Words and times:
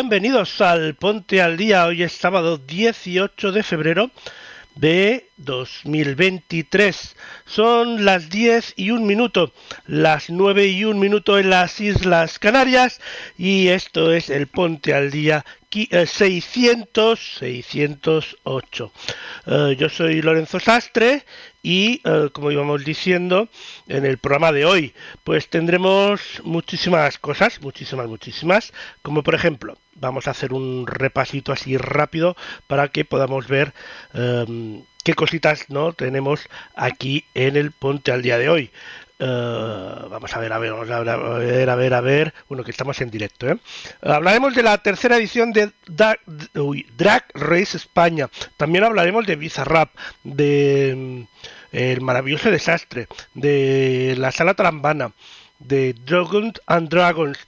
Bienvenidos 0.00 0.60
al 0.60 0.94
Ponte 0.94 1.42
al 1.42 1.56
Día. 1.56 1.84
Hoy 1.86 2.04
es 2.04 2.12
sábado 2.12 2.56
18 2.56 3.50
de 3.50 3.64
febrero 3.64 4.12
de 4.76 5.28
2023. 5.38 7.16
Son 7.46 8.04
las 8.04 8.30
10 8.30 8.74
y 8.76 8.92
un 8.92 9.04
minuto, 9.08 9.52
las 9.88 10.30
9 10.30 10.68
y 10.68 10.84
un 10.84 11.00
minuto 11.00 11.36
en 11.36 11.50
las 11.50 11.80
Islas 11.80 12.38
Canarias 12.38 13.00
y 13.36 13.66
esto 13.68 14.12
es 14.12 14.30
el 14.30 14.46
Ponte 14.46 14.94
al 14.94 15.10
Día 15.10 15.44
qui- 15.68 15.88
eh, 15.90 16.06
600 16.06 17.18
608. 17.40 18.92
Eh, 19.46 19.76
yo 19.76 19.88
soy 19.88 20.22
Lorenzo 20.22 20.60
Sastre 20.60 21.24
y 21.62 22.00
eh, 22.04 22.30
como 22.32 22.50
íbamos 22.50 22.84
diciendo 22.84 23.48
en 23.88 24.04
el 24.04 24.18
programa 24.18 24.52
de 24.52 24.64
hoy, 24.64 24.94
pues 25.24 25.48
tendremos 25.48 26.40
muchísimas 26.44 27.18
cosas, 27.18 27.60
muchísimas, 27.60 28.06
muchísimas, 28.06 28.72
como 29.02 29.22
por 29.22 29.34
ejemplo, 29.34 29.76
vamos 29.94 30.28
a 30.28 30.30
hacer 30.30 30.52
un 30.52 30.86
repasito 30.86 31.52
así 31.52 31.76
rápido 31.76 32.36
para 32.66 32.88
que 32.88 33.04
podamos 33.04 33.48
ver 33.48 33.72
em, 34.14 34.84
qué 35.04 35.14
cositas 35.14 35.68
no 35.68 35.92
tenemos 35.92 36.48
aquí 36.76 37.24
en 37.34 37.56
el 37.56 37.72
Ponte 37.72 38.12
al 38.12 38.22
día 38.22 38.38
de 38.38 38.48
hoy. 38.48 38.70
Eh, 39.20 40.06
vamos 40.10 40.36
a 40.36 40.38
ver, 40.38 40.52
a 40.52 40.58
ver, 40.58 40.72
vamos 40.72 40.90
a 40.90 41.00
ver, 41.00 41.70
a 41.70 41.74
ver, 41.74 41.94
a 41.94 42.00
ver. 42.00 42.34
Bueno, 42.48 42.62
que 42.62 42.70
estamos 42.70 43.00
en 43.00 43.10
directo, 43.10 43.48
¿eh? 43.48 43.58
Hablaremos 44.00 44.54
de 44.54 44.62
la 44.62 44.78
tercera 44.78 45.16
edición 45.16 45.52
de 45.52 45.72
Drag 45.86 47.24
Race 47.34 47.76
España. 47.76 48.30
También 48.56 48.84
hablaremos 48.84 49.26
de 49.26 49.36
Bizarrap, 49.36 49.90
de 50.22 50.94
mm, 50.96 51.22
El 51.72 52.00
maravilloso 52.00 52.50
desastre, 52.50 53.08
de 53.34 54.14
la 54.18 54.30
sala 54.30 54.54
trambana, 54.54 55.12
de 55.58 55.94
Dragons 55.94 56.60
and 56.66 56.88
Dragons, 56.88 57.38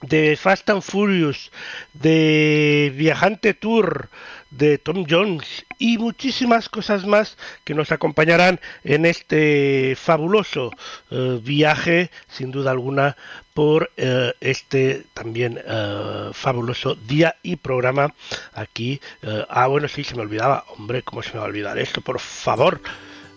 de 0.00 0.36
Fast 0.36 0.70
and 0.70 0.82
Furious, 0.82 1.50
de 1.92 2.92
Viajante 2.96 3.52
Tour, 3.54 4.08
de 4.56 4.78
Tom 4.78 5.04
Jones 5.08 5.64
y 5.78 5.98
muchísimas 5.98 6.68
cosas 6.68 7.06
más 7.06 7.36
que 7.64 7.74
nos 7.74 7.92
acompañarán 7.92 8.60
en 8.84 9.06
este 9.06 9.96
fabuloso 9.96 10.70
eh, 11.10 11.40
viaje, 11.42 12.10
sin 12.28 12.50
duda 12.50 12.70
alguna, 12.70 13.16
por 13.52 13.90
eh, 13.96 14.32
este 14.40 15.04
también 15.14 15.60
eh, 15.64 16.30
fabuloso 16.32 16.94
día 16.94 17.36
y 17.42 17.56
programa 17.56 18.14
aquí. 18.52 19.00
ah, 19.48 19.66
bueno, 19.66 19.88
sí, 19.88 20.04
se 20.04 20.14
me 20.14 20.22
olvidaba. 20.22 20.64
Hombre, 20.76 21.02
¿cómo 21.02 21.22
se 21.22 21.32
me 21.32 21.38
va 21.38 21.44
a 21.44 21.48
olvidar 21.48 21.78
esto? 21.78 22.00
Por 22.00 22.20
favor. 22.20 22.80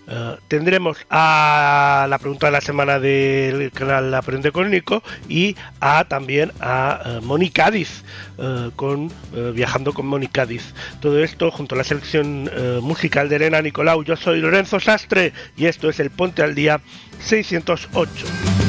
Eh, 0.07 0.38
tendremos 0.47 0.97
a 1.09 2.07
la 2.09 2.18
pregunta 2.18 2.47
de 2.47 2.51
la 2.53 2.62
semana 2.62 3.00
del 3.00 3.72
canal 3.72 4.13
Aprende 4.13 4.51
con 4.51 4.72
Nico 4.72 5.03
y 5.28 5.56
a 5.81 6.06
también 6.06 6.51
a 6.62 7.01
eh, 7.06 7.19
Moni 7.23 7.50
Cádiz 7.50 8.03
eh, 8.38 8.69
con 8.75 9.12
eh, 9.35 9.51
viajando 9.53 9.94
con 9.94 10.07
Moni 10.07 10.28
Cádiz. 10.28 10.73
Todo 11.01 11.23
esto 11.23 11.51
junto 11.51 11.75
a 11.75 11.79
la 11.79 11.84
selección 11.84 12.50
musical 12.81 13.29
de 13.29 13.38
Elena 13.38 13.62
Nicolau. 13.62 14.03
Yo 14.03 14.16
soy 14.16 14.40
Lorenzo 14.40 14.79
Sastre 14.79 15.34
y 15.56 15.66
esto 15.66 15.90
es 15.90 16.00
el 16.00 16.09
Ponte 16.09 16.41
al 16.41 16.56
Día 16.56 16.79
608. 17.19 18.66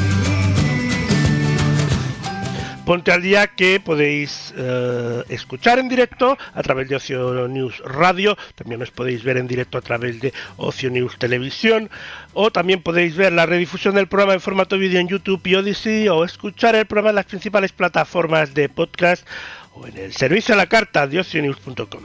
Ponte 2.89 3.13
al 3.13 3.21
día 3.21 3.49
que 3.49 3.81
podéis 3.81 4.55
eh, 4.57 5.23
escuchar 5.29 5.79
en 5.79 5.91
directo 5.91 6.39
a 6.55 6.63
través 6.63 6.89
de 6.89 6.97
Ocio 6.97 7.47
News 7.47 7.83
Radio, 7.85 8.35
también 8.55 8.81
os 8.81 8.91
podéis 8.91 9.23
ver 9.23 9.37
en 9.37 9.47
directo 9.47 9.77
a 9.77 9.83
través 9.83 10.23
de 10.23 10.33
Ocio 10.57 10.89
News 10.89 11.19
Televisión, 11.19 11.91
o 12.33 12.51
también 12.51 12.81
podéis 12.81 13.15
ver 13.15 13.35
la 13.35 13.45
redifusión 13.45 13.95
del 13.95 14.09
programa 14.09 14.33
en 14.33 14.41
formato 14.41 14.79
vídeo 14.79 15.01
en 15.01 15.09
YouTube 15.09 15.47
y 15.47 15.57
Odyssey, 15.57 16.09
o 16.09 16.25
escuchar 16.25 16.77
el 16.77 16.87
programa 16.87 17.11
en 17.11 17.17
las 17.17 17.27
principales 17.27 17.73
plataformas 17.73 18.55
de 18.55 18.71
podcast 18.71 19.29
o 19.75 19.87
en 19.87 19.99
el 19.99 20.15
servicio 20.15 20.55
a 20.55 20.57
la 20.57 20.67
carta 20.67 21.07
de 21.07 21.21
ocionews.com. 21.21 22.05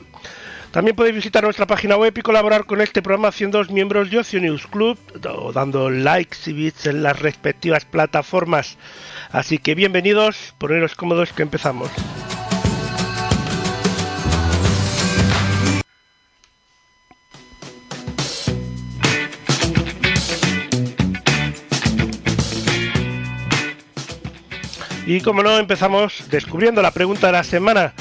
También 0.73 0.95
podéis 0.95 1.13
visitar 1.13 1.44
nuestra 1.44 1.67
página 1.67 1.97
web 1.97 2.17
y 2.17 2.22
colaborar 2.23 2.66
con 2.66 2.81
este 2.81 3.03
programa 3.03 3.28
haciendo 3.28 3.63
miembros 3.66 4.09
de 4.09 4.17
Ocio 4.17 4.41
News 4.41 4.66
Club 4.66 4.97
o 5.29 5.53
dando 5.53 5.91
likes 5.91 6.38
y 6.47 6.53
bits 6.53 6.88
en 6.88 7.03
las 7.03 7.19
respectivas 7.19 7.85
plataformas. 7.85 8.79
Así 9.31 9.59
que 9.59 9.75
bienvenidos, 9.75 10.56
poneros 10.57 10.95
cómodos 10.95 11.31
que 11.31 11.44
empezamos. 11.44 11.91
Y 25.05 25.22
como 25.22 25.44
no, 25.44 25.59
empezamos 25.59 26.31
descubriendo 26.31 26.81
la 26.81 26.90
pregunta 26.90 27.28
de 27.28 27.34
la 27.34 27.44
semana 27.44 27.94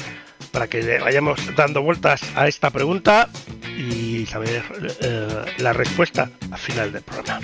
para 0.53 0.67
que 0.67 0.83
le 0.83 0.99
vayamos 0.99 1.39
dando 1.55 1.81
vueltas 1.81 2.21
a 2.35 2.47
esta 2.47 2.69
pregunta 2.69 3.27
y 3.75 4.23
saber 4.27 4.63
eh, 5.01 5.45
la 5.57 5.73
respuesta 5.73 6.29
al 6.51 6.59
final 6.59 6.93
del 6.93 7.01
programa. 7.01 7.41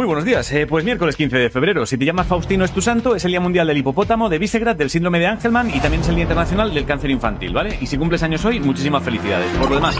Muy 0.00 0.06
buenos 0.06 0.24
días, 0.24 0.50
eh, 0.52 0.66
pues 0.66 0.82
miércoles 0.82 1.14
15 1.14 1.36
de 1.36 1.50
febrero. 1.50 1.84
Si 1.84 1.98
te 1.98 2.06
llamas 2.06 2.26
Faustino 2.26 2.64
es 2.64 2.72
tu 2.72 2.80
santo, 2.80 3.14
es 3.14 3.22
el 3.26 3.32
Día 3.32 3.40
Mundial 3.40 3.66
del 3.66 3.76
Hipopótamo, 3.76 4.30
de 4.30 4.38
Visegrad, 4.38 4.74
del 4.74 4.88
Síndrome 4.88 5.18
de 5.18 5.26
Angelman 5.26 5.68
y 5.68 5.78
también 5.78 6.00
es 6.00 6.08
el 6.08 6.14
Día 6.14 6.22
Internacional 6.22 6.72
del 6.72 6.86
Cáncer 6.86 7.10
Infantil, 7.10 7.52
¿vale? 7.52 7.76
Y 7.82 7.86
si 7.86 7.98
cumples 7.98 8.22
años 8.22 8.42
hoy, 8.46 8.60
muchísimas 8.60 9.02
felicidades. 9.02 9.54
Por 9.58 9.68
lo 9.68 9.74
demás, 9.74 9.98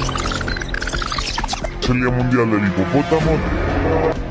Es 1.82 1.90
el 1.90 2.00
Día 2.00 2.10
Mundial 2.10 2.50
del 2.50 2.66
Hipopótamo. 2.66 4.29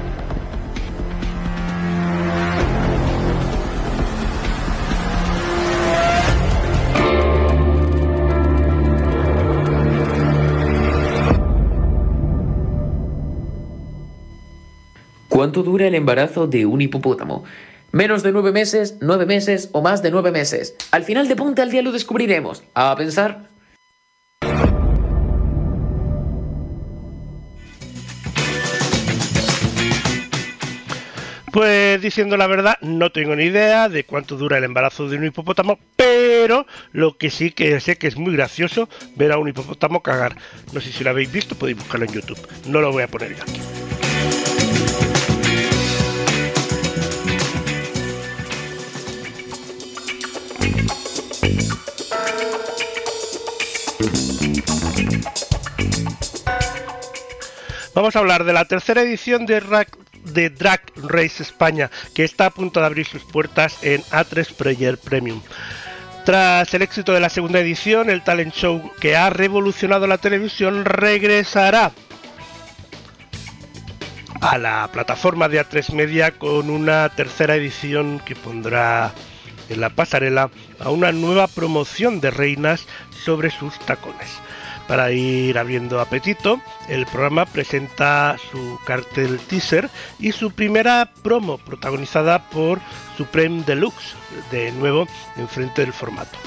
¿Cuánto 15.39 15.63
dura 15.63 15.87
el 15.87 15.95
embarazo 15.95 16.47
de 16.47 16.65
un 16.65 16.81
hipopótamo? 16.81 17.45
Menos 17.93 18.23
de 18.23 18.33
nueve 18.33 18.51
meses, 18.51 18.97
nueve 18.99 19.25
meses 19.25 19.69
o 19.71 19.81
más 19.81 20.03
de 20.03 20.11
nueve 20.11 20.31
meses. 20.31 20.75
Al 20.91 21.05
final 21.05 21.29
de 21.29 21.37
Ponte 21.37 21.61
al 21.61 21.71
Día 21.71 21.81
lo 21.81 21.93
descubriremos. 21.93 22.61
A 22.73 22.93
pensar. 22.97 23.47
Pues 31.53 32.01
diciendo 32.01 32.35
la 32.35 32.47
verdad, 32.47 32.75
no 32.81 33.09
tengo 33.13 33.33
ni 33.37 33.45
idea 33.45 33.87
de 33.87 34.03
cuánto 34.03 34.35
dura 34.35 34.57
el 34.57 34.65
embarazo 34.65 35.07
de 35.07 35.15
un 35.15 35.23
hipopótamo, 35.23 35.79
pero 35.95 36.67
lo 36.91 37.17
que 37.17 37.29
sí 37.29 37.51
que 37.51 37.79
sé 37.79 37.97
que 37.97 38.07
es 38.07 38.17
muy 38.17 38.33
gracioso 38.33 38.89
ver 39.15 39.31
a 39.31 39.37
un 39.37 39.47
hipopótamo 39.47 40.03
cagar. 40.03 40.35
No 40.73 40.81
sé 40.81 40.91
si 40.91 41.05
lo 41.05 41.11
habéis 41.11 41.31
visto, 41.31 41.55
podéis 41.55 41.77
buscarlo 41.77 42.07
en 42.07 42.11
YouTube. 42.11 42.45
No 42.67 42.81
lo 42.81 42.91
voy 42.91 43.03
a 43.03 43.07
poner 43.07 43.37
yo 43.37 43.43
aquí. 43.43 43.61
Vamos 57.95 58.15
a 58.15 58.19
hablar 58.19 58.43
de 58.43 58.53
la 58.53 58.65
tercera 58.65 59.01
edición 59.01 59.45
de, 59.45 59.59
Ra- 59.59 59.87
de 60.25 60.49
Drag 60.49 60.81
Race 60.95 61.41
España, 61.43 61.89
que 62.13 62.23
está 62.23 62.47
a 62.47 62.49
punto 62.51 62.79
de 62.79 62.85
abrir 62.85 63.05
sus 63.05 63.23
puertas 63.23 63.77
en 63.83 64.01
A3 64.03 64.53
Player 64.53 64.97
Premium. 64.97 65.41
Tras 66.25 66.73
el 66.73 66.81
éxito 66.81 67.13
de 67.13 67.19
la 67.19 67.29
segunda 67.29 67.59
edición, 67.59 68.09
el 68.09 68.23
talent 68.23 68.53
show 68.53 68.91
que 68.99 69.15
ha 69.15 69.29
revolucionado 69.29 70.05
la 70.07 70.17
televisión 70.19 70.85
regresará 70.85 71.91
a 74.41 74.57
la 74.57 74.89
plataforma 74.93 75.49
de 75.49 75.59
A3 75.65 75.93
Media 75.93 76.31
con 76.37 76.69
una 76.69 77.09
tercera 77.09 77.55
edición 77.55 78.21
que 78.23 78.35
pondrá 78.35 79.11
en 79.69 79.81
la 79.81 79.89
pasarela 79.89 80.49
a 80.79 80.89
una 80.91 81.11
nueva 81.11 81.47
promoción 81.47 82.21
de 82.21 82.31
reinas 82.31 82.85
sobre 83.25 83.49
sus 83.51 83.77
tacones. 83.79 84.29
Para 84.89 85.11
ir 85.11 85.55
abriendo 85.59 85.99
apetito, 85.99 86.59
el 86.87 87.05
programa 87.05 87.45
presenta 87.45 88.37
su 88.51 88.79
cartel 88.87 89.37
teaser 89.37 89.87
y 90.17 90.31
su 90.31 90.49
primera 90.49 91.11
promo 91.21 91.59
protagonizada 91.59 92.49
por 92.49 92.79
Supreme 93.15 93.61
Deluxe, 93.67 94.15
de 94.49 94.71
nuevo 94.71 95.07
enfrente 95.37 95.83
del 95.83 95.93
formato. 95.93 96.39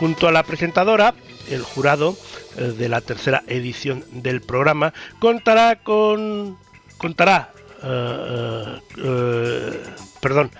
Junto 0.00 0.26
a 0.26 0.32
la 0.32 0.42
presentadora, 0.42 1.14
el 1.48 1.62
jurado 1.62 2.16
eh, 2.56 2.74
de 2.76 2.88
la 2.88 3.00
tercera 3.00 3.44
edición 3.46 4.04
del 4.10 4.40
programa 4.40 4.92
contará 5.20 5.76
con 5.76 6.58
contará 6.98 7.52
eh, 7.80 8.80
eh, 9.04 9.82
perdón 10.20 10.50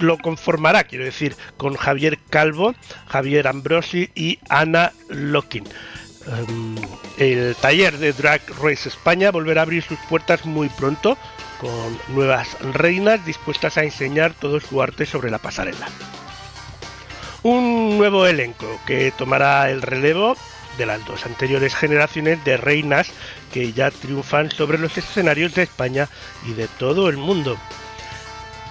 lo 0.00 0.18
conformará, 0.18 0.84
quiero 0.84 1.04
decir, 1.04 1.36
con 1.56 1.74
Javier 1.74 2.18
Calvo, 2.30 2.74
Javier 3.06 3.46
Ambrosi 3.46 4.10
y 4.14 4.38
Ana 4.48 4.92
Locking. 5.08 5.64
Um, 6.26 6.76
el 7.18 7.54
taller 7.56 7.98
de 7.98 8.12
Drag 8.12 8.40
Race 8.62 8.88
España 8.88 9.30
volverá 9.30 9.60
a 9.60 9.64
abrir 9.64 9.82
sus 9.82 9.98
puertas 10.08 10.46
muy 10.46 10.70
pronto 10.70 11.18
con 11.60 11.98
nuevas 12.14 12.56
reinas 12.60 13.24
dispuestas 13.26 13.76
a 13.76 13.84
enseñar 13.84 14.32
todo 14.32 14.58
su 14.60 14.80
arte 14.80 15.04
sobre 15.04 15.30
la 15.30 15.38
pasarela. 15.38 15.86
Un 17.42 17.98
nuevo 17.98 18.26
elenco 18.26 18.80
que 18.86 19.12
tomará 19.12 19.70
el 19.70 19.82
relevo 19.82 20.34
de 20.78 20.86
las 20.86 21.04
dos 21.04 21.26
anteriores 21.26 21.74
generaciones 21.74 22.42
de 22.44 22.56
reinas 22.56 23.08
que 23.52 23.72
ya 23.72 23.90
triunfan 23.90 24.50
sobre 24.50 24.78
los 24.78 24.96
escenarios 24.96 25.54
de 25.54 25.64
España 25.64 26.08
y 26.46 26.54
de 26.54 26.68
todo 26.68 27.08
el 27.08 27.18
mundo. 27.18 27.58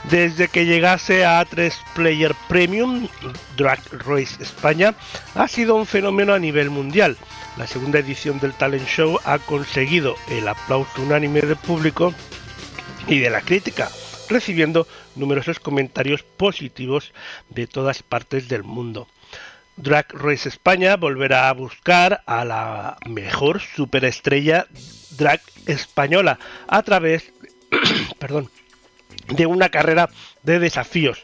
Desde 0.09 0.49
que 0.49 0.65
llegase 0.65 1.23
a 1.23 1.41
A3 1.41 1.73
Player 1.95 2.35
Premium, 2.49 3.07
Drag 3.55 3.79
Race 4.05 4.41
España 4.41 4.95
ha 5.33 5.47
sido 5.47 5.75
un 5.75 5.85
fenómeno 5.85 6.33
a 6.33 6.39
nivel 6.39 6.69
mundial. 6.69 7.15
La 7.57 7.67
segunda 7.67 7.99
edición 7.99 8.39
del 8.39 8.53
talent 8.53 8.87
show 8.87 9.19
ha 9.25 9.37
conseguido 9.37 10.15
el 10.29 10.47
aplauso 10.47 11.03
unánime 11.03 11.41
del 11.41 11.55
público 11.55 12.11
y 13.07 13.19
de 13.19 13.29
la 13.29 13.41
crítica, 13.41 13.89
recibiendo 14.27 14.87
numerosos 15.15 15.59
comentarios 15.59 16.23
positivos 16.23 17.13
de 17.49 17.67
todas 17.67 18.01
partes 18.01 18.47
del 18.47 18.63
mundo. 18.63 19.07
Drag 19.75 20.07
Race 20.13 20.49
España 20.49 20.97
volverá 20.97 21.47
a 21.47 21.53
buscar 21.53 22.23
a 22.25 22.43
la 22.43 22.97
mejor 23.07 23.61
superestrella 23.61 24.65
drag 25.11 25.41
española 25.67 26.39
a 26.67 26.81
través 26.81 27.33
perdón, 28.19 28.49
de 29.27 29.45
una 29.45 29.69
carrera 29.69 30.09
de 30.41 30.57
desafíos. 30.57 31.23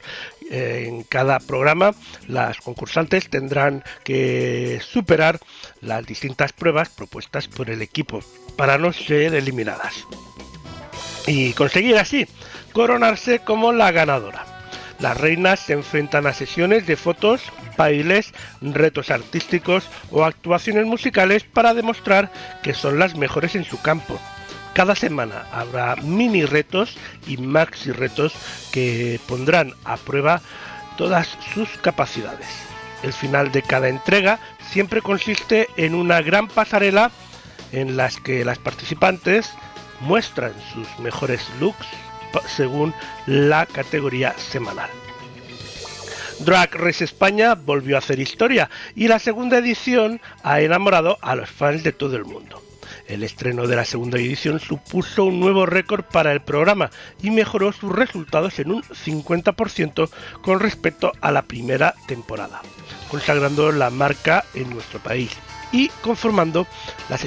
Eh, 0.50 0.86
en 0.88 1.04
cada 1.04 1.40
programa 1.40 1.94
las 2.28 2.58
concursantes 2.58 3.30
tendrán 3.30 3.84
que 4.04 4.82
superar 4.82 5.40
las 5.82 6.06
distintas 6.06 6.54
pruebas 6.54 6.90
propuestas 6.90 7.48
por 7.48 7.70
el 7.70 7.84
equipo 7.84 8.22
para 8.58 8.80
no 8.80 8.92
ser 8.92 9.36
eliminadas 9.36 10.08
y 11.28 11.54
conseguir 11.54 11.98
así 11.98 12.28
coronarse 12.74 13.40
como 13.40 13.72
la 13.72 13.92
ganadora. 13.92 14.46
Las 15.00 15.18
reinas 15.18 15.60
se 15.60 15.74
enfrentan 15.74 16.28
a 16.28 16.34
sesiones 16.34 16.86
de 16.86 16.98
fotos, 16.98 17.42
bailes, 17.78 18.34
retos 18.62 19.12
artísticos 19.12 19.88
o 20.12 20.26
actuaciones 20.26 20.86
musicales 20.86 21.44
para 21.44 21.74
demostrar 21.74 22.32
que 22.64 22.74
son 22.74 23.00
las 23.00 23.16
mejores 23.16 23.56
en 23.56 23.64
su 23.64 23.82
campo. 23.82 24.20
Cada 24.74 24.96
semana 24.96 25.46
habrá 25.52 25.96
mini 25.98 26.46
retos 26.46 26.96
y 27.28 27.38
maxi 27.38 27.92
retos 27.92 28.34
que 28.72 29.20
pondrán 29.28 29.74
a 29.84 29.98
prueba 29.98 30.42
todas 30.98 31.38
sus 31.54 31.70
capacidades. 31.82 32.48
El 33.04 33.14
final 33.14 33.52
de 33.52 33.62
cada 33.62 33.90
entrega 33.90 34.40
siempre 34.72 35.02
consiste 35.02 35.68
en 35.78 35.96
una 35.96 36.22
gran 36.22 36.48
pasarela 36.48 37.12
en 37.72 37.98
las 37.98 38.18
que 38.18 38.46
las 38.46 38.60
participantes 38.60 39.52
muestran 40.02 40.54
sus 40.74 40.88
mejores 41.00 41.46
looks 41.60 41.88
según 42.48 42.94
la 43.26 43.66
categoría 43.66 44.34
semanal. 44.38 44.90
Drag 46.40 46.74
Race 46.76 47.04
España 47.04 47.56
volvió 47.56 47.96
a 47.96 48.00
hacer 48.00 48.20
historia 48.20 48.70
y 48.96 49.08
la 49.08 49.20
segunda 49.20 49.58
edición 49.58 50.22
ha 50.44 50.62
enamorado 50.62 51.18
a 51.22 51.36
los 51.36 51.50
fans 51.50 51.84
de 51.84 51.92
todo 51.92 52.16
el 52.16 52.24
mundo. 52.24 52.69
El 53.10 53.24
estreno 53.24 53.66
de 53.66 53.76
la 53.76 53.86
segunda 53.86 54.20
edición 54.20 54.60
supuso 54.60 55.26
un 55.26 55.40
nuevo 55.40 55.66
récord 55.66 56.06
para 56.06 56.32
el 56.32 56.42
programa 56.42 56.92
y 57.24 57.32
mejoró 57.32 57.74
sus 57.74 57.92
resultados 57.92 58.60
en 58.60 58.72
un 58.72 58.84
50% 58.84 60.10
con 60.44 60.60
respecto 60.60 61.12
a 61.20 61.32
la 61.32 61.42
primera 61.42 61.96
temporada, 62.08 62.62
consagrando 63.10 63.72
la 63.72 63.90
marca 63.90 64.46
en 64.54 64.70
nuestro 64.70 65.00
país 65.00 65.32
y 65.72 65.90
conformando 66.02 66.68
las 67.10 67.26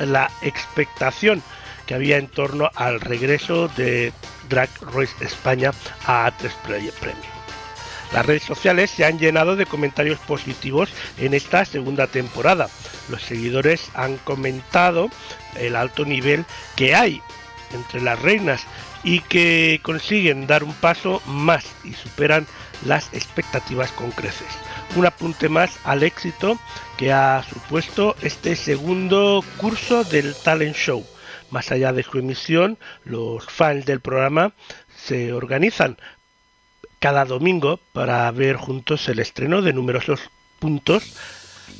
la 0.00 0.30
expectación 0.42 1.40
que 1.86 1.94
había 1.94 2.18
en 2.18 2.26
torno 2.26 2.70
al 2.74 3.00
regreso 3.00 3.68
de 3.68 4.12
Drag 4.48 4.70
Race 4.92 5.14
España 5.24 5.70
a 6.04 6.30
A3 6.30 6.52
Player 6.66 6.94
Premium. 6.94 7.39
Las 8.12 8.26
redes 8.26 8.42
sociales 8.42 8.90
se 8.90 9.04
han 9.04 9.18
llenado 9.18 9.56
de 9.56 9.66
comentarios 9.66 10.18
positivos 10.20 10.90
en 11.18 11.34
esta 11.34 11.64
segunda 11.64 12.06
temporada. 12.08 12.68
Los 13.08 13.22
seguidores 13.22 13.90
han 13.94 14.16
comentado 14.18 15.10
el 15.56 15.76
alto 15.76 16.04
nivel 16.04 16.44
que 16.76 16.94
hay 16.94 17.22
entre 17.72 18.00
las 18.00 18.20
reinas 18.20 18.66
y 19.04 19.20
que 19.20 19.80
consiguen 19.82 20.46
dar 20.46 20.64
un 20.64 20.74
paso 20.74 21.22
más 21.26 21.64
y 21.84 21.94
superan 21.94 22.46
las 22.84 23.12
expectativas 23.12 23.92
con 23.92 24.10
creces. 24.10 24.48
Un 24.96 25.06
apunte 25.06 25.48
más 25.48 25.78
al 25.84 26.02
éxito 26.02 26.58
que 26.96 27.12
ha 27.12 27.44
supuesto 27.48 28.16
este 28.22 28.56
segundo 28.56 29.44
curso 29.56 30.04
del 30.04 30.34
talent 30.34 30.76
show. 30.76 31.06
Más 31.50 31.70
allá 31.72 31.92
de 31.92 32.02
su 32.02 32.18
emisión, 32.18 32.78
los 33.04 33.44
fans 33.44 33.86
del 33.86 34.00
programa 34.00 34.52
se 34.96 35.32
organizan 35.32 35.96
cada 37.00 37.24
domingo 37.24 37.80
para 37.92 38.30
ver 38.30 38.56
juntos 38.56 39.08
el 39.08 39.18
estreno 39.18 39.62
de 39.62 39.72
numerosos 39.72 40.20
puntos 40.58 41.16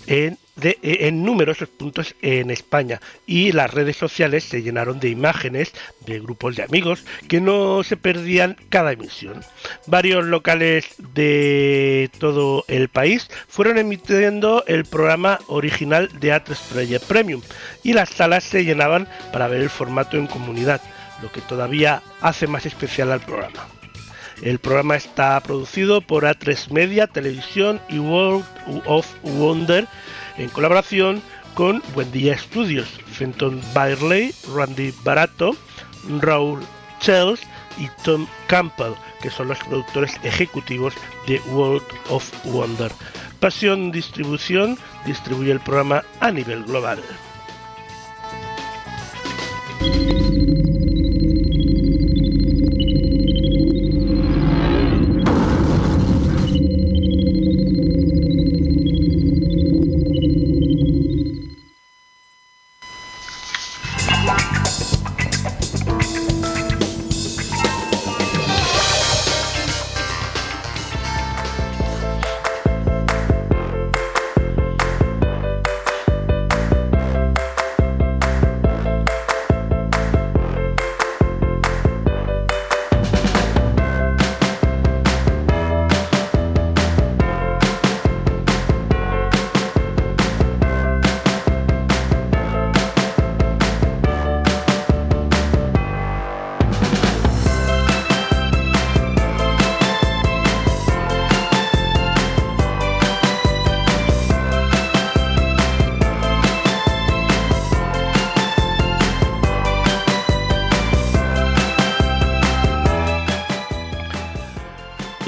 en, 0.07 0.39
en 0.62 1.25
numerosos 1.25 1.69
puntos 1.69 2.15
en 2.23 2.50
España 2.50 3.00
y 3.27 3.53
las 3.53 3.73
redes 3.73 3.97
sociales 3.97 4.45
se 4.45 4.62
llenaron 4.62 4.99
de 4.99 5.11
imágenes 5.11 5.73
de 6.07 6.21
grupos 6.21 6.57
de 6.57 6.62
amigos 6.62 7.05
que 7.29 7.41
no 7.41 7.83
se 7.83 7.99
perdían 7.99 8.57
cada 8.71 8.93
emisión. 8.93 9.45
Varios 9.87 10.25
locales 10.25 10.87
de 11.15 12.11
todo 12.19 12.65
el 12.69 12.89
país 12.89 13.31
fueron 13.47 13.77
emitiendo 13.77 14.65
el 14.67 14.87
programa 14.87 15.39
original 15.49 16.09
de 16.19 16.33
A3 16.33 16.59
Player 16.73 17.00
Premium 17.00 17.43
y 17.83 17.93
las 17.93 18.09
salas 18.09 18.45
se 18.45 18.65
llenaban 18.65 19.07
para 19.33 19.49
ver 19.49 19.61
el 19.61 19.71
formato 19.71 20.17
en 20.17 20.27
comunidad, 20.27 20.81
lo 21.23 21.31
que 21.31 21.43
todavía 21.43 22.03
hace 22.23 22.47
más 22.47 22.65
especial 22.65 23.12
al 23.12 23.21
programa. 23.21 23.79
El 24.42 24.59
programa 24.59 24.97
está 24.97 25.38
producido 25.40 26.00
por 26.00 26.25
A3 26.25 26.70
Media, 26.70 27.06
Televisión 27.06 27.80
y 27.88 27.99
World 27.99 28.44
of 28.87 29.06
Wonder 29.23 29.87
en 30.38 30.49
colaboración 30.49 31.23
con 31.54 31.82
Buendía 31.94 32.38
Studios, 32.38 32.88
Fenton 33.12 33.61
Bailey, 33.75 34.35
Randy 34.54 34.94
Barato, 35.04 35.56
Raúl 36.20 36.61
Chels, 37.00 37.40
y 37.80 37.88
Tom 38.04 38.26
Campbell, 38.47 38.94
que 39.23 39.30
son 39.30 39.49
los 39.49 39.59
productores 39.59 40.14
ejecutivos 40.23 40.94
de 41.26 41.40
World 41.50 41.87
of 42.09 42.30
Wonder. 42.44 42.92
Pasión 43.40 43.90
Distribución 43.90 44.76
distribuye 45.06 45.52
el 45.52 45.61
programa 45.61 46.04
a 46.20 46.30
nivel 46.30 46.62
global. 46.64 47.00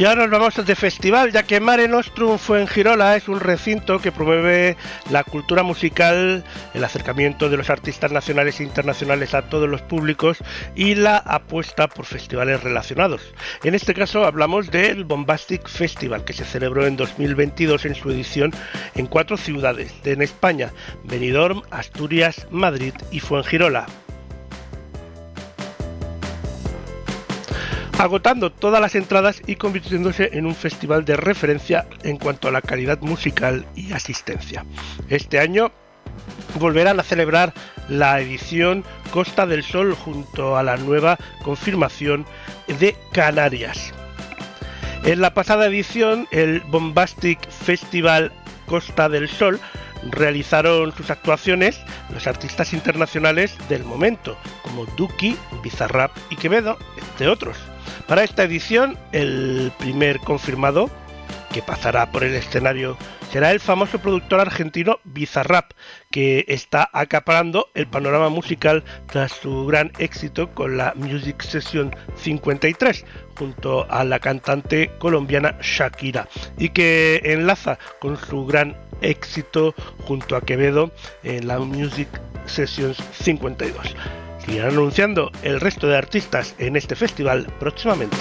Y 0.02 0.04
ahora 0.04 0.26
nos 0.26 0.40
vamos 0.40 0.66
de 0.66 0.74
festival, 0.74 1.30
ya 1.30 1.44
que 1.44 1.60
Mare 1.60 1.86
Nostrum 1.86 2.36
Fuengirola 2.36 3.14
es 3.14 3.28
un 3.28 3.38
recinto 3.38 4.00
que 4.00 4.10
promueve 4.10 4.76
la 5.12 5.22
cultura 5.22 5.62
musical, 5.62 6.42
el 6.74 6.82
acercamiento 6.82 7.48
de 7.48 7.56
los 7.56 7.70
artistas 7.70 8.10
nacionales 8.10 8.58
e 8.58 8.64
internacionales 8.64 9.32
a 9.32 9.42
todos 9.42 9.68
los 9.68 9.80
públicos 9.80 10.38
y 10.74 10.96
la 10.96 11.18
apuesta 11.18 11.86
por 11.86 12.04
festivales 12.04 12.64
relacionados. 12.64 13.22
En 13.62 13.76
este 13.76 13.94
caso 13.94 14.24
hablamos 14.24 14.72
del 14.72 15.04
Bombastic 15.04 15.68
Festival, 15.68 16.24
que 16.24 16.32
se 16.32 16.44
celebró 16.44 16.84
en 16.84 16.96
2022 16.96 17.84
en 17.84 17.94
su 17.94 18.10
edición 18.10 18.50
en 18.96 19.06
cuatro 19.06 19.36
ciudades 19.36 19.94
en 20.02 20.20
España, 20.20 20.72
Benidorm, 21.04 21.62
Asturias, 21.70 22.48
Madrid 22.50 22.94
y 23.12 23.20
Fuengirola. 23.20 23.86
Agotando 28.02 28.50
todas 28.50 28.80
las 28.80 28.96
entradas 28.96 29.40
y 29.46 29.54
convirtiéndose 29.54 30.30
en 30.32 30.44
un 30.44 30.56
festival 30.56 31.04
de 31.04 31.16
referencia 31.16 31.86
en 32.02 32.16
cuanto 32.16 32.48
a 32.48 32.50
la 32.50 32.60
calidad 32.60 33.00
musical 33.00 33.64
y 33.76 33.92
asistencia. 33.92 34.66
Este 35.08 35.38
año 35.38 35.70
volverán 36.58 36.98
a 36.98 37.04
celebrar 37.04 37.54
la 37.88 38.18
edición 38.20 38.82
Costa 39.12 39.46
del 39.46 39.62
Sol 39.62 39.94
junto 39.94 40.56
a 40.56 40.64
la 40.64 40.76
nueva 40.78 41.16
confirmación 41.44 42.26
de 42.80 42.96
Canarias. 43.12 43.94
En 45.04 45.20
la 45.20 45.32
pasada 45.32 45.66
edición, 45.66 46.26
el 46.32 46.58
Bombastic 46.62 47.48
Festival 47.50 48.32
Costa 48.66 49.08
del 49.08 49.28
Sol 49.28 49.60
realizaron 50.10 50.92
sus 50.92 51.08
actuaciones 51.08 51.80
los 52.12 52.26
artistas 52.26 52.72
internacionales 52.72 53.56
del 53.68 53.84
momento, 53.84 54.36
como 54.62 54.86
Duki, 54.96 55.36
Bizarrap 55.62 56.10
y 56.30 56.34
Quevedo, 56.34 56.78
entre 56.98 57.28
otros. 57.28 57.56
Para 58.06 58.24
esta 58.24 58.42
edición, 58.44 58.98
el 59.12 59.72
primer 59.78 60.18
confirmado 60.20 60.90
que 61.52 61.62
pasará 61.62 62.10
por 62.10 62.24
el 62.24 62.34
escenario 62.34 62.96
será 63.30 63.50
el 63.50 63.60
famoso 63.60 63.98
productor 63.98 64.40
argentino 64.40 65.00
Bizarrap, 65.04 65.72
que 66.10 66.44
está 66.48 66.90
acaparando 66.92 67.68
el 67.74 67.86
panorama 67.86 68.28
musical 68.28 68.84
tras 69.10 69.32
su 69.32 69.66
gran 69.66 69.92
éxito 69.98 70.50
con 70.54 70.76
la 70.76 70.92
Music 70.96 71.42
Session 71.42 71.94
53, 72.16 73.04
junto 73.38 73.90
a 73.90 74.04
la 74.04 74.18
cantante 74.18 74.90
colombiana 74.98 75.56
Shakira, 75.62 76.28
y 76.58 76.70
que 76.70 77.20
enlaza 77.24 77.78
con 78.00 78.18
su 78.18 78.44
gran 78.44 78.76
éxito 79.00 79.74
junto 80.06 80.36
a 80.36 80.42
Quevedo 80.42 80.92
en 81.22 81.48
la 81.48 81.58
Music 81.58 82.08
Sessions 82.46 82.98
52 83.12 83.94
irán 84.48 84.70
anunciando 84.70 85.30
el 85.42 85.60
resto 85.60 85.86
de 85.86 85.96
artistas 85.96 86.54
en 86.58 86.76
este 86.76 86.96
festival 86.96 87.46
próximamente. 87.58 88.16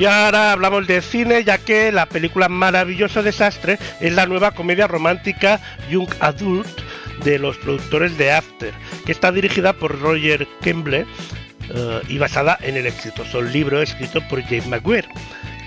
Y 0.00 0.06
ahora 0.06 0.52
hablamos 0.52 0.86
de 0.86 1.02
cine, 1.02 1.44
ya 1.44 1.58
que 1.58 1.92
la 1.92 2.06
película 2.06 2.48
Maravilloso 2.48 3.22
Desastre 3.22 3.78
es 4.00 4.14
la 4.14 4.24
nueva 4.24 4.52
comedia 4.52 4.86
romántica 4.86 5.60
Young 5.90 6.08
Adult 6.20 6.80
de 7.22 7.38
los 7.38 7.58
productores 7.58 8.16
de 8.16 8.32
After, 8.32 8.72
que 9.04 9.12
está 9.12 9.30
dirigida 9.30 9.74
por 9.74 10.00
Roger 10.00 10.48
Kemble 10.62 11.04
eh, 11.68 12.00
y 12.08 12.16
basada 12.16 12.56
en 12.62 12.78
el 12.78 12.86
exitoso 12.86 13.42
libro 13.42 13.82
escrito 13.82 14.26
por 14.26 14.42
James 14.42 14.68
McGuire, 14.68 15.06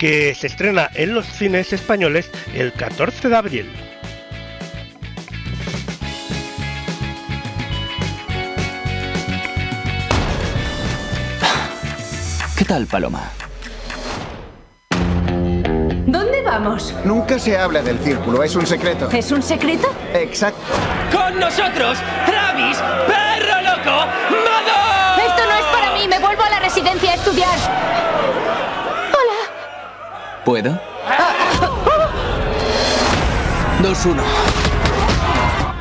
que 0.00 0.34
se 0.34 0.48
estrena 0.48 0.90
en 0.94 1.14
los 1.14 1.26
cines 1.26 1.72
españoles 1.72 2.28
el 2.56 2.72
14 2.72 3.28
de 3.28 3.36
abril. 3.36 3.70
¿Qué 12.58 12.64
tal, 12.64 12.88
Paloma? 12.88 13.30
¿Dónde 16.14 16.42
vamos? 16.42 16.94
Nunca 17.04 17.40
se 17.40 17.58
habla 17.58 17.82
del 17.82 17.98
círculo, 17.98 18.44
es 18.44 18.54
un 18.54 18.64
secreto. 18.64 19.10
¿Es 19.10 19.32
un 19.32 19.42
secreto? 19.42 19.88
Exacto. 20.12 20.60
¡Con 21.10 21.40
nosotros, 21.40 21.98
Travis, 22.24 22.78
perro 23.08 23.60
loco, 23.62 24.06
Mado! 24.30 25.26
Esto 25.26 25.44
no 25.44 25.54
es 25.58 25.64
para 25.72 25.92
mí, 25.92 26.06
me 26.06 26.20
vuelvo 26.20 26.44
a 26.44 26.50
la 26.50 26.60
residencia 26.60 27.10
a 27.10 27.14
estudiar. 27.14 27.58
Hola. 29.10 30.44
¿Puedo? 30.44 30.80
2-1. 33.82 34.22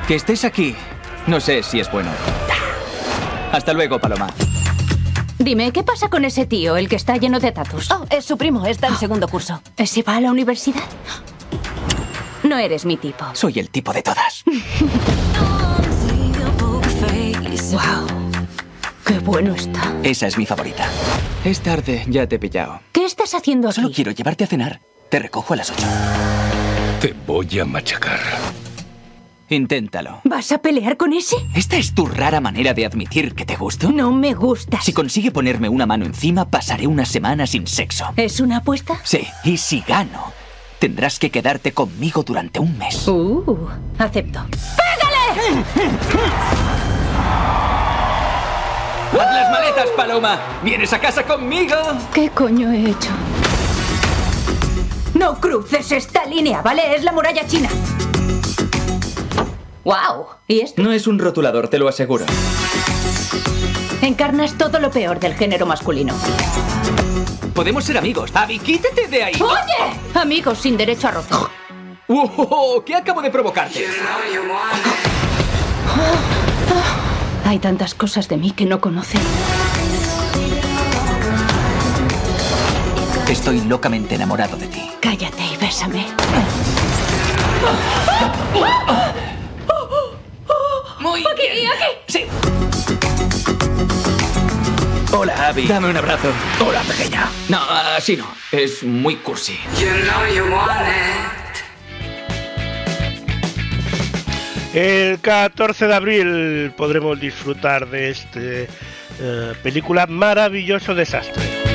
Que 0.08 0.16
estés 0.16 0.46
aquí. 0.46 0.76
No 1.28 1.40
sé 1.40 1.62
si 1.62 1.80
es 1.80 1.92
bueno. 1.92 2.10
Hasta 3.52 3.72
luego, 3.72 4.00
Paloma. 4.00 4.26
Dime, 5.44 5.74
¿qué 5.74 5.84
pasa 5.84 6.08
con 6.08 6.24
ese 6.24 6.46
tío, 6.46 6.78
el 6.78 6.88
que 6.88 6.96
está 6.96 7.18
lleno 7.18 7.38
de 7.38 7.52
tatus? 7.52 7.92
Oh, 7.92 8.06
es 8.10 8.24
su 8.24 8.38
primo, 8.38 8.66
está 8.66 8.88
en 8.88 8.96
segundo 8.96 9.28
curso. 9.28 9.62
¿Ese 9.76 10.02
va 10.02 10.16
a 10.16 10.22
la 10.22 10.32
universidad? 10.32 10.84
No 12.44 12.58
eres 12.58 12.86
mi 12.86 12.96
tipo. 12.96 13.26
Soy 13.34 13.60
el 13.60 13.70
tipo 13.70 13.92
de 13.92 14.02
todas. 14.02 14.46
wow. 17.72 18.08
Qué 19.06 19.20
bueno 19.20 19.54
está. 19.54 19.94
Esa 20.02 20.28
es 20.28 20.38
mi 20.38 20.46
favorita. 20.46 20.88
Es 21.44 21.60
tarde, 21.60 22.06
ya 22.08 22.26
te 22.26 22.38
he 22.38 22.40
pillado. 22.40 22.80
¿Qué 22.94 23.04
estás 23.04 23.34
haciendo 23.34 23.68
aquí? 23.68 23.76
Solo 23.82 23.92
quiero 23.94 24.12
llevarte 24.12 24.46
a 24.46 24.48
cenar. 24.48 24.80
Te 25.10 25.20
recojo 25.20 25.54
a 25.54 25.58
las 25.58 25.72
8. 25.72 25.86
Te 27.02 27.14
voy 27.28 27.60
a 27.60 27.66
machacar. 27.66 28.22
Inténtalo. 29.54 30.22
¿Vas 30.24 30.52
a 30.52 30.58
pelear 30.60 30.98
con 30.98 31.14
ese? 31.14 31.36
¿Esta 31.56 31.78
es 31.78 31.94
tu 31.94 32.06
rara 32.06 32.40
manera 32.42 32.74
de 32.74 32.86
admitir 32.86 33.36
que 33.36 33.46
te 33.46 33.56
gusto? 33.56 33.92
No 33.92 34.12
me 34.12 34.34
gustas. 34.34 34.84
Si 34.84 34.94
consigue 34.94 35.32
ponerme 35.32 35.70
una 35.70 35.86
mano 35.86 36.06
encima, 36.06 36.50
pasaré 36.50 36.88
una 36.88 37.06
semana 37.06 37.48
sin 37.48 37.68
sexo. 37.68 38.06
¿Es 38.16 38.40
una 38.40 38.58
apuesta? 38.58 39.00
Sí, 39.04 39.28
y 39.44 39.58
si 39.58 39.82
gano, 39.82 40.34
tendrás 40.80 41.20
que 41.20 41.30
quedarte 41.30 41.72
conmigo 41.72 42.24
durante 42.24 42.60
un 42.60 42.78
mes. 42.78 43.08
Uh, 43.08 43.68
acepto. 43.98 44.46
¡Pégale! 44.50 45.64
¡Haz 49.14 49.34
las 49.36 49.52
maletas, 49.52 49.90
Paloma! 49.96 50.40
¿Vienes 50.64 50.92
a 50.94 51.00
casa 51.00 51.24
conmigo? 51.24 51.76
¿Qué 52.14 52.30
coño 52.30 52.72
he 52.72 52.90
hecho? 52.90 53.12
No 55.14 55.40
cruces 55.40 55.92
esta 55.92 56.26
línea, 56.26 56.62
¿vale? 56.64 56.96
Es 56.96 57.04
la 57.04 57.12
muralla 57.12 57.46
china. 57.46 57.70
¡Wow! 59.84 60.28
¿Y 60.48 60.62
esto? 60.62 60.82
No 60.82 60.94
es 60.94 61.08
un 61.08 61.20
rotulador, 61.20 61.68
te 61.68 61.78
lo 61.78 61.88
aseguro. 61.88 62.26
Encarnas 64.02 64.58
todo 64.58 64.80
lo 64.80 64.92
peor 64.92 65.20
del 65.20 65.36
género 65.36 65.66
masculino. 65.66 66.14
Podemos 67.54 67.84
ser 67.84 67.98
amigos. 67.98 68.32
Abby, 68.34 68.60
quítate 68.60 69.08
de 69.08 69.24
ahí. 69.24 69.34
¡Oye! 69.42 70.00
Amigos 70.14 70.60
sin 70.60 70.78
derecho 70.78 71.08
a 71.08 71.12
roce. 71.12 71.34
¡Oh! 72.08 72.84
¿Qué 72.86 72.96
acabo 72.96 73.22
de 73.22 73.30
provocarte? 73.30 73.86
Hay 77.46 77.60
tantas 77.60 77.94
cosas 77.94 78.28
de 78.30 78.38
mí 78.38 78.52
que 78.52 78.66
no 78.66 78.80
conocen. 78.80 79.22
Estoy 83.30 83.62
locamente 83.62 84.16
enamorado 84.16 84.58
de 84.58 84.68
ti. 84.68 84.92
Cállate 85.02 85.44
y 85.46 85.58
bésame. 85.58 86.06
Muy 91.04 91.22
bien. 91.36 91.68
aquí. 91.68 91.86
Sí. 92.08 92.26
Hola, 95.12 95.50
Abby. 95.50 95.68
Dame 95.68 95.90
un 95.90 95.98
abrazo. 95.98 96.32
Hola, 96.66 96.82
pequeña. 96.84 97.30
No, 97.50 97.60
así 97.60 98.16
no. 98.16 98.34
Es 98.54 98.84
muy 98.84 99.18
cursi. 99.18 99.60
El 104.74 105.20
14 105.20 105.88
de 105.88 105.94
abril 105.94 106.74
podremos 106.78 107.20
disfrutar 107.20 107.90
de 107.90 108.12
esta 108.12 108.40
película 109.62 110.08
Maravilloso 110.08 110.96
Desastre. 110.96 111.73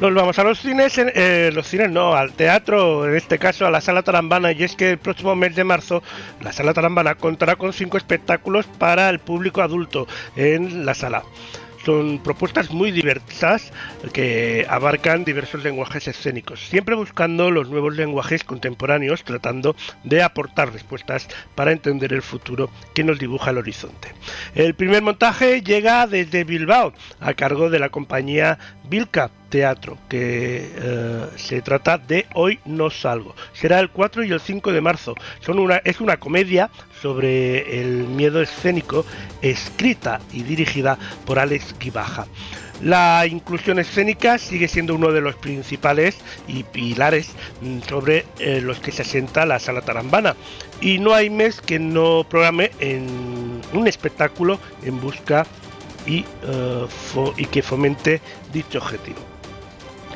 Nos 0.00 0.14
vamos 0.14 0.38
a 0.38 0.44
los 0.44 0.60
cines, 0.60 0.96
eh, 0.96 1.50
los 1.52 1.66
cines 1.66 1.90
no, 1.90 2.14
al 2.14 2.32
teatro, 2.32 3.08
en 3.08 3.16
este 3.16 3.36
caso 3.36 3.66
a 3.66 3.70
la 3.72 3.80
Sala 3.80 4.04
Tarambana, 4.04 4.52
y 4.52 4.62
es 4.62 4.76
que 4.76 4.92
el 4.92 4.98
próximo 4.98 5.34
mes 5.34 5.56
de 5.56 5.64
marzo 5.64 6.04
la 6.40 6.52
Sala 6.52 6.72
Tarambana 6.72 7.16
contará 7.16 7.56
con 7.56 7.72
cinco 7.72 7.96
espectáculos 7.96 8.66
para 8.78 9.10
el 9.10 9.18
público 9.18 9.60
adulto 9.60 10.06
en 10.36 10.86
la 10.86 10.94
sala. 10.94 11.24
Son 11.84 12.20
propuestas 12.22 12.70
muy 12.70 12.92
diversas 12.92 13.72
que 14.12 14.66
abarcan 14.68 15.24
diversos 15.24 15.64
lenguajes 15.64 16.06
escénicos, 16.06 16.60
siempre 16.60 16.94
buscando 16.94 17.50
los 17.50 17.68
nuevos 17.68 17.96
lenguajes 17.96 18.44
contemporáneos, 18.44 19.24
tratando 19.24 19.74
de 20.04 20.22
aportar 20.22 20.72
respuestas 20.72 21.26
para 21.56 21.72
entender 21.72 22.12
el 22.12 22.22
futuro 22.22 22.70
que 22.94 23.02
nos 23.02 23.18
dibuja 23.18 23.50
el 23.50 23.58
horizonte. 23.58 24.14
El 24.54 24.74
primer 24.74 25.02
montaje 25.02 25.60
llega 25.60 26.06
desde 26.06 26.44
Bilbao, 26.44 26.92
a 27.18 27.34
cargo 27.34 27.68
de 27.68 27.80
la 27.80 27.88
compañía 27.88 28.60
Vilca 28.88 29.32
Teatro, 29.48 29.98
que 30.08 30.70
eh, 30.76 31.26
se 31.36 31.62
trata 31.62 31.98
de 31.98 32.26
Hoy 32.34 32.60
no 32.64 32.90
salgo. 32.90 33.34
Será 33.52 33.80
el 33.80 33.90
4 33.90 34.24
y 34.24 34.32
el 34.32 34.40
5 34.40 34.72
de 34.72 34.80
marzo. 34.80 35.14
Son 35.40 35.58
una, 35.58 35.76
es 35.78 36.00
una 36.00 36.18
comedia 36.18 36.70
sobre 37.00 37.80
el 37.80 38.06
miedo 38.08 38.42
escénico, 38.42 39.04
escrita 39.42 40.20
y 40.32 40.42
dirigida 40.42 40.98
por 41.24 41.38
Alex 41.38 41.74
Gibaja. 41.78 42.26
La 42.82 43.26
inclusión 43.26 43.80
escénica 43.80 44.38
sigue 44.38 44.68
siendo 44.68 44.94
uno 44.94 45.10
de 45.10 45.20
los 45.20 45.34
principales 45.34 46.16
y 46.46 46.62
pilares 46.62 47.30
mm, 47.60 47.80
sobre 47.88 48.24
eh, 48.38 48.60
los 48.60 48.78
que 48.78 48.92
se 48.92 49.02
asienta 49.02 49.46
la 49.46 49.58
sala 49.58 49.80
tarambana. 49.80 50.36
Y 50.80 50.98
no 50.98 51.12
hay 51.12 51.28
mes 51.28 51.60
que 51.60 51.78
no 51.80 52.24
programe 52.28 52.70
en 52.78 53.60
un 53.72 53.88
espectáculo 53.88 54.60
en 54.84 55.00
busca 55.00 55.44
y, 56.06 56.24
uh, 56.46 57.32
y 57.36 57.46
que 57.46 57.62
fomente 57.62 58.20
dicho 58.52 58.78
objetivo. 58.78 59.37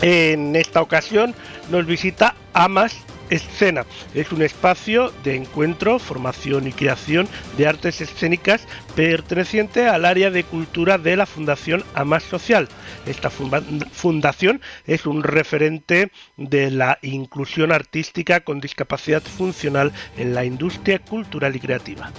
En 0.02 0.56
esta 0.56 0.82
ocasión 0.82 1.32
nos 1.70 1.86
visita 1.86 2.34
Amas 2.52 2.92
Escena. 3.30 3.86
Es 4.14 4.32
un 4.32 4.42
espacio 4.42 5.12
de 5.22 5.36
encuentro, 5.36 6.00
formación 6.00 6.66
y 6.66 6.72
creación 6.72 7.28
de 7.56 7.68
artes 7.68 8.00
escénicas 8.00 8.66
perteneciente 8.94 9.86
al 9.88 10.04
área 10.04 10.30
de 10.30 10.44
cultura 10.44 10.98
de 10.98 11.16
la 11.16 11.26
Fundación 11.26 11.84
Amas 11.94 12.22
Social. 12.22 12.68
Esta 13.06 13.30
fundación 13.30 14.60
es 14.86 15.06
un 15.06 15.22
referente 15.22 16.10
de 16.36 16.70
la 16.70 16.98
inclusión 17.02 17.72
artística 17.72 18.40
con 18.40 18.60
discapacidad 18.60 19.22
funcional 19.22 19.92
en 20.16 20.34
la 20.34 20.44
industria 20.44 20.98
cultural 20.98 21.56
y 21.56 21.60
creativa. 21.60 22.10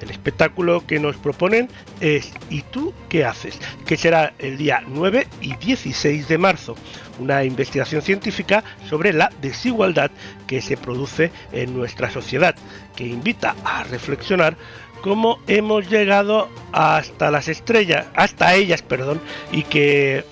El 0.00 0.10
espectáculo 0.10 0.86
que 0.86 1.00
nos 1.00 1.16
proponen 1.16 1.68
es 2.00 2.32
¿Y 2.50 2.62
tú 2.62 2.94
qué 3.08 3.24
haces? 3.24 3.58
que 3.84 3.96
será 3.96 4.32
el 4.38 4.56
día 4.56 4.82
9 4.86 5.26
y 5.40 5.56
16 5.56 6.28
de 6.28 6.38
marzo. 6.38 6.76
Una 7.18 7.42
investigación 7.42 8.00
científica 8.02 8.62
sobre 8.88 9.12
la 9.12 9.30
desigualdad 9.42 10.12
que 10.46 10.62
se 10.62 10.76
produce 10.76 11.32
en 11.52 11.76
nuestra 11.76 12.10
sociedad, 12.10 12.54
que 12.94 13.06
invita 13.06 13.56
a 13.64 13.82
reflexionar 13.82 14.56
cómo 15.02 15.38
hemos 15.46 15.88
llegado 15.88 16.48
hasta 16.72 17.30
las 17.30 17.48
estrellas, 17.48 18.06
hasta 18.14 18.54
ellas, 18.54 18.82
perdón, 18.82 19.20
y 19.52 19.62
que 19.62 20.24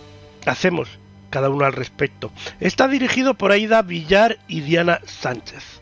hacemos 0.46 0.88
cada 1.30 1.50
uno 1.50 1.64
al 1.64 1.72
respecto. 1.72 2.30
Está 2.60 2.88
dirigido 2.88 3.34
por 3.34 3.52
Aida 3.52 3.82
Villar 3.82 4.38
y 4.48 4.60
Diana 4.60 5.00
Sánchez. 5.04 5.80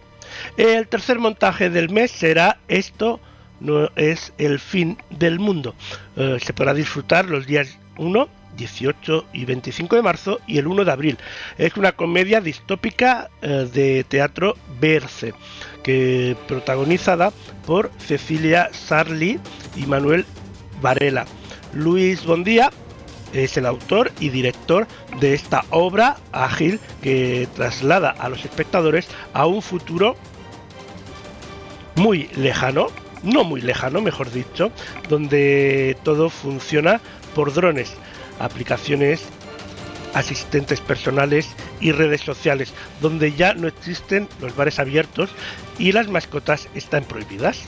El 0.57 0.89
tercer 0.89 1.19
montaje 1.19 1.71
del 1.71 1.91
mes 1.91 2.11
será 2.11 2.59
Esto 2.69 3.21
no 3.61 3.89
es 3.97 4.33
el 4.39 4.59
fin 4.59 4.99
del 5.11 5.39
mundo. 5.39 5.75
Eh, 6.17 6.39
se 6.43 6.53
podrá 6.53 6.75
disfrutar 6.75 7.27
los 7.27 7.47
días 7.47 7.79
1, 7.99 8.29
18 8.57 9.27
y 9.33 9.45
25 9.45 9.97
de 9.97 10.03
marzo 10.03 10.41
y 10.47 10.59
el 10.59 10.67
1 10.67 10.85
de 10.85 10.93
abril. 10.93 11.19
Es 11.59 11.77
una 11.77 11.93
comedia 11.93 12.41
distópica 12.41 13.31
eh, 13.43 13.69
de 13.73 14.05
teatro 14.05 14.57
Berce, 14.81 15.35
que 15.85 16.37
protagonizada 16.49 17.33
por 17.65 17.93
Cecilia 17.99 18.71
Sarli 18.73 19.39
y 19.77 19.87
Manuel 19.87 20.27
Varela. 20.81 21.27
Luis 21.73 22.25
Bondía 22.25 22.73
es 23.33 23.57
el 23.57 23.67
autor 23.67 24.11
y 24.19 24.31
director 24.31 24.87
de 25.21 25.35
esta 25.35 25.65
obra 25.71 26.17
ágil 26.33 26.81
que 27.03 27.47
traslada 27.55 28.11
a 28.11 28.29
los 28.29 28.45
espectadores 28.45 29.09
a 29.33 29.47
un 29.47 29.61
futuro 29.61 30.17
muy 31.97 32.29
lejano, 32.37 32.89
no 33.23 33.45
muy 33.45 33.61
lejano, 33.61 34.01
mejor 34.01 34.31
dicho, 34.31 34.71
donde 35.09 35.97
todo 36.03 36.31
funciona 36.31 37.01
por 37.35 37.53
drones, 37.53 37.95
aplicaciones, 38.39 39.25
asistentes 40.15 40.81
personales 40.81 41.49
y 41.81 41.93
redes 41.93 42.21
sociales, 42.21 42.73
donde 43.01 43.33
ya 43.33 43.55
no 43.55 43.69
existen 43.69 44.29
los 44.41 44.55
bares 44.57 44.79
abiertos 44.79 45.31
y 45.79 45.93
las 45.93 46.09
mascotas 46.09 46.69
están 46.75 47.05
prohibidas. 47.05 47.63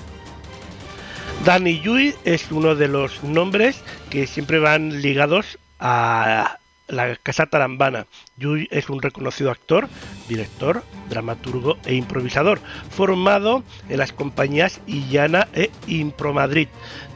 Danny 1.45 1.81
Yui 1.81 2.15
es 2.25 2.51
uno 2.51 2.75
de 2.75 2.89
los 2.89 3.23
nombres 3.23 3.81
que 4.11 4.27
siempre 4.27 4.59
van 4.59 5.01
ligados 5.03 5.59
a 5.79 6.59
la 6.89 7.17
Casa 7.17 7.47
Tarambana. 7.47 8.07
Yui 8.37 8.69
es 8.71 8.89
un 8.89 9.03
reconocido 9.03 9.51
actor, 9.51 9.89
director, 10.29 10.83
dramaturgo 11.09 11.77
e 11.85 11.95
improvisador, 11.95 12.61
formado 12.91 13.63
en 13.89 13.99
las 13.99 14.13
compañías 14.13 14.81
Illana 14.87 15.49
e 15.53 15.71
Impromadrid 15.87 16.69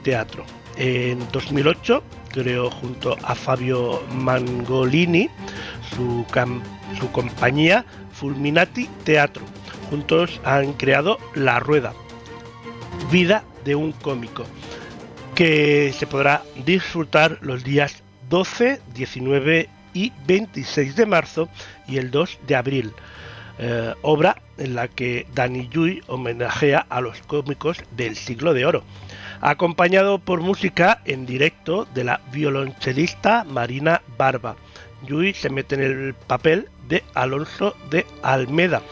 Teatro. 0.03 0.45
En 0.77 1.19
2008 1.33 2.03
creó 2.33 2.71
junto 2.71 3.17
a 3.23 3.35
Fabio 3.35 4.03
Mangolini 4.15 5.29
su, 5.95 6.25
su 6.99 7.13
compañía 7.13 7.85
Fulminati 8.13 8.89
Teatro. 9.05 9.45
Juntos 9.91 10.41
han 10.45 10.75
creado 10.75 11.19
La 11.35 11.59
Rueda, 11.59 11.93
Vida 13.11 13.43
de 13.65 13.75
un 13.75 13.91
cómico, 13.91 14.45
que 15.35 15.93
se 15.99 16.07
podrá 16.07 16.45
disfrutar 16.65 17.39
los 17.41 17.65
días 17.65 18.05
12, 18.29 18.81
19 18.95 19.69
y 19.93 20.13
26 20.29 20.95
de 20.95 21.07
marzo 21.07 21.49
y 21.89 21.99
el 21.99 22.13
2 22.13 22.39
de 22.47 22.55
abril. 22.55 22.93
Eh, 23.59 23.93
obra 24.03 24.41
en 24.59 24.77
la 24.77 24.87
que 24.87 25.27
Danny 25.35 25.69
Yui 25.69 26.03
homenajea 26.07 26.87
a 26.89 27.01
los 27.01 27.21
cómicos 27.23 27.83
del 27.97 28.15
siglo 28.15 28.55
de 28.55 28.67
oro, 28.67 28.85
acompañado 29.41 30.21
por 30.21 30.41
música 30.41 31.03
en 31.05 31.27
directo 31.27 31.87
de 31.95 32.05
la 32.05 32.21
violonchelista 32.33 33.43
Marina 33.43 34.03
Barba. 34.17 34.55
Yui 35.07 35.35
se 35.35 35.51
mete 35.51 35.75
en 35.75 35.83
el 35.83 36.15
papel 36.15 36.69
de 36.89 37.03
Alonso 37.15 37.77
de 37.91 38.07
Almeda, 38.23 38.83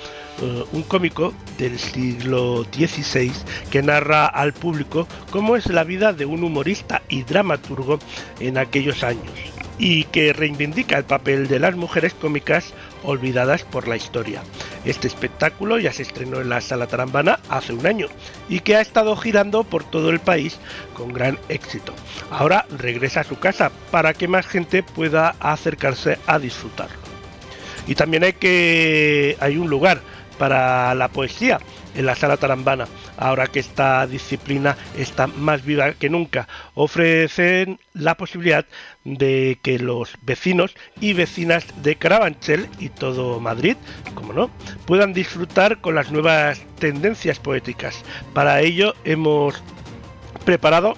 uh, 0.43 0.77
un 0.77 0.83
cómico 0.83 1.33
del 1.59 1.79
siglo 1.79 2.65
XVI 2.65 3.33
que 3.71 3.83
narra 3.83 4.27
al 4.27 4.53
público 4.53 5.07
cómo 5.31 5.57
es 5.57 5.67
la 5.67 5.85
vida 5.85 6.13
de 6.13 6.27
un 6.27 6.45
humorista 6.45 7.03
y 7.09 7.23
dramaturgo 7.23 7.99
en 8.41 8.59
aquellos 8.59 9.03
años 9.05 9.33
y 9.79 10.05
que 10.05 10.33
reivindica 10.33 10.99
el 10.99 11.05
papel 11.05 11.49
de 11.49 11.61
las 11.61 11.77
mujeres 11.77 12.13
cómicas 12.15 12.75
olvidadas 13.05 13.63
por 13.63 13.87
la 13.87 13.97
historia. 13.97 14.43
Este 14.85 15.07
espectáculo 15.07 15.79
ya 15.79 15.93
se 15.93 16.03
estrenó 16.03 16.41
en 16.41 16.49
la 16.49 16.61
Sala 16.61 16.89
Tarambana 16.89 17.39
hace 17.49 17.73
un 17.73 17.87
año 17.87 18.09
y 18.49 18.61
que 18.61 18.77
ha 18.77 18.81
estado 18.81 19.17
girando 19.17 19.65
por 19.65 19.85
todo 19.85 20.11
el 20.11 20.21
país 20.21 20.59
con 20.95 21.13
gran 21.13 21.39
éxito. 21.49 21.95
Ahora 22.31 22.67
regresa 22.77 23.21
a 23.21 23.25
su 23.25 23.39
casa 23.39 23.71
para 23.91 24.15
que 24.15 24.29
más 24.29 24.47
gente 24.47 24.83
pueda 24.83 25.37
acercarse 25.41 26.19
a 26.27 26.39
disfrutarlo. 26.39 26.97
Y 27.87 27.95
también 27.95 28.25
hay 28.25 28.35
que 28.35 29.37
hay 29.41 29.57
un 29.57 29.71
lugar 29.71 30.03
para 30.39 30.95
la 30.95 31.09
poesía 31.09 31.59
en 31.95 32.07
la 32.07 32.15
sala 32.15 32.37
tarambana, 32.37 32.87
ahora 33.17 33.49
que 33.49 33.61
esta 33.61 34.07
disciplina 34.07 34.77
está 34.97 35.27
más 35.27 35.65
viva 35.65 35.93
que 35.93 36.09
nunca. 36.09 36.47
Ofrecen 36.75 37.81
la 37.93 38.15
posibilidad 38.17 38.65
de 39.05 39.59
que 39.63 39.79
los 39.79 40.15
vecinos 40.23 40.75
y 41.01 41.13
vecinas 41.13 41.65
de 41.83 41.97
Carabanchel 41.97 42.69
y 42.79 42.89
todo 42.89 43.41
Madrid, 43.41 43.77
como 44.15 44.33
no, 44.33 44.51
puedan 44.87 45.13
disfrutar 45.13 45.81
con 45.81 45.95
las 45.95 46.13
nuevas 46.13 46.61
tendencias 46.79 47.41
poéticas. 47.41 48.05
Para 48.33 48.61
ello 48.61 48.95
hemos 49.05 49.63
preparado 50.45 50.97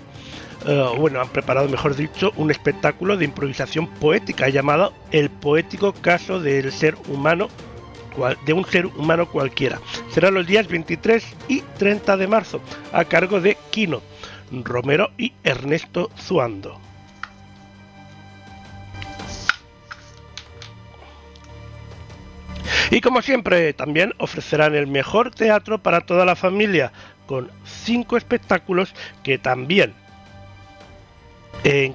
eh, 0.67 0.87
bueno, 0.99 1.21
han 1.21 1.29
preparado, 1.29 1.69
mejor 1.69 1.97
dicho, 1.97 2.33
un 2.37 2.51
espectáculo 2.51 3.17
de 3.17 3.25
improvisación 3.25 3.87
poética 3.87 4.49
llamado 4.51 4.93
El 5.11 5.31
poético 5.31 5.93
caso 5.95 6.39
del 6.39 6.71
ser 6.71 6.97
humano 7.09 7.49
de 8.45 8.53
un 8.53 8.65
ser 8.65 8.87
humano 8.87 9.27
cualquiera. 9.27 9.81
Será 10.11 10.31
los 10.31 10.47
días 10.47 10.69
23 10.69 11.25
y 11.49 11.61
30 11.79 12.17
de 12.17 12.27
marzo, 12.27 12.61
a 12.93 13.05
cargo 13.05 13.41
de 13.41 13.57
Quino, 13.71 14.03
Romero 14.51 15.11
y 15.17 15.33
Ernesto 15.45 16.11
Zuando. 16.19 16.81
Y 22.91 23.01
como 23.01 23.23
siempre, 23.23 23.73
también 23.73 24.15
ofrecerán 24.19 24.75
el 24.75 24.89
mejor 24.89 25.31
teatro 25.31 25.79
para 25.79 26.01
toda 26.01 26.25
la 26.25 26.35
familia, 26.35 26.93
con 27.27 27.49
cinco 27.65 28.17
espectáculos 28.17 28.93
que 29.23 29.39
también 29.39 29.95
en 31.65 31.95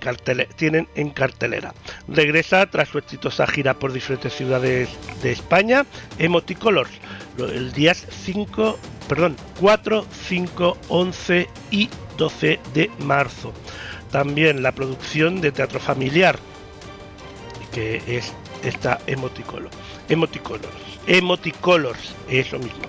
tienen 0.55 0.87
en 0.95 1.09
cartelera. 1.09 1.73
Regresa 2.07 2.65
tras 2.69 2.89
su 2.89 2.97
exitosa 2.97 3.47
gira 3.47 3.73
por 3.73 3.93
diferentes 3.93 4.33
ciudades 4.33 4.89
de 5.21 5.31
España, 5.31 5.85
Emoticolors, 6.19 6.91
el 7.37 7.71
días 7.73 8.05
5, 8.25 8.77
perdón, 9.09 9.35
4, 9.59 10.05
5, 10.27 10.77
11 10.89 11.49
y 11.71 11.89
12 12.17 12.59
de 12.73 12.91
marzo. 12.99 13.53
También 14.11 14.63
la 14.63 14.71
producción 14.71 15.41
de 15.41 15.51
teatro 15.51 15.79
familiar, 15.79 16.37
que 17.73 18.01
es 18.07 18.33
esta 18.63 18.99
Emoticolor. 19.07 19.71
Emoticolors. 20.09 20.94
Emoticolors, 21.07 22.15
eso 22.29 22.57
mismo. 22.57 22.83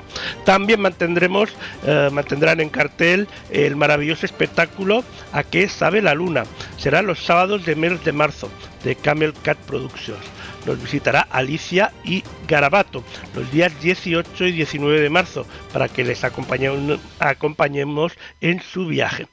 También 0.45 0.81
mantendremos, 0.81 1.51
eh, 1.85 2.09
mantendrán 2.13 2.61
en 2.61 2.71
cartel 2.71 3.29
el 3.51 3.77
maravilloso 3.77 4.25
espectáculo 4.27 5.05
A 5.33 5.43
qué 5.43 5.69
sabe 5.69 6.01
la 6.03 6.15
luna. 6.15 6.45
Será 6.79 7.03
los 7.03 7.19
sábados 7.19 7.65
de 7.65 7.77
mes 7.77 8.03
de 8.05 8.13
marzo 8.13 8.51
de 8.85 8.97
Camel 8.97 9.35
Cat 9.43 9.59
Productions. 9.59 10.25
Nos 10.65 10.83
visitará 10.83 11.21
Alicia 11.31 11.93
y 12.05 12.25
Garabato 12.49 13.05
los 13.35 13.51
días 13.53 13.73
18 13.81 14.47
y 14.47 14.53
19 14.53 15.01
de 15.01 15.11
marzo 15.11 15.47
para 15.73 15.89
que 15.89 16.05
les 16.05 16.25
acompañemos 16.25 18.13
en 18.41 18.61
su 18.63 18.87
viaje. 18.87 19.29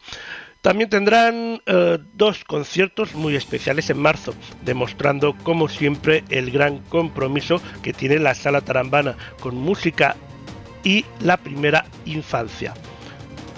También 0.63 0.89
tendrán 0.89 1.61
eh, 1.65 1.97
dos 2.13 2.45
conciertos 2.45 3.15
muy 3.15 3.35
especiales 3.35 3.89
en 3.89 3.99
marzo, 3.99 4.33
demostrando 4.63 5.35
como 5.43 5.67
siempre 5.67 6.23
el 6.29 6.51
gran 6.51 6.77
compromiso 6.83 7.61
que 7.81 7.91
tiene 7.91 8.17
la 8.17 8.33
sala 8.33 8.61
tarambana 8.61 9.17
con 9.41 9.55
música 9.57 10.15
y 10.85 11.03
la 11.19 11.35
primera 11.35 11.83
infancia. 12.05 12.73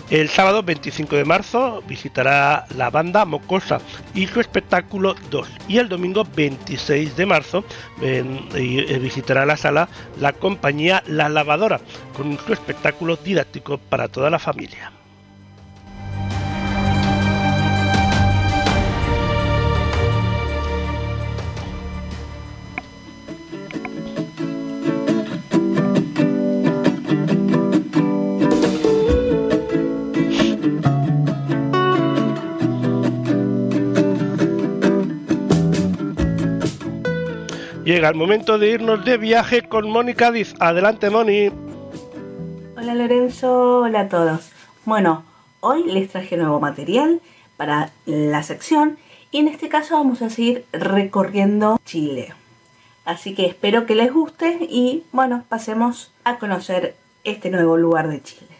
El 0.09 0.29
sábado 0.29 0.63
25 0.63 1.15
de 1.15 1.25
marzo 1.25 1.83
visitará 1.87 2.65
la 2.75 2.89
banda 2.89 3.23
Mocosa 3.23 3.81
y 4.15 4.25
su 4.25 4.39
espectáculo 4.39 5.15
2. 5.29 5.47
Y 5.67 5.77
el 5.77 5.89
domingo 5.89 6.25
26 6.35 7.15
de 7.15 7.25
marzo 7.27 7.63
eh, 8.01 8.99
visitará 8.99 9.45
la 9.45 9.57
sala 9.57 9.89
la 10.19 10.33
compañía 10.33 11.03
La 11.05 11.29
Lavadora 11.29 11.79
con 12.17 12.35
su 12.39 12.51
espectáculo 12.51 13.15
didáctico 13.15 13.77
para 13.77 14.07
toda 14.07 14.31
la 14.31 14.39
familia. 14.39 14.94
Llega 37.86 38.10
el 38.10 38.15
momento 38.15 38.58
de 38.58 38.71
irnos 38.71 39.06
de 39.06 39.15
viaje 39.17 39.62
con 39.62 39.88
Mónica 39.91 40.32
Diz. 40.32 40.56
Adelante, 40.60 41.12
Moni. 41.12 41.52
Hola 42.76 42.95
Lorenzo, 42.95 43.82
hola 43.82 44.00
a 44.00 44.10
todos. 44.10 44.50
Bueno, 44.86 45.24
hoy 45.60 45.84
les 45.84 46.10
traje 46.10 46.36
nuevo 46.36 46.60
material 46.60 47.21
para 47.58 47.91
la 48.08 48.41
sección 48.41 48.98
y 49.30 49.38
en 49.38 49.48
este 49.50 49.69
caso 49.69 49.98
vamos 49.98 50.24
a 50.24 50.32
seguir 50.32 50.65
recorriendo 50.74 51.80
Chile. 51.86 52.34
Así 53.06 53.36
que 53.36 53.45
espero 53.45 53.86
que 53.86 53.93
les 53.93 54.12
guste 54.12 54.58
y 54.67 55.04
bueno, 55.12 55.43
pasemos 55.48 56.12
a 56.24 56.39
conocer 56.39 56.95
este 57.24 57.52
nuevo 57.52 57.78
lugar 57.78 58.08
de 58.08 58.24
Chile. 58.24 58.58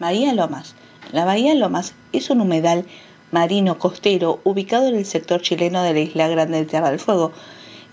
Bahía 0.00 0.34
Lomas. 0.34 0.74
La 1.12 1.24
Bahía 1.24 1.54
Lomas 1.54 1.94
es 2.12 2.28
un 2.28 2.40
humedal 2.40 2.86
marino 3.30 3.78
costero 3.78 4.40
ubicado 4.42 4.88
en 4.88 4.96
el 4.96 5.06
sector 5.06 5.42
chileno 5.42 5.80
de 5.84 5.94
la 5.94 6.00
isla 6.00 6.26
Grande 6.26 6.58
de 6.58 6.64
Tierra 6.64 6.90
del 6.90 6.98
Fuego, 6.98 7.30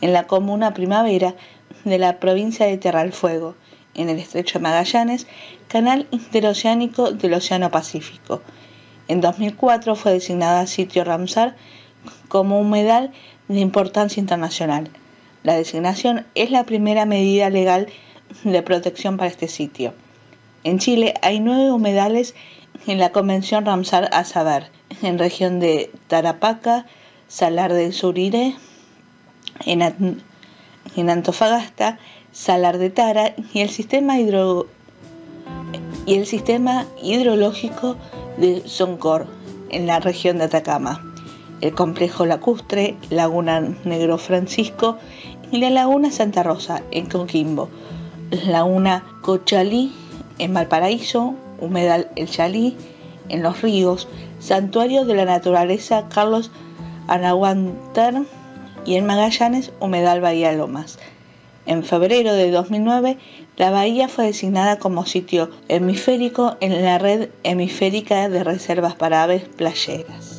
en 0.02 0.14
la 0.14 0.28
comuna 0.28 0.74
Primavera 0.74 1.36
de 1.84 1.98
la 1.98 2.20
provincia 2.20 2.66
de 2.66 2.78
Tierra 2.78 3.04
del 3.04 3.14
Fuego, 3.14 3.56
en 3.94 4.10
el 4.10 4.20
estrecho 4.20 4.60
de 4.60 4.64
Magallanes, 4.64 5.28
canal 5.68 6.08
interoceánico 6.12 7.12
del 7.12 7.34
Océano 7.34 7.72
Pacífico. 7.72 8.42
En 9.08 9.22
2004 9.22 9.96
fue 9.96 10.14
designada 10.14 10.68
sitio 10.68 11.04
Ramsar 11.04 11.56
como 12.28 12.60
humedal 12.60 13.12
de 13.48 13.60
importancia 13.60 14.20
internacional. 14.20 14.90
La 15.44 15.56
designación 15.56 16.26
es 16.36 16.52
la 16.52 16.66
primera 16.66 17.06
medida 17.06 17.50
legal 17.50 17.88
de 18.44 18.62
protección 18.64 19.18
para 19.18 19.30
este 19.30 19.48
sitio. 19.48 19.94
En 20.64 20.80
Chile 20.80 21.14
hay 21.22 21.40
nueve 21.40 21.72
humedales 21.72 22.34
en 22.88 22.98
la 22.98 23.12
Convención 23.12 23.66
Ramsar 23.66 24.10
a 24.12 24.26
saber, 24.26 24.72
en 25.04 25.20
región 25.20 25.60
de 25.60 25.92
Tarapaca, 26.08 26.86
Salar 27.28 27.74
del 27.74 27.94
Surire, 27.94 28.56
en, 29.66 31.10
Antofagasta, 31.10 32.00
Salar 32.32 32.78
de 32.78 32.90
Tara 32.90 33.34
y 33.54 33.62
el 33.62 33.70
sistema 33.70 34.20
hidro, 34.20 34.68
y 36.06 36.16
el 36.16 36.26
sistema 36.26 36.86
hidrológico 37.02 37.96
de 38.38 38.62
Soncor 38.66 39.28
en 39.70 39.88
la 39.88 40.00
región 40.00 40.38
de 40.38 40.46
Atacama, 40.46 41.02
el 41.62 41.74
complejo 41.74 42.26
lacustre, 42.26 42.98
Laguna 43.10 43.62
Negro 43.86 44.18
Francisco 44.18 44.98
y 45.52 45.60
la 45.60 45.70
Laguna 45.70 46.12
Santa 46.12 46.44
Rosa 46.44 46.84
en 46.92 47.08
Coquimbo, 47.08 47.70
Laguna 48.48 49.04
Cochalí 49.22 49.94
en 50.38 50.54
Valparaíso, 50.54 51.34
Humedal 51.60 52.10
El 52.16 52.30
Chalí 52.30 52.76
en 53.30 53.42
Los 53.42 53.62
Ríos, 53.62 54.08
Santuario 54.40 55.06
de 55.06 55.16
la 55.16 55.26
Naturaleza 55.26 56.08
Carlos 56.10 56.52
Anahuantar 57.08 58.24
y 58.86 58.96
en 58.96 59.06
Magallanes, 59.06 59.72
Humedal 59.80 60.22
Bahía 60.22 60.52
Lomas. 60.54 61.00
En 61.66 61.84
febrero 61.84 62.34
de 62.34 62.52
2009, 62.52 63.18
la 63.58 63.72
bahía 63.72 64.08
fue 64.08 64.26
designada 64.26 64.78
como 64.78 65.06
sitio 65.06 65.50
hemisférico 65.68 66.58
en 66.60 66.84
la 66.84 66.98
red 67.00 67.30
hemisférica 67.44 68.30
de 68.30 68.44
reservas 68.44 68.96
para 68.96 69.24
aves 69.24 69.44
playeras. 69.44 70.35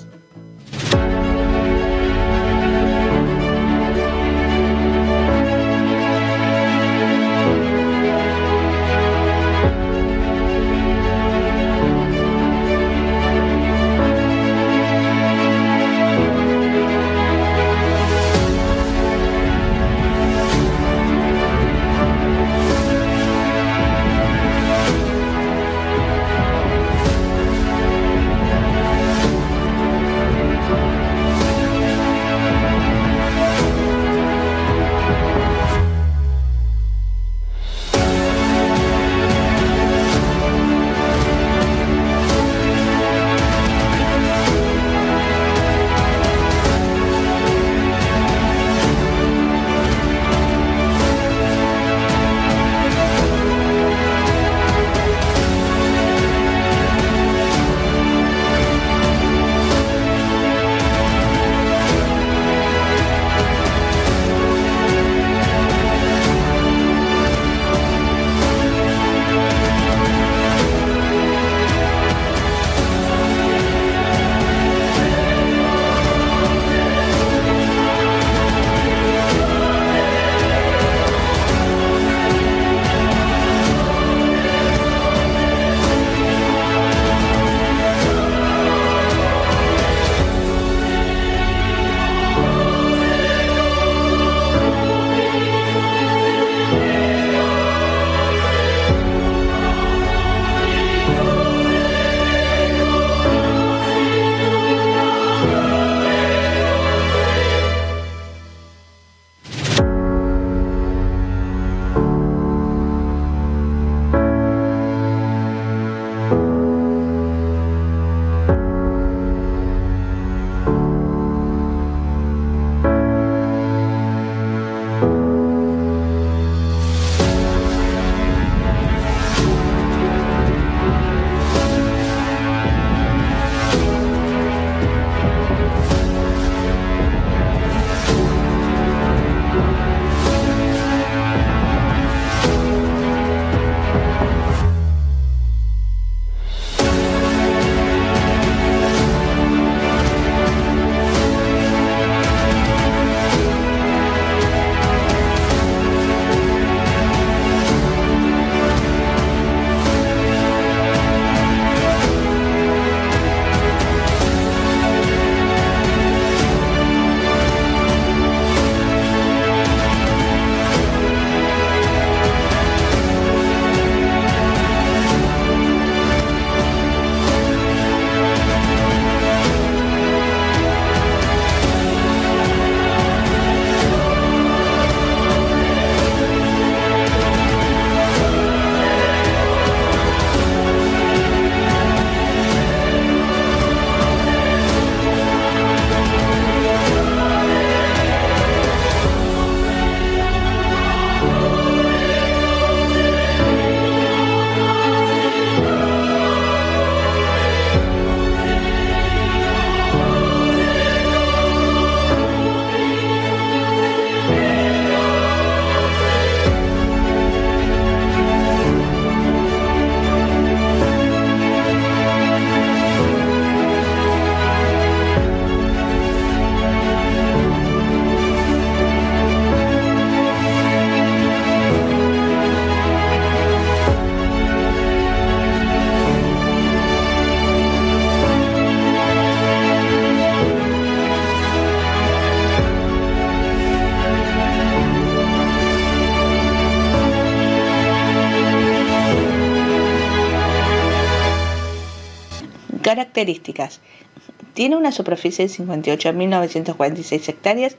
Tiene 254.55 254.77
una 254.77 254.93
superficie 254.93 255.47
de 255.47 255.53
58.946 255.53 257.29
hectáreas 257.29 257.77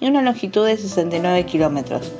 y 0.00 0.06
una 0.06 0.22
longitud 0.22 0.66
de 0.66 0.76
69 0.76 1.44
kilómetros. 1.46 2.12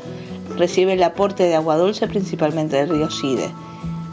Recibe 0.56 0.92
el 0.92 1.02
aporte 1.02 1.44
de 1.44 1.54
agua 1.54 1.76
dulce 1.76 2.06
principalmente 2.06 2.76
del 2.76 2.88
río 2.88 3.11
Side. 3.11 3.50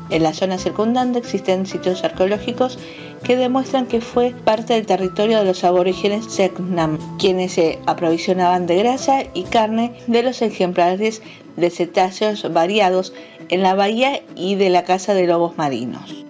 En 0.09 0.23
la 0.23 0.33
zona 0.33 0.57
circundante 0.57 1.19
existen 1.19 1.65
sitios 1.65 2.03
arqueológicos 2.03 2.79
que 3.23 3.35
demuestran 3.35 3.87
que 3.87 3.99
fue 3.99 4.33
parte 4.45 4.73
del 4.73 4.85
territorio 4.85 5.39
de 5.39 5.45
los 5.45 5.63
aborígenes 5.63 6.25
Selknam, 6.25 6.97
quienes 7.17 7.53
se 7.53 7.79
aprovisionaban 7.85 8.67
de 8.67 8.77
grasa 8.77 9.23
y 9.33 9.43
carne 9.43 9.93
de 10.07 10.23
los 10.23 10.41
ejemplares 10.41 11.21
de 11.57 11.69
cetáceos 11.69 12.51
variados 12.53 13.13
en 13.49 13.63
la 13.63 13.75
bahía 13.75 14.21
y 14.35 14.55
de 14.55 14.69
la 14.69 14.83
caza 14.83 15.13
de 15.13 15.27
lobos 15.27 15.57
marinos. 15.57 16.25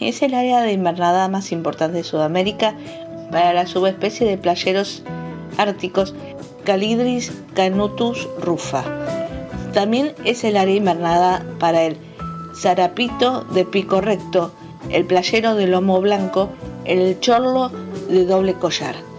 Es 0.00 0.22
el 0.22 0.34
área 0.34 0.60
de 0.60 0.72
invernada 0.72 1.28
más 1.28 1.52
importante 1.52 1.98
de 1.98 2.04
Sudamérica 2.04 2.74
para 3.30 3.52
la 3.52 3.66
subespecie 3.66 4.26
de 4.26 4.38
playeros 4.38 5.02
árticos 5.56 6.14
Calidris 6.64 7.32
canutus 7.54 8.28
rufa. 8.40 8.84
También 9.72 10.12
es 10.24 10.44
el 10.44 10.56
área 10.56 10.74
invernada 10.74 11.44
para 11.58 11.82
el 11.82 11.96
zarapito 12.54 13.44
de 13.44 13.64
pico 13.64 14.00
recto, 14.00 14.52
el 14.90 15.04
playero 15.04 15.54
de 15.54 15.66
lomo 15.66 16.00
blanco, 16.00 16.50
el 16.84 17.18
chorlo 17.20 17.70
de 18.08 18.26
doble 18.26 18.54
collar. 18.54 19.09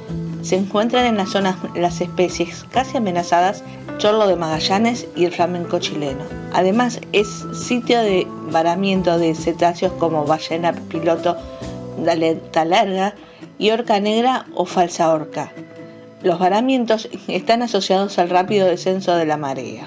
Se 0.41 0.55
encuentran 0.55 1.05
en 1.05 1.17
las 1.17 1.29
zonas 1.29 1.57
las 1.75 2.01
especies 2.01 2.65
casi 2.71 2.97
amenazadas 2.97 3.63
chorlo 3.97 4.27
de 4.27 4.35
Magallanes 4.35 5.07
y 5.15 5.25
el 5.25 5.31
flamenco 5.31 5.77
chileno. 5.79 6.23
Además 6.53 6.99
es 7.11 7.27
sitio 7.53 7.99
de 8.01 8.25
varamiento 8.49 9.19
de 9.19 9.35
cetáceos 9.35 9.93
como 9.93 10.25
ballena 10.25 10.73
piloto 10.73 11.37
de 11.97 12.11
aleta 12.11 12.65
larga 12.65 13.13
y 13.59 13.69
orca 13.69 13.99
negra 13.99 14.47
o 14.55 14.65
falsa 14.65 15.13
orca. 15.13 15.51
Los 16.23 16.39
varamientos 16.39 17.09
están 17.27 17.61
asociados 17.61 18.17
al 18.17 18.29
rápido 18.29 18.67
descenso 18.67 19.15
de 19.15 19.25
la 19.25 19.37
marea. 19.37 19.85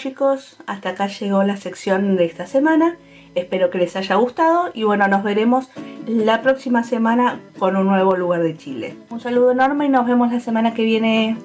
Chicos, 0.00 0.56
hasta 0.66 0.90
acá 0.90 1.08
llegó 1.08 1.42
la 1.42 1.58
sección 1.58 2.16
de 2.16 2.24
esta 2.24 2.46
semana. 2.46 2.96
Espero 3.34 3.68
que 3.68 3.76
les 3.76 3.94
haya 3.96 4.14
gustado 4.16 4.70
y 4.72 4.84
bueno, 4.84 5.06
nos 5.08 5.22
veremos 5.22 5.68
la 6.06 6.40
próxima 6.40 6.82
semana 6.84 7.38
con 7.58 7.76
un 7.76 7.86
nuevo 7.86 8.16
lugar 8.16 8.42
de 8.42 8.56
Chile. 8.56 8.96
Un 9.10 9.20
saludo 9.20 9.52
enorme 9.52 9.86
y 9.86 9.88
nos 9.90 10.06
vemos 10.06 10.32
la 10.32 10.40
semana 10.40 10.72
que 10.72 10.84
viene. 10.84 11.36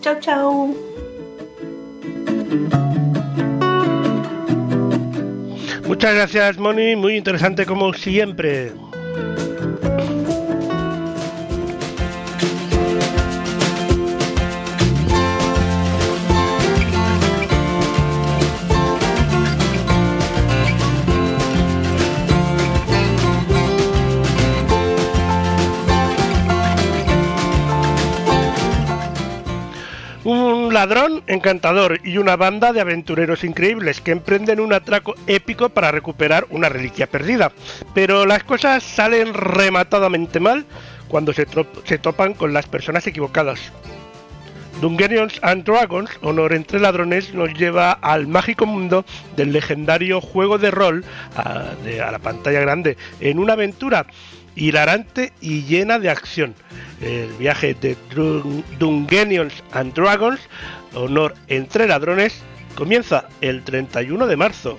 Chau 0.00 0.20
chau. 0.20 0.76
Muchas 5.86 6.14
gracias 6.14 6.58
Moni, 6.58 6.94
muy 6.94 7.16
interesante 7.16 7.66
como 7.66 7.92
siempre. 7.92 8.72
Ladrón 30.76 31.22
encantador 31.26 32.00
y 32.04 32.18
una 32.18 32.36
banda 32.36 32.74
de 32.74 32.82
aventureros 32.82 33.44
increíbles 33.44 34.02
que 34.02 34.10
emprenden 34.10 34.60
un 34.60 34.74
atraco 34.74 35.14
épico 35.26 35.70
para 35.70 35.90
recuperar 35.90 36.46
una 36.50 36.68
reliquia 36.68 37.06
perdida. 37.06 37.50
Pero 37.94 38.26
las 38.26 38.44
cosas 38.44 38.82
salen 38.82 39.32
rematadamente 39.32 40.38
mal 40.38 40.66
cuando 41.08 41.32
se, 41.32 41.46
topan 41.46 42.34
con 42.34 42.52
las 42.52 42.66
personas 42.66 43.06
equivocadas. 43.06 43.72
Dungeons 44.82 45.38
and 45.40 45.64
Dragons, 45.64 46.10
Honor 46.20 46.52
entre 46.52 46.78
Ladrones, 46.78 47.32
nos 47.32 47.54
lleva 47.54 47.92
al 47.92 48.26
mágico 48.26 48.66
mundo 48.66 49.06
del 49.34 49.54
legendario 49.54 50.20
juego 50.20 50.58
de 50.58 50.70
rol 50.70 51.06
a, 51.36 51.70
de, 51.84 52.02
a 52.02 52.10
la 52.10 52.18
pantalla 52.18 52.60
grande 52.60 52.98
en 53.20 53.38
una 53.38 53.54
aventura 53.54 54.04
hilarante 54.56 55.32
y 55.40 55.62
llena 55.62 55.98
de 55.98 56.10
acción. 56.10 56.54
El 57.00 57.28
viaje 57.34 57.74
de 57.74 57.96
Dungeons 58.78 59.62
and 59.72 59.94
Dragons, 59.94 60.40
Honor 60.94 61.34
entre 61.46 61.86
Ladrones, 61.86 62.42
comienza 62.74 63.28
el 63.40 63.62
31 63.62 64.26
de 64.26 64.36
marzo. 64.36 64.78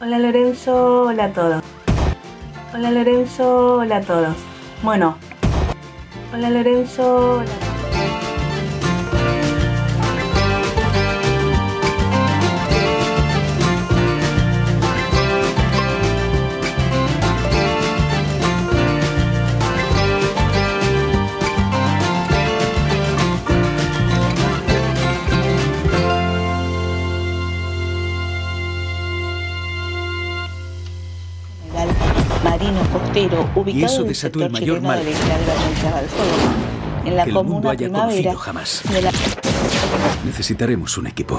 Hola 0.00 0.18
Lorenzo, 0.18 1.02
hola 1.02 1.24
a 1.26 1.32
todos. 1.32 1.62
Hola 2.74 2.90
Lorenzo, 2.90 3.76
hola 3.76 3.98
a 3.98 4.00
todos. 4.00 4.34
Bueno, 4.82 5.16
hola 6.32 6.50
Lorenzo, 6.50 7.38
hola 7.38 7.61
costero 33.12 33.50
ubicado 33.54 33.78
Y 33.78 33.84
eso 33.84 34.02
el 34.02 34.08
desató 34.08 34.42
el 34.44 34.50
mayor 34.50 34.80
mal. 34.80 34.98
de 34.98 35.04
la 35.04 35.10
isla 35.10 35.38
de 35.38 35.46
la 35.46 36.00
del 36.00 36.08
Fuego, 36.08 36.32
en 37.04 37.16
la 37.16 37.24
que 37.24 37.30
el 37.30 37.44
mundo 37.44 37.70
haya 37.70 37.88
conocido 37.90 38.36
jamás. 38.36 38.82
la 39.02 39.12
Necesitaremos 40.24 40.96
un 40.98 41.06
equipo. 41.08 41.38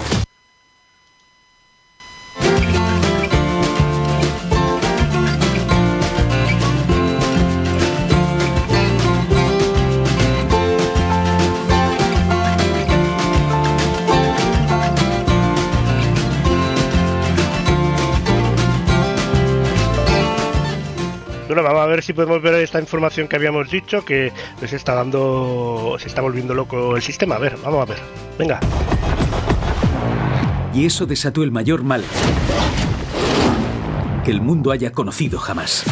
Ver 22.04 22.08
si 22.08 22.14
podemos 22.14 22.42
ver 22.42 22.56
esta 22.56 22.80
información 22.80 23.28
que 23.30 23.38
habíamos 23.38 23.70
dicho, 23.70 24.04
que 24.04 24.32
les 24.62 24.74
está 24.74 24.94
dando, 24.94 25.96
se 26.00 26.08
está 26.08 26.22
volviendo 26.22 26.54
loco 26.54 26.98
el 26.98 27.02
sistema. 27.02 27.36
A 27.36 27.40
ver, 27.40 27.56
vamos 27.64 27.82
a 27.82 27.86
ver. 27.86 27.98
Venga. 28.38 28.60
Y 30.74 30.86
eso 30.86 31.06
desató 31.06 31.44
el 31.44 31.52
mayor 31.52 31.84
mal 31.84 32.04
que 34.26 34.32
el 34.32 34.42
mundo 34.42 34.72
haya 34.72 34.92
conocido 34.92 35.40
jamás. 35.40 35.86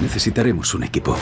Necesitaremos 0.00 0.74
un 0.74 0.84
equipo. 0.84 1.16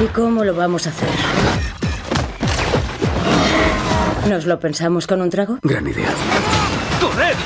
¿Y 0.00 0.06
cómo 0.14 0.44
lo 0.44 0.54
vamos 0.54 0.86
a 0.86 0.90
hacer? 0.90 1.79
¿Nos 4.28 4.46
lo 4.46 4.60
pensamos 4.60 5.06
con 5.06 5.22
un 5.22 5.30
trago? 5.30 5.58
Gran 5.62 5.86
idea. 5.86 6.08
¡Corred! 7.00 7.36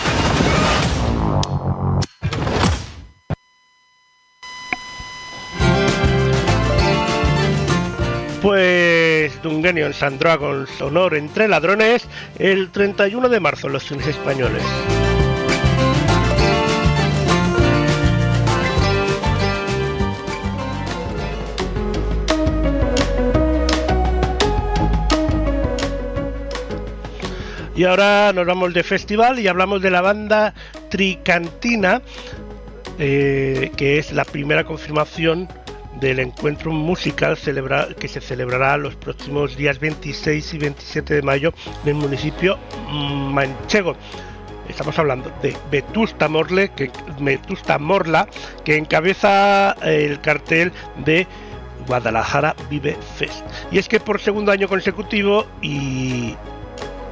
Pues 8.42 9.40
Dungeons 9.42 10.02
and 10.02 10.18
Dragons 10.18 10.80
Honor 10.82 11.14
entre 11.14 11.48
Ladrones 11.48 12.06
el 12.38 12.70
31 12.70 13.30
de 13.30 13.40
marzo 13.40 13.68
en 13.68 13.72
los 13.72 13.84
cines 13.84 14.06
españoles. 14.06 14.62
Y 27.76 27.84
ahora 27.84 28.32
nos 28.32 28.46
vamos 28.46 28.72
de 28.72 28.82
festival 28.84 29.38
y 29.40 29.48
hablamos 29.48 29.82
de 29.82 29.90
la 29.90 30.00
banda 30.00 30.54
Tricantina, 30.90 32.02
eh, 32.98 33.72
que 33.76 33.98
es 33.98 34.12
la 34.12 34.24
primera 34.24 34.64
confirmación 34.64 35.48
del 36.00 36.20
encuentro 36.20 36.70
musical 36.72 37.36
celebra- 37.36 37.94
que 37.94 38.06
se 38.08 38.20
celebrará 38.20 38.76
los 38.76 38.94
próximos 38.94 39.56
días 39.56 39.80
26 39.80 40.54
y 40.54 40.58
27 40.58 41.14
de 41.14 41.22
mayo 41.22 41.52
en 41.82 41.88
el 41.90 41.94
municipio 41.94 42.58
manchego. 42.90 43.96
Estamos 44.68 44.98
hablando 44.98 45.30
de 45.42 45.56
Vetusta 45.70 46.28
Morle, 46.28 46.70
que, 46.70 46.90
Vetusta 47.20 47.78
Morla, 47.78 48.28
que 48.64 48.76
encabeza 48.76 49.72
el 49.82 50.20
cartel 50.20 50.72
de 51.04 51.26
Guadalajara 51.86 52.54
Vive 52.70 52.96
Fest. 53.16 53.44
Y 53.70 53.78
es 53.78 53.88
que 53.88 54.00
por 54.00 54.20
segundo 54.20 54.50
año 54.52 54.68
consecutivo 54.68 55.46
y 55.60 56.34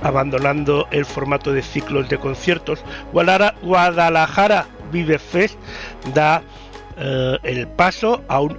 abandonando 0.02 0.86
el 0.90 1.04
formato 1.04 1.52
de 1.52 1.62
ciclos 1.62 2.08
de 2.08 2.18
conciertos, 2.18 2.84
Guadalajara, 3.12 4.66
Vive 4.90 5.18
Fest 5.18 5.58
da 6.14 6.42
eh, 6.98 7.38
el 7.42 7.66
paso 7.68 8.22
a 8.28 8.40
un 8.40 8.56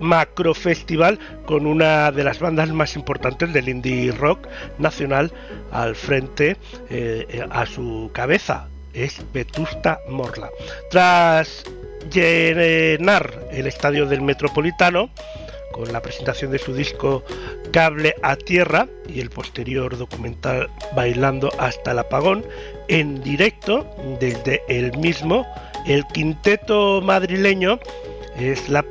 macro 0.00 0.54
festival 0.54 1.18
con 1.44 1.66
una 1.66 2.10
de 2.10 2.24
las 2.24 2.38
bandas 2.38 2.70
más 2.70 2.96
importantes 2.96 3.52
del 3.52 3.68
indie 3.68 4.12
rock 4.12 4.48
nacional 4.78 5.32
al 5.72 5.94
frente 5.94 6.56
eh, 6.88 7.46
a 7.50 7.66
su 7.66 8.10
cabeza. 8.12 8.68
Es 8.94 9.20
Vetusta 9.32 10.00
Morla. 10.08 10.48
Tras 10.90 11.64
llenar 12.10 13.48
el 13.50 13.66
estadio 13.66 14.06
del 14.06 14.22
Metropolitano 14.22 15.10
con 15.76 15.92
la 15.92 16.00
presentación 16.00 16.50
de 16.50 16.58
su 16.58 16.74
disco 16.74 17.22
Cable 17.72 18.14
a 18.22 18.36
Tierra 18.36 18.88
y 19.08 19.20
el 19.20 19.30
posterior 19.30 19.96
documental 19.96 20.70
Bailando 20.94 21.50
hasta 21.58 21.92
el 21.92 21.98
apagón 21.98 22.44
en 22.88 23.22
directo 23.22 23.86
desde 24.18 24.62
el 24.68 24.96
mismo. 24.98 25.46
El 25.86 26.04
quinteto 26.06 27.00
madrileño 27.02 27.78
es 28.38 28.68
la 28.68 28.84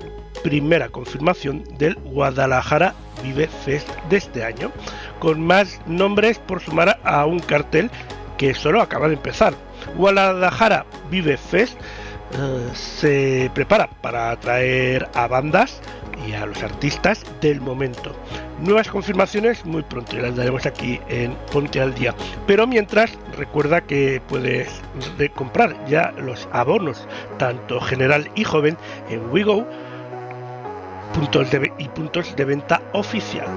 primera 0.43 0.89
confirmación 0.89 1.63
del 1.77 1.95
Guadalajara 1.95 2.93
Vive 3.23 3.47
Fest 3.47 3.89
de 4.09 4.17
este 4.17 4.43
año 4.43 4.71
con 5.19 5.41
más 5.41 5.81
nombres 5.88 6.38
por 6.39 6.61
sumar 6.61 6.99
a 7.03 7.25
un 7.25 7.39
cartel 7.39 7.89
que 8.38 8.53
solo 8.53 8.81
acaba 8.81 9.07
de 9.07 9.15
empezar. 9.15 9.53
Guadalajara 9.95 10.86
Vive 11.09 11.38
Fest 11.38 11.77
eh, 12.33 12.69
se 12.73 13.51
prepara 13.53 13.89
para 14.01 14.31
atraer 14.31 15.07
a 15.13 15.27
bandas 15.27 15.81
y 16.28 16.34
a 16.34 16.45
los 16.45 16.61
artistas 16.63 17.23
del 17.41 17.61
momento. 17.61 18.15
Nuevas 18.59 18.88
confirmaciones 18.88 19.65
muy 19.65 19.84
pronto 19.84 20.15
las 20.17 20.36
daremos 20.36 20.65
aquí 20.65 20.99
en 21.09 21.36
Ponte 21.51 21.82
al 21.82 21.93
Día. 21.93 22.15
Pero 22.47 22.65
mientras, 22.67 23.17
recuerda 23.38 23.82
que 23.82 24.21
puedes 24.28 24.69
comprar 25.36 25.76
ya 25.88 26.13
los 26.17 26.47
abonos, 26.51 27.07
tanto 27.38 27.82
general 27.82 28.30
y 28.36 28.43
joven, 28.43 28.78
en 29.09 29.30
WeGo 29.32 29.65
puntos 31.13 31.49
de, 31.51 31.71
y 31.78 31.88
puntos 31.89 32.36
de 32.36 32.45
venta 32.45 32.82
oficial. 32.93 33.47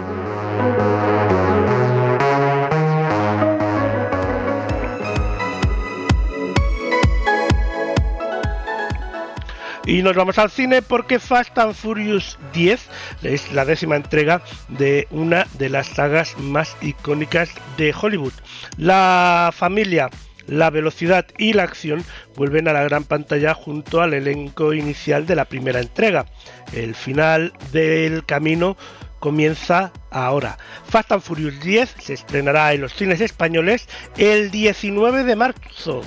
Y 9.88 10.02
nos 10.02 10.14
vamos 10.14 10.38
al 10.38 10.50
cine 10.50 10.82
porque 10.82 11.18
Fast 11.18 11.56
and 11.56 11.72
Furious 11.72 12.38
10 12.52 12.88
es 13.22 13.50
la 13.54 13.64
décima 13.64 13.96
entrega 13.96 14.42
de 14.68 15.08
una 15.10 15.46
de 15.54 15.70
las 15.70 15.86
sagas 15.86 16.36
más 16.36 16.76
icónicas 16.82 17.48
de 17.78 17.94
Hollywood. 17.98 18.34
La 18.76 19.50
familia, 19.50 20.10
la 20.46 20.68
velocidad 20.68 21.24
y 21.38 21.54
la 21.54 21.62
acción 21.62 22.04
vuelven 22.36 22.68
a 22.68 22.74
la 22.74 22.82
gran 22.82 23.04
pantalla 23.04 23.54
junto 23.54 24.02
al 24.02 24.12
elenco 24.12 24.74
inicial 24.74 25.24
de 25.26 25.36
la 25.36 25.46
primera 25.46 25.80
entrega. 25.80 26.26
El 26.74 26.94
final 26.94 27.54
del 27.72 28.26
camino 28.26 28.76
comienza 29.20 29.90
ahora. 30.10 30.58
Fast 30.84 31.12
and 31.12 31.22
Furious 31.22 31.60
10 31.60 31.94
se 31.98 32.12
estrenará 32.12 32.74
en 32.74 32.82
los 32.82 32.92
cines 32.92 33.22
españoles 33.22 33.88
el 34.18 34.50
19 34.50 35.24
de 35.24 35.34
marzo. 35.34 36.02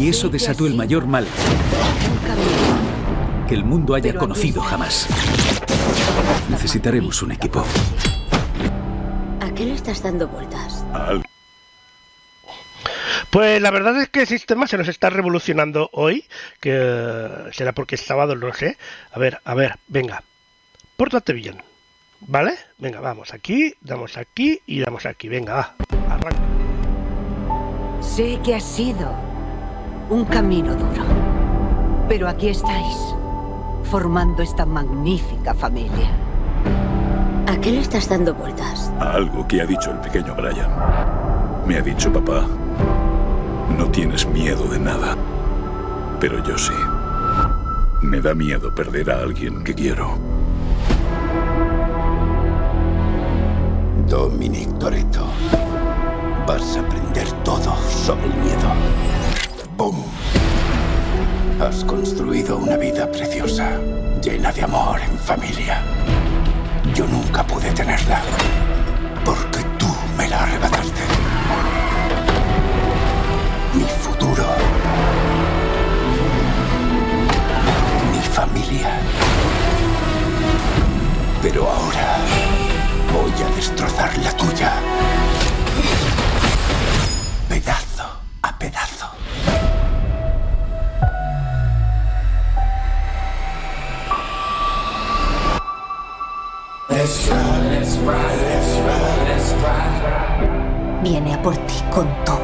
Y 0.00 0.08
eso 0.08 0.30
desató 0.30 0.66
el 0.66 0.74
mayor 0.74 1.06
mal 1.06 1.26
que 3.46 3.54
el 3.54 3.64
mundo 3.64 3.94
haya 3.94 4.14
conocido 4.14 4.62
jamás. 4.62 5.06
Necesitaremos 6.48 7.22
un 7.22 7.32
equipo. 7.32 7.66
¿A 9.40 9.54
qué 9.54 9.66
le 9.66 9.74
estás 9.74 10.02
dando 10.02 10.26
vueltas? 10.26 10.82
Pues 13.28 13.60
la 13.60 13.70
verdad 13.70 14.00
es 14.00 14.08
que 14.08 14.22
el 14.22 14.26
sistema 14.26 14.66
se 14.66 14.78
nos 14.78 14.88
está 14.88 15.10
revolucionando 15.10 15.90
hoy, 15.92 16.24
que 16.60 17.50
será 17.52 17.72
porque 17.72 17.96
es 17.96 18.00
sábado, 18.00 18.36
no 18.36 18.54
sé. 18.54 18.78
A 19.12 19.18
ver, 19.18 19.42
a 19.44 19.52
ver, 19.52 19.78
venga, 19.86 20.22
pórtate 20.96 21.34
bien, 21.34 21.62
¿vale? 22.20 22.54
Venga, 22.78 23.00
vamos 23.00 23.34
aquí, 23.34 23.74
damos 23.82 24.16
aquí 24.16 24.62
y 24.64 24.80
damos 24.80 25.04
aquí. 25.04 25.28
Venga, 25.28 25.54
va, 25.54 25.74
arranca. 26.08 26.40
Sé 28.00 28.40
que 28.42 28.54
ha 28.54 28.60
sido 28.60 29.29
un 30.10 30.24
camino 30.24 30.74
duro, 30.74 31.04
pero 32.08 32.28
aquí 32.28 32.48
estáis, 32.48 32.96
formando 33.84 34.42
esta 34.42 34.66
magnífica 34.66 35.54
familia. 35.54 36.10
¿A 37.46 37.56
qué 37.60 37.70
le 37.70 37.80
estás 37.80 38.08
dando 38.08 38.34
vueltas? 38.34 38.92
A 38.98 39.12
algo 39.12 39.46
que 39.46 39.60
ha 39.60 39.66
dicho 39.66 39.92
el 39.92 39.98
pequeño 39.98 40.34
Brian. 40.34 40.70
Me 41.64 41.76
ha 41.76 41.82
dicho, 41.82 42.12
papá, 42.12 42.44
no 43.78 43.86
tienes 43.90 44.26
miedo 44.26 44.64
de 44.64 44.80
nada. 44.80 45.16
Pero 46.18 46.42
yo 46.42 46.58
sí. 46.58 46.74
Me 48.02 48.20
da 48.20 48.34
miedo 48.34 48.74
perder 48.74 49.10
a 49.12 49.20
alguien 49.20 49.62
que 49.62 49.74
quiero. 49.74 50.18
Dominic 54.08 54.76
Toretto, 54.78 55.24
vas 56.48 56.76
a 56.76 56.80
aprender 56.80 57.30
todo 57.44 57.76
sobre 57.76 58.26
el 58.26 58.34
miedo. 58.34 59.19
Has 61.58 61.84
construido 61.84 62.58
una 62.58 62.76
vida 62.76 63.10
preciosa, 63.10 63.78
llena 64.22 64.52
de 64.52 64.62
amor 64.62 65.00
en 65.00 65.18
familia. 65.18 65.80
Yo 66.94 67.06
nunca 67.06 67.42
pude 67.46 67.72
tenerla, 67.72 68.20
porque 69.24 69.60
tú 69.78 69.86
me 70.18 70.28
la 70.28 70.42
arrebataste. 70.42 71.00
Mi 73.72 73.84
futuro. 73.84 74.44
Mi 78.12 78.20
familia. 78.20 79.00
Pero 81.40 81.70
ahora 81.70 82.18
voy 83.14 83.32
a 83.32 83.56
destrozar 83.56 84.14
la 84.18 84.32
tuya. 84.36 84.74
Pedazo 87.48 88.20
a 88.42 88.58
pedazo. 88.58 89.19
Viene 101.02 101.34
a 101.34 101.42
por 101.42 101.56
ti 101.56 101.74
con 101.90 102.06
todo. 102.24 102.38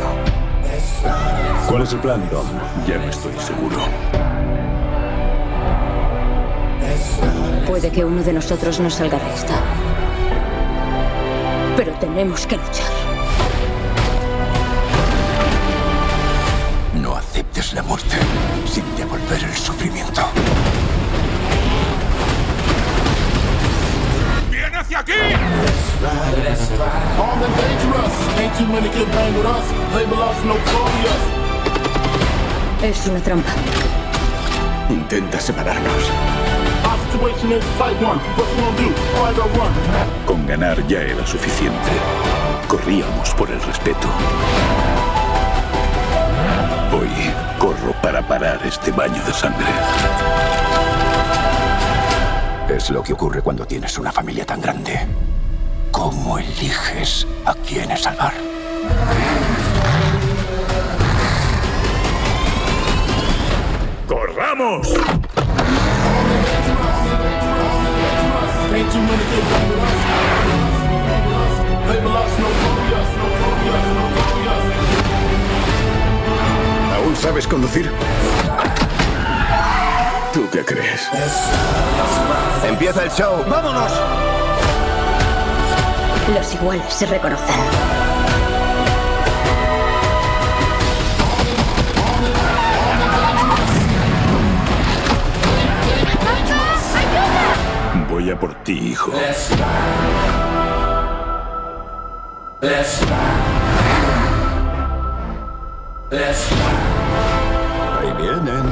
¿Cuál 1.68 1.82
es 1.82 1.92
el 1.92 1.98
plan, 1.98 2.28
Dom? 2.30 2.46
Ya 2.86 2.98
no 2.98 3.04
estoy 3.10 3.32
seguro. 3.38 3.76
Puede 7.66 7.90
que 7.90 8.04
uno 8.04 8.22
de 8.22 8.32
nosotros 8.32 8.80
no 8.80 8.88
salga 8.88 9.18
de 9.18 9.34
esta. 9.34 9.54
Pero 11.76 11.92
tenemos 11.94 12.46
que 12.46 12.56
luchar. 12.56 13.05
La 17.72 17.82
muerte 17.82 18.16
sin 18.70 18.84
devolver 18.96 19.42
el 19.42 19.56
sufrimiento. 19.56 20.22
¡Viene 24.50 24.76
hacia 24.76 24.98
aquí! 24.98 25.12
Es 32.82 33.06
una 33.06 33.20
trampa. 33.20 33.50
Intenta 34.90 35.40
separarnos. 35.40 36.10
Con 40.26 40.46
ganar 40.46 40.86
ya 40.86 41.00
era 41.00 41.26
suficiente. 41.26 41.90
Corríamos 42.68 43.34
por 43.34 43.50
el 43.50 43.60
respeto. 43.62 44.08
Hoy 46.92 47.45
para 47.94 48.26
parar 48.26 48.60
este 48.64 48.90
baño 48.90 49.22
de 49.24 49.32
sangre. 49.32 49.66
Es 52.68 52.90
lo 52.90 53.02
que 53.02 53.12
ocurre 53.12 53.42
cuando 53.42 53.66
tienes 53.66 53.96
una 53.98 54.12
familia 54.12 54.44
tan 54.44 54.60
grande. 54.60 55.06
¿Cómo 55.90 56.38
eliges 56.38 57.26
a 57.44 57.54
quiénes 57.54 58.02
salvar? 58.02 58.34
¡Corramos! 64.06 64.88
Sabes 77.16 77.46
conducir? 77.46 77.90
¿Tú 80.32 80.48
qué 80.52 80.64
crees? 80.64 81.08
Empieza 82.68 83.04
el 83.04 83.10
show. 83.10 83.44
¡Vámonos! 83.48 83.92
Los 86.34 86.54
iguales 86.54 86.92
se 86.92 87.06
reconocen. 87.06 87.56
Voy 98.10 98.30
a 98.30 98.38
por 98.38 98.54
ti, 98.62 98.90
hijo. 98.90 99.12
Ahí 106.08 106.95
vienen. 108.16 108.64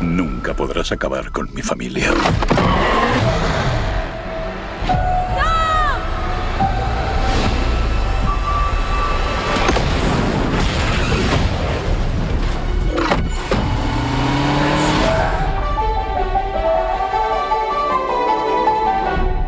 Nunca 0.00 0.54
podrás 0.54 0.92
acabar 0.92 1.30
con 1.32 1.52
mi 1.54 1.62
familia. 1.62 2.12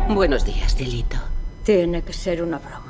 Buenos 0.09 0.45
días, 0.45 0.77
Delito. 0.77 1.17
Tiene 1.63 2.03
que 2.03 2.13
ser 2.13 2.43
una 2.43 2.59
broma. 2.59 2.80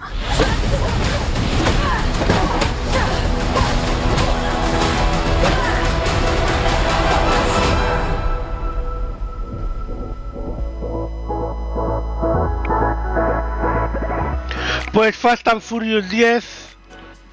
Pues 15.02 15.18
Fast 15.18 15.48
and 15.48 15.62
Furious 15.62 16.08
10 16.12 16.46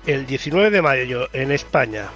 el 0.07 0.27
19 0.27 0.71
de 0.71 0.81
mayo 0.81 1.29
en 1.35 1.53
España. 1.53 2.07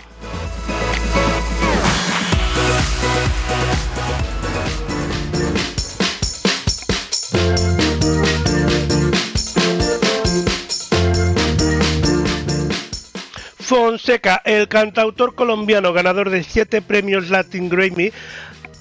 Fonseca, 13.60 14.40
el 14.46 14.68
cantautor 14.68 15.34
colombiano 15.34 15.92
ganador 15.92 16.30
de 16.30 16.44
siete 16.44 16.80
premios 16.80 17.28
Latin 17.28 17.68
Grammy, 17.68 18.10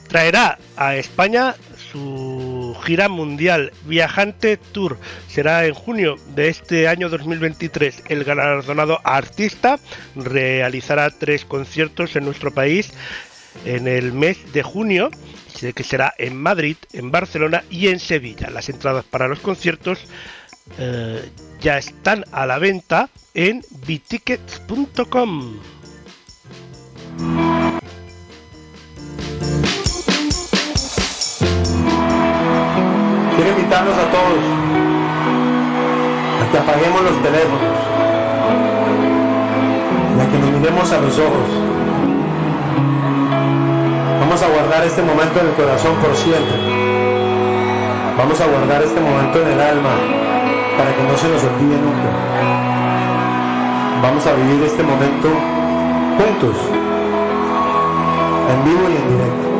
traerá 0.07 0.57
a 0.77 0.95
España 0.95 1.53
su 1.91 2.50
gira 2.73 3.09
mundial 3.09 3.71
Viajante 3.85 4.57
Tour. 4.57 4.97
Será 5.27 5.65
en 5.65 5.73
junio 5.73 6.15
de 6.35 6.49
este 6.49 6.87
año 6.87 7.09
2023. 7.09 8.03
El 8.09 8.23
galardonado 8.23 8.99
artista 9.03 9.79
realizará 10.15 11.09
tres 11.09 11.45
conciertos 11.45 12.15
en 12.15 12.25
nuestro 12.25 12.51
país 12.53 12.93
en 13.65 13.87
el 13.87 14.13
mes 14.13 14.53
de 14.53 14.63
junio, 14.63 15.11
que 15.75 15.83
será 15.83 16.13
en 16.17 16.35
Madrid, 16.35 16.77
en 16.93 17.11
Barcelona 17.11 17.63
y 17.69 17.87
en 17.87 17.99
Sevilla. 17.99 18.49
Las 18.49 18.69
entradas 18.69 19.05
para 19.05 19.27
los 19.27 19.39
conciertos 19.39 19.99
eh, 20.79 21.29
ya 21.59 21.77
están 21.77 22.25
a 22.31 22.45
la 22.45 22.57
venta 22.59 23.09
en 23.33 23.63
bitickets.com. 23.85 25.59
A 33.71 33.73
todos 33.73 34.43
a 36.41 36.51
que 36.51 36.57
apaguemos 36.57 37.01
los 37.03 37.23
teléfonos 37.23 37.77
a 40.19 40.25
que 40.29 40.37
nos 40.37 40.51
miremos 40.59 40.91
a 40.91 40.99
los 40.99 41.17
ojos. 41.17 41.49
Vamos 44.19 44.43
a 44.43 44.47
guardar 44.49 44.83
este 44.83 45.01
momento 45.01 45.39
en 45.39 45.47
el 45.47 45.53
corazón 45.53 45.95
por 46.01 46.13
siempre. 46.17 46.57
Vamos 48.17 48.41
a 48.41 48.45
guardar 48.47 48.83
este 48.83 48.99
momento 48.99 49.41
en 49.41 49.47
el 49.47 49.61
alma 49.61 49.95
para 50.77 50.93
que 50.93 51.03
no 51.03 51.17
se 51.17 51.29
nos 51.29 51.41
olvide 51.41 51.77
nunca. 51.79 52.11
Vamos 54.03 54.27
a 54.27 54.33
vivir 54.33 54.63
este 54.65 54.83
momento 54.83 55.29
juntos, 56.17 56.57
en 58.51 58.63
vivo 58.65 58.89
y 58.89 58.95
en 58.97 59.17
directo. 59.17 59.50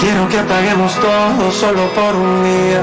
Quiero 0.00 0.26
que 0.30 0.38
apaguemos 0.38 0.94
todo 0.94 1.52
solo 1.52 1.92
por 1.92 2.14
un 2.16 2.42
día. 2.42 2.82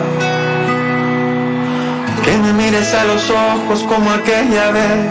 Que 2.23 2.37
me 2.37 2.53
mires 2.53 2.93
a 2.93 3.05
los 3.05 3.27
ojos 3.31 3.81
como 3.89 4.11
aquella 4.11 4.69
vez. 4.69 5.01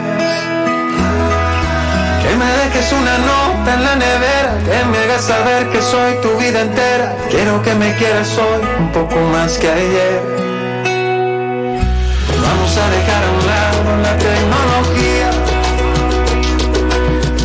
Que 2.23 2.37
me 2.37 2.47
dejes 2.63 2.93
una 2.93 3.19
nota 3.19 3.75
en 3.75 3.83
la 3.83 3.97
nevera. 3.97 4.55
Que 4.65 4.85
me 4.87 4.99
hagas 4.99 5.25
saber 5.25 5.69
que 5.71 5.83
soy 5.83 6.15
tu 6.23 6.39
vida 6.39 6.61
entera. 6.61 7.17
Quiero 7.29 7.61
que 7.63 7.75
me 7.75 7.93
quieras 7.97 8.39
hoy 8.39 8.63
un 8.79 8.93
poco 8.93 9.17
más 9.33 9.59
que 9.59 9.69
ayer. 9.69 10.23
Vamos 12.41 12.73
a 12.77 12.89
dejar 12.97 13.23
a 13.25 13.31
un 13.37 13.47
lado 13.53 13.79
la 14.03 14.17
tecnología. 14.17 15.31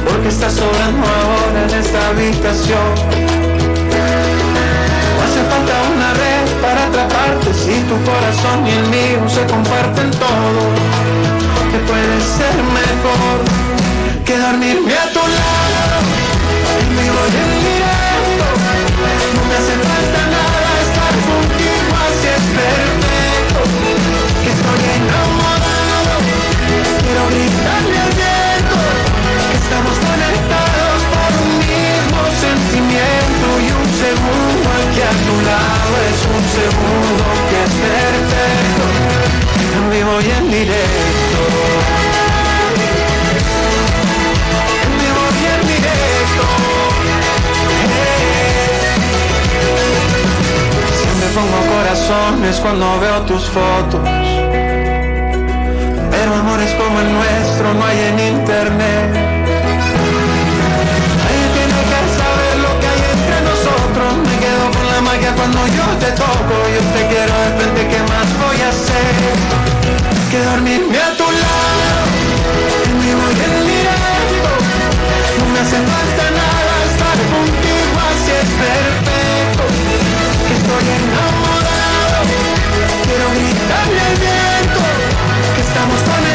Porque 0.08 0.28
está 0.28 0.52
sobrando 0.52 1.08
ahora 1.08 1.64
en 1.64 1.80
esta 1.80 2.10
habitación 2.10 3.41
Si 7.54 7.80
tu 7.82 7.96
corazón 8.04 8.66
y 8.66 8.72
el 8.72 8.88
mío 8.88 9.30
se 9.30 9.42
comparten 9.46 10.10
todo 10.12 10.62
Que 11.72 11.78
puede 11.90 12.22
ser 12.38 12.56
mejor 12.80 14.26
Que 14.26 14.38
dormirme 14.38 14.94
a 14.94 15.14
tu 15.14 15.20
lado 15.20 16.32
vivo 16.90 17.22
en 17.26 17.81
es 36.12 36.20
un 36.26 36.44
segundo 36.60 37.24
que 37.50 37.58
es 37.66 37.74
perfecto. 37.88 38.86
En 39.78 39.90
vivo 39.90 40.14
y 40.22 40.30
en 40.40 40.46
directo. 40.52 41.42
En 44.86 44.94
vivo 45.02 45.24
y 45.40 45.46
en 45.56 45.62
directo. 45.74 46.44
Siempre 51.02 51.28
pongo 51.36 51.60
corazones 51.76 52.56
cuando 52.60 53.00
veo 53.00 53.22
tus 53.22 53.44
fotos. 53.46 54.10
Pero 56.12 56.36
amores 56.36 56.72
como 56.76 57.00
el 57.00 57.12
nuestro 57.14 57.74
no 57.74 57.86
hay 57.86 58.00
en 58.00 58.20
internet 58.20 59.41
la 65.02 65.12
magia 65.12 65.34
cuando 65.36 65.60
yo 65.68 65.86
te 66.00 66.12
toco 66.12 66.56
Yo 66.76 66.82
te 66.94 67.08
quiero 67.08 67.34
de 67.44 67.50
frente, 67.58 67.88
¿qué 67.88 68.00
más 68.12 68.28
voy 68.40 68.62
a 68.62 68.70
hacer? 68.70 69.14
Que 70.30 70.40
dormirme 70.44 70.98
a 70.98 71.12
tu 71.18 71.24
lado 71.24 72.04
En 72.86 73.02
vivo 73.02 73.26
y 73.30 73.40
en 73.48 73.56
directo 73.68 74.52
No 75.38 75.46
me 75.54 75.60
hace 75.60 75.80
falta 75.92 76.24
nada 76.40 76.74
estar 76.92 77.18
contigo 77.34 77.96
Así 78.10 78.32
es 78.42 78.50
perfecto 78.64 79.64
estoy 80.56 80.86
enamorado 81.00 82.20
Quiero 83.06 83.28
gritarle 83.38 84.02
al 84.10 84.16
viento 84.26 84.82
Que 85.56 85.62
estamos 85.62 86.00
conectados 86.02 86.31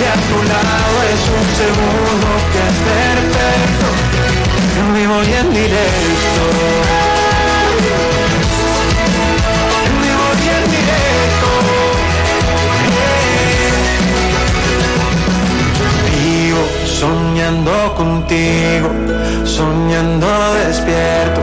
aquí 0.00 0.08
a 0.08 0.14
tu 0.14 0.38
lado 0.48 0.96
es 1.12 1.22
un 1.36 1.44
segundo 1.60 2.28
que 2.52 2.60
es 2.70 2.76
perfecto 2.90 3.86
En 4.78 4.88
vivo 4.94 5.16
y 5.22 5.32
en 5.34 5.48
directo. 5.52 6.42
Vivo 10.00 10.26
y 10.40 10.48
directo. 10.76 11.48
Vivo 16.16 16.62
soñando 16.86 17.72
contigo 17.96 18.88
Soñando 19.44 20.28
despierto. 20.66 21.40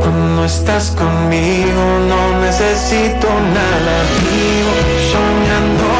Cuando 0.00 0.44
estás 0.44 0.90
conmigo 0.92 1.82
no 2.08 2.40
necesito 2.40 3.28
nada. 3.54 3.96
Vivo 4.32 4.74
soñando 5.12 5.91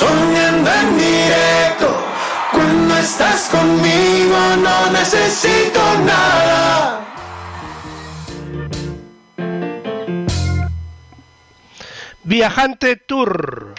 soñando 0.00 0.70
en 0.82 0.98
directo 0.98 1.88
Cuando 2.52 2.96
estás 2.96 3.48
conmigo 3.50 4.38
no 4.64 4.90
necesito 4.92 5.80
nada 6.06 6.96
Viajante 12.22 12.94
Tour. 12.94 13.74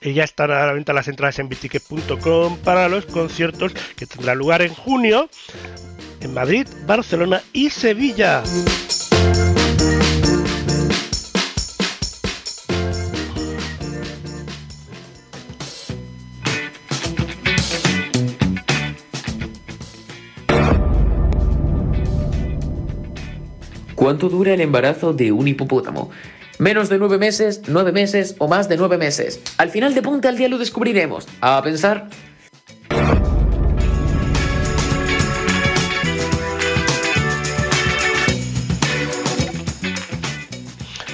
Y 0.00 0.12
ya 0.12 0.22
están 0.22 0.52
a 0.52 0.66
la 0.66 0.72
venta 0.74 0.92
las 0.92 1.08
entradas 1.08 1.40
en 1.40 1.48
biticket.com 1.48 2.58
para 2.58 2.88
los 2.88 3.06
conciertos 3.06 3.72
que 3.96 4.06
tendrán 4.06 4.38
lugar 4.38 4.62
en 4.62 4.72
junio 4.72 5.28
en 6.20 6.34
Madrid, 6.34 6.68
Barcelona 6.86 7.42
y 7.52 7.70
Sevilla. 7.70 8.44
¿Cuánto 23.98 24.28
dura 24.28 24.54
el 24.54 24.60
embarazo 24.60 25.12
de 25.12 25.32
un 25.32 25.48
hipopótamo? 25.48 26.08
Menos 26.60 26.88
de 26.88 26.98
nueve 26.98 27.18
meses, 27.18 27.62
nueve 27.66 27.90
meses 27.90 28.36
o 28.38 28.46
más 28.46 28.68
de 28.68 28.76
nueve 28.76 28.96
meses. 28.96 29.40
Al 29.58 29.70
final 29.70 29.92
de 29.92 30.02
Punta 30.02 30.28
al 30.28 30.38
Día 30.38 30.48
lo 30.48 30.56
descubriremos. 30.56 31.26
A 31.40 31.60
pensar. 31.64 32.08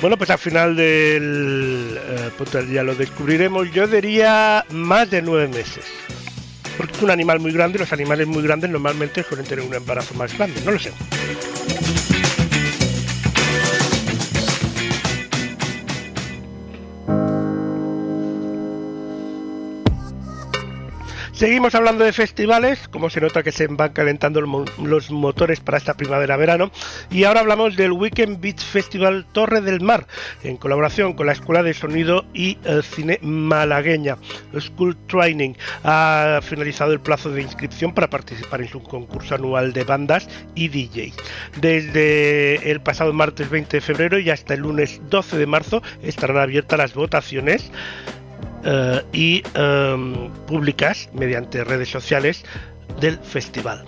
Bueno, 0.02 0.18
pues 0.18 0.28
al 0.28 0.38
final 0.38 0.76
del 0.76 1.98
eh, 1.98 2.30
punto 2.36 2.58
del 2.58 2.68
día 2.68 2.82
lo 2.82 2.94
descubriremos. 2.94 3.72
Yo 3.72 3.86
diría 3.86 4.66
más 4.68 5.10
de 5.10 5.22
nueve 5.22 5.48
meses. 5.48 5.86
Porque 6.76 6.92
es 6.92 7.02
un 7.02 7.10
animal 7.10 7.40
muy 7.40 7.52
grande 7.52 7.78
y 7.78 7.80
los 7.80 7.94
animales 7.94 8.26
muy 8.26 8.42
grandes 8.42 8.68
normalmente 8.68 9.22
suelen 9.22 9.46
tener 9.46 9.64
un 9.64 9.72
embarazo 9.72 10.12
más 10.12 10.36
grande. 10.36 10.60
No 10.66 10.72
lo 10.72 10.78
sé. 10.78 10.92
Seguimos 21.34 21.74
hablando 21.74 22.04
de 22.04 22.12
festivales, 22.12 22.86
como 22.86 23.10
se 23.10 23.20
nota 23.20 23.42
que 23.42 23.50
se 23.50 23.66
van 23.66 23.92
calentando 23.92 24.40
los 24.40 25.10
motores 25.10 25.58
para 25.58 25.78
esta 25.78 25.94
primavera-verano, 25.94 26.70
y 27.10 27.24
ahora 27.24 27.40
hablamos 27.40 27.74
del 27.74 27.90
Weekend 27.90 28.40
Beach 28.40 28.60
Festival 28.60 29.26
Torre 29.32 29.60
del 29.60 29.80
Mar, 29.80 30.06
en 30.44 30.56
colaboración 30.56 31.14
con 31.14 31.26
la 31.26 31.32
Escuela 31.32 31.64
de 31.64 31.74
Sonido 31.74 32.24
y 32.34 32.56
el 32.62 32.84
Cine 32.84 33.18
Malagueña. 33.20 34.16
School 34.56 34.96
Training 35.08 35.54
ha 35.82 36.38
finalizado 36.40 36.92
el 36.92 37.00
plazo 37.00 37.30
de 37.30 37.42
inscripción 37.42 37.92
para 37.92 38.08
participar 38.08 38.62
en 38.62 38.68
su 38.68 38.80
concurso 38.80 39.34
anual 39.34 39.72
de 39.72 39.82
bandas 39.82 40.28
y 40.54 40.68
DJs. 40.68 41.16
Desde 41.60 42.70
el 42.70 42.80
pasado 42.80 43.12
martes 43.12 43.50
20 43.50 43.78
de 43.78 43.80
febrero 43.80 44.20
y 44.20 44.30
hasta 44.30 44.54
el 44.54 44.60
lunes 44.60 45.00
12 45.10 45.36
de 45.36 45.46
marzo 45.46 45.82
estarán 46.00 46.38
abiertas 46.38 46.78
las 46.78 46.94
votaciones 46.94 47.72
eh, 48.64 49.02
y 49.12 49.42
em, 49.54 50.30
públicas 50.46 51.08
mediante 51.12 51.64
redes 51.64 51.88
sociales 51.90 52.44
del 53.00 53.18
festival. 53.18 53.84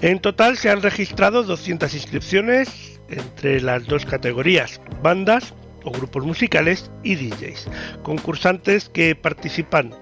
En 0.00 0.18
total 0.18 0.56
se 0.56 0.68
han 0.68 0.82
registrado 0.82 1.42
200 1.44 1.94
inscripciones 1.94 3.00
entre 3.08 3.60
las 3.60 3.86
dos 3.86 4.04
categorías, 4.04 4.80
bandas 5.02 5.54
o 5.84 5.90
grupos 5.90 6.24
musicales 6.24 6.90
y 7.02 7.16
DJs, 7.16 7.68
concursantes 8.02 8.88
que 8.88 9.14
participan 9.14 9.94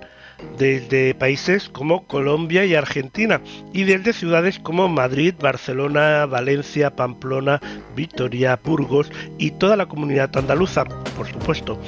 desde 0.58 1.14
países 1.14 1.68
como 1.68 2.06
Colombia 2.06 2.64
y 2.64 2.74
Argentina 2.74 3.40
y 3.72 3.84
desde 3.84 4.12
ciudades 4.12 4.58
como 4.58 4.88
Madrid, 4.88 5.34
Barcelona, 5.38 6.26
Valencia, 6.26 6.96
Pamplona, 6.96 7.60
Vitoria, 7.94 8.58
Burgos 8.62 9.10
y 9.38 9.52
toda 9.52 9.76
la 9.76 9.86
comunidad 9.86 10.36
andaluza, 10.36 10.84
por 10.84 11.28
supuesto. 11.28 11.78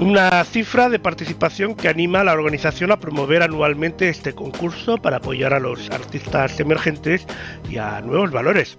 Una 0.00 0.42
cifra 0.44 0.88
de 0.88 0.98
participación 0.98 1.74
que 1.74 1.86
anima 1.86 2.20
a 2.20 2.24
la 2.24 2.32
organización 2.32 2.90
a 2.90 2.98
promover 3.00 3.42
anualmente 3.42 4.08
este 4.08 4.32
concurso 4.32 4.96
para 4.96 5.18
apoyar 5.18 5.52
a 5.52 5.60
los 5.60 5.90
artistas 5.90 6.58
emergentes 6.58 7.26
y 7.68 7.76
a 7.76 8.00
nuevos 8.00 8.30
valores. 8.30 8.78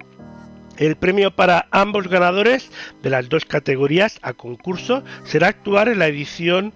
El 0.78 0.96
premio 0.96 1.30
para 1.30 1.68
ambos 1.70 2.08
ganadores 2.08 2.72
de 3.04 3.12
las 3.12 3.30
dos 3.30 3.46
categorías 3.46 4.18
a 4.24 4.34
concurso 4.34 5.04
será 5.24 5.50
actuar 5.50 5.90
en 5.90 6.00
la 6.00 6.08
edición 6.08 6.74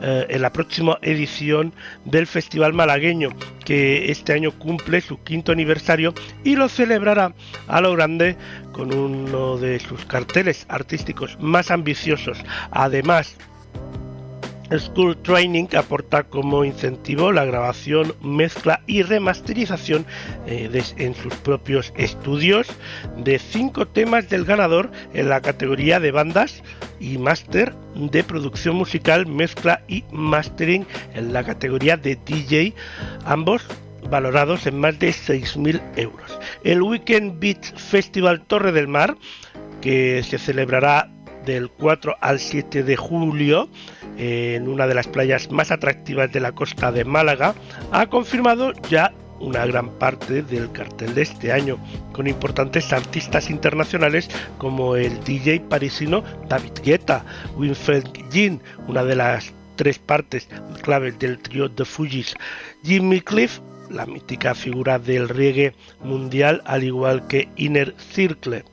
eh, 0.00 0.26
en 0.28 0.42
la 0.42 0.52
próxima 0.52 0.98
edición 1.02 1.72
del 2.04 2.28
Festival 2.28 2.74
Malagueño, 2.74 3.30
que 3.64 4.12
este 4.12 4.34
año 4.34 4.52
cumple 4.52 5.00
su 5.00 5.20
quinto 5.24 5.50
aniversario 5.50 6.14
y 6.44 6.54
lo 6.54 6.68
celebrará 6.68 7.34
a 7.66 7.80
lo 7.80 7.92
grande 7.94 8.36
con 8.70 8.94
uno 8.94 9.56
de 9.56 9.80
sus 9.80 10.04
carteles 10.04 10.64
artísticos 10.68 11.36
más 11.40 11.72
ambiciosos. 11.72 12.38
Además, 12.70 13.36
School 14.78 15.16
Training 15.18 15.66
aporta 15.76 16.24
como 16.24 16.64
incentivo 16.64 17.32
la 17.32 17.44
grabación, 17.44 18.14
mezcla 18.22 18.82
y 18.86 19.02
remasterización 19.02 20.06
eh, 20.46 20.82
en 20.96 21.14
sus 21.14 21.34
propios 21.34 21.92
estudios 21.96 22.68
de 23.16 23.38
cinco 23.38 23.86
temas 23.86 24.28
del 24.28 24.44
ganador 24.44 24.90
en 25.12 25.28
la 25.28 25.40
categoría 25.40 26.00
de 26.00 26.10
bandas 26.10 26.62
y 26.98 27.18
máster 27.18 27.74
de 27.94 28.24
producción 28.24 28.76
musical, 28.76 29.26
mezcla 29.26 29.82
y 29.86 30.04
mastering 30.10 30.86
en 31.14 31.32
la 31.32 31.44
categoría 31.44 31.96
de 31.96 32.16
DJ, 32.16 32.74
ambos 33.24 33.66
valorados 34.10 34.66
en 34.66 34.78
más 34.78 34.98
de 34.98 35.10
6.000 35.10 35.80
euros. 35.96 36.38
El 36.62 36.82
Weekend 36.82 37.38
Beach 37.38 37.74
Festival 37.76 38.42
Torre 38.46 38.72
del 38.72 38.88
Mar, 38.88 39.16
que 39.80 40.22
se 40.22 40.38
celebrará 40.38 41.13
del 41.44 41.68
4 41.70 42.16
al 42.20 42.40
7 42.40 42.82
de 42.82 42.96
julio 42.96 43.68
en 44.16 44.68
una 44.68 44.86
de 44.86 44.94
las 44.94 45.08
playas 45.08 45.50
más 45.50 45.70
atractivas 45.70 46.32
de 46.32 46.40
la 46.40 46.52
costa 46.52 46.92
de 46.92 47.04
Málaga, 47.04 47.54
ha 47.90 48.06
confirmado 48.06 48.72
ya 48.88 49.12
una 49.40 49.66
gran 49.66 49.90
parte 49.98 50.42
del 50.42 50.70
cartel 50.72 51.14
de 51.14 51.22
este 51.22 51.52
año, 51.52 51.78
con 52.12 52.26
importantes 52.26 52.92
artistas 52.92 53.50
internacionales 53.50 54.30
como 54.58 54.96
el 54.96 55.22
DJ 55.24 55.60
parisino 55.60 56.22
David 56.48 56.72
Guetta, 56.82 57.24
Winfield 57.56 58.30
Jean, 58.30 58.60
una 58.86 59.04
de 59.04 59.16
las 59.16 59.52
tres 59.76 59.98
partes 59.98 60.48
claves 60.82 61.18
del 61.18 61.38
trío 61.38 61.68
de 61.68 61.84
Fujis, 61.84 62.34
Jimmy 62.84 63.20
Cliff, 63.20 63.60
la 63.90 64.06
mítica 64.06 64.54
figura 64.54 64.98
del 64.98 65.28
reggae 65.28 65.74
mundial, 66.00 66.62
al 66.64 66.84
igual 66.84 67.26
que 67.26 67.48
Inner 67.56 67.94
Circle 67.98 68.64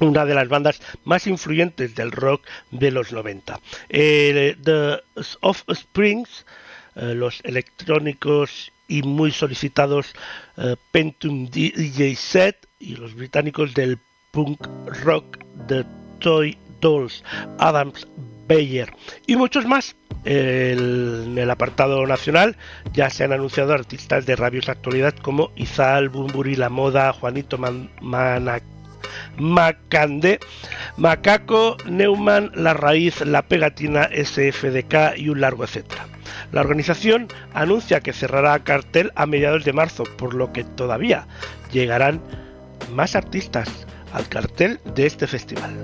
una 0.00 0.24
de 0.24 0.34
las 0.34 0.48
bandas 0.48 0.80
más 1.04 1.26
influyentes 1.26 1.94
del 1.94 2.12
rock 2.12 2.42
de 2.70 2.90
los 2.90 3.12
90. 3.12 3.60
The 3.88 5.00
of 5.40 5.62
Springs, 5.68 6.46
eh, 6.94 7.14
los 7.14 7.40
electrónicos 7.44 8.72
y 8.88 9.02
muy 9.02 9.32
solicitados 9.32 10.14
eh, 10.56 10.76
Pentum 10.92 11.48
DJ 11.50 12.14
Set 12.14 12.68
y 12.78 12.96
los 12.96 13.14
británicos 13.14 13.74
del 13.74 13.98
punk 14.30 14.66
rock 15.02 15.38
The 15.66 15.84
Toy 16.20 16.56
Dolls, 16.80 17.24
Adams 17.58 18.06
Bayer 18.48 18.92
y 19.26 19.36
muchos 19.36 19.66
más. 19.66 19.96
en 20.24 21.36
el 21.38 21.50
apartado 21.50 22.06
nacional 22.06 22.56
ya 22.92 23.10
se 23.10 23.24
han 23.24 23.32
anunciado 23.32 23.72
artistas 23.72 24.26
de 24.26 24.36
rabiosa 24.36 24.72
actualidad 24.72 25.14
como 25.14 25.52
Izal, 25.56 26.08
Bumburi, 26.08 26.56
La 26.56 26.68
Moda, 26.68 27.12
Juanito 27.12 27.58
Man 27.58 27.90
Macandé, 29.38 30.40
Macaco, 30.96 31.76
Neumann, 31.86 32.50
La 32.54 32.74
Raíz, 32.74 33.20
La 33.20 33.42
Pegatina, 33.42 34.08
SFDK 34.12 35.16
y 35.16 35.28
un 35.28 35.40
largo 35.40 35.64
etcétera. 35.64 36.06
La 36.52 36.60
organización 36.60 37.28
anuncia 37.54 38.00
que 38.00 38.12
cerrará 38.12 38.58
cartel 38.60 39.12
a 39.14 39.26
mediados 39.26 39.64
de 39.64 39.72
marzo, 39.72 40.04
por 40.16 40.34
lo 40.34 40.52
que 40.52 40.64
todavía 40.64 41.26
llegarán 41.72 42.20
más 42.92 43.16
artistas 43.16 43.86
al 44.12 44.28
cartel 44.28 44.80
de 44.94 45.06
este 45.06 45.26
festival. 45.26 45.74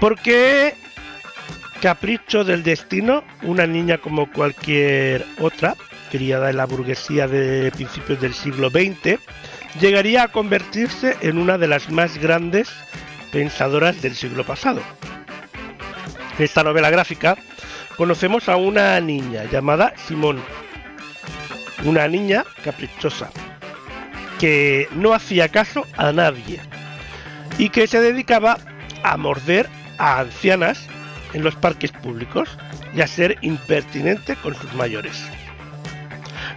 ¿Por 0.00 0.18
qué 0.18 0.74
Capricho 1.82 2.44
del 2.44 2.62
destino, 2.62 3.24
una 3.42 3.66
niña 3.66 3.98
como 3.98 4.30
cualquier 4.30 5.26
otra, 5.40 5.74
criada 6.12 6.48
en 6.48 6.58
la 6.58 6.64
burguesía 6.64 7.26
de 7.26 7.72
principios 7.72 8.20
del 8.20 8.34
siglo 8.34 8.70
XX, 8.70 9.18
llegaría 9.80 10.22
a 10.22 10.28
convertirse 10.28 11.16
en 11.22 11.38
una 11.38 11.58
de 11.58 11.66
las 11.66 11.90
más 11.90 12.18
grandes 12.18 12.70
pensadoras 13.32 14.00
del 14.00 14.14
siglo 14.14 14.44
pasado. 14.44 14.80
En 16.38 16.44
esta 16.44 16.62
novela 16.62 16.88
gráfica 16.88 17.36
conocemos 17.96 18.48
a 18.48 18.54
una 18.54 19.00
niña 19.00 19.42
llamada 19.50 19.92
Simón, 20.06 20.40
una 21.84 22.06
niña 22.06 22.44
caprichosa, 22.62 23.28
que 24.38 24.86
no 24.92 25.14
hacía 25.14 25.48
caso 25.48 25.84
a 25.96 26.12
nadie 26.12 26.60
y 27.58 27.70
que 27.70 27.88
se 27.88 28.00
dedicaba 28.00 28.58
a 29.02 29.16
morder 29.16 29.68
a 29.98 30.20
ancianas 30.20 30.88
en 31.34 31.42
los 31.42 31.56
parques 31.56 31.92
públicos 31.92 32.48
y 32.94 33.00
a 33.00 33.06
ser 33.06 33.38
impertinente 33.42 34.36
con 34.36 34.54
sus 34.54 34.72
mayores. 34.74 35.22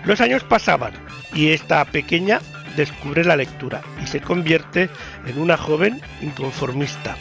Los 0.06 0.22
años 0.22 0.44
pasaban 0.44 0.94
y 1.34 1.50
esta 1.50 1.84
pequeña 1.86 2.40
descubre 2.76 3.24
la 3.24 3.38
lectura 3.38 3.82
y 4.04 4.08
se 4.08 4.22
convierte 4.22 4.90
en 5.26 5.40
una 5.40 5.58
joven 5.58 6.02
inconformista 6.22 7.16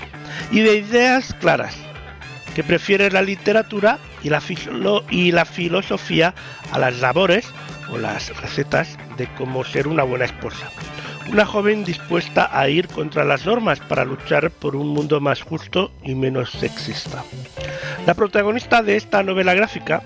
y 0.51 0.61
de 0.61 0.77
ideas 0.77 1.35
claras, 1.41 1.77
que 2.55 2.63
prefiere 2.63 3.11
la 3.11 3.23
literatura 3.23 3.99
y 4.23 4.31
la, 4.31 4.43
y 5.11 5.33
la 5.33 5.45
filosofía 5.45 6.35
a 6.71 6.79
las 6.79 7.01
labores 7.01 7.47
o 7.91 7.99
las 7.99 8.37
recetas 8.41 8.97
de 9.17 9.27
cómo 9.35 9.65
ser 9.65 9.89
una 9.89 10.03
buena 10.03 10.25
esposa. 10.25 10.71
Una 11.31 11.47
joven 11.47 11.85
dispuesta 11.85 12.49
a 12.53 12.69
ir 12.69 12.89
contra 12.89 13.25
las 13.25 13.47
normas 13.47 13.81
para 13.81 14.05
luchar 14.05 14.51
por 14.51 14.77
un 14.77 14.89
mundo 14.89 15.21
más 15.21 15.43
justo 15.43 15.91
y 16.03 16.15
menos 16.15 16.51
sexista. 16.51 17.25
La 18.07 18.15
protagonista 18.15 18.83
de 18.83 18.97
esta 18.97 19.23
novela 19.23 19.55
gráfica, 19.55 20.03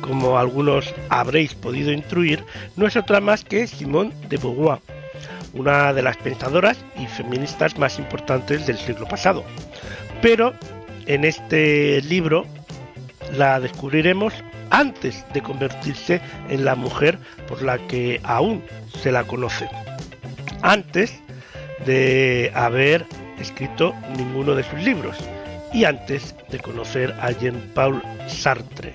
como 0.00 0.38
algunos 0.38 0.94
habréis 1.08 1.54
podido 1.54 1.92
intuir, 1.92 2.44
no 2.76 2.86
es 2.86 2.96
otra 2.96 3.20
más 3.20 3.44
que 3.44 3.66
Simone 3.66 4.12
de 4.28 4.36
Beauvoir, 4.36 4.78
una 5.54 5.92
de 5.92 6.02
las 6.02 6.16
pensadoras 6.16 6.78
y 6.98 7.06
feministas 7.06 7.78
más 7.78 7.98
importantes 7.98 8.66
del 8.66 8.78
siglo 8.78 9.06
pasado. 9.06 9.44
Pero 10.20 10.54
en 11.06 11.24
este 11.24 12.00
libro 12.02 12.46
la 13.36 13.60
descubriremos 13.60 14.32
antes 14.70 15.24
de 15.34 15.42
convertirse 15.42 16.20
en 16.48 16.64
la 16.64 16.74
mujer 16.74 17.18
por 17.48 17.62
la 17.62 17.78
que 17.88 18.20
aún 18.24 18.62
se 19.02 19.12
la 19.12 19.24
conoce. 19.24 19.68
Antes 20.62 21.20
de 21.84 22.50
haber 22.54 23.04
escrito 23.38 23.94
ninguno 24.16 24.54
de 24.54 24.62
sus 24.62 24.80
libros 24.82 25.16
y 25.72 25.84
antes 25.84 26.34
de 26.50 26.58
conocer 26.60 27.14
a 27.20 27.32
Jean-Paul 27.32 28.02
Sartre, 28.28 28.94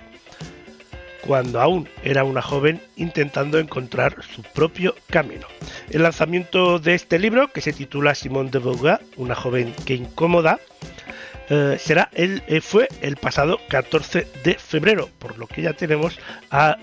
cuando 1.28 1.60
aún 1.60 1.90
era 2.04 2.24
una 2.24 2.42
joven 2.42 2.82
intentando 2.96 3.60
encontrar 3.60 4.16
su 4.34 4.42
propio 4.44 4.96
camino. 5.10 5.48
El 5.90 6.04
lanzamiento 6.04 6.80
de 6.80 6.94
este 6.94 7.20
libro, 7.20 7.52
que 7.52 7.62
se 7.62 7.74
titula 7.74 8.16
Simone 8.16 8.50
de 8.50 8.60
Beauvoir, 8.60 9.02
una 9.18 9.36
joven 9.36 9.74
que 9.86 9.96
incomoda, 9.96 10.60
eh, 11.50 11.78
será 11.80 12.10
el, 12.14 12.44
eh, 12.48 12.62
fue 12.62 12.88
el 13.02 13.18
pasado 13.18 13.60
14 13.70 14.28
de 14.44 14.56
febrero, 14.56 15.10
por 15.20 15.38
lo 15.38 15.48
que 15.48 15.62
ya 15.62 15.74
tenemos 15.74 16.20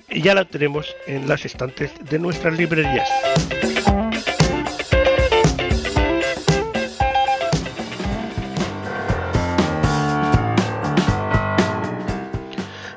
ya 0.08 0.34
la 0.34 0.44
tenemos 0.44 0.94
en 1.06 1.28
las 1.28 1.44
estantes 1.44 1.92
de 2.08 2.18
nuestras 2.18 2.56
librerías. 2.56 3.08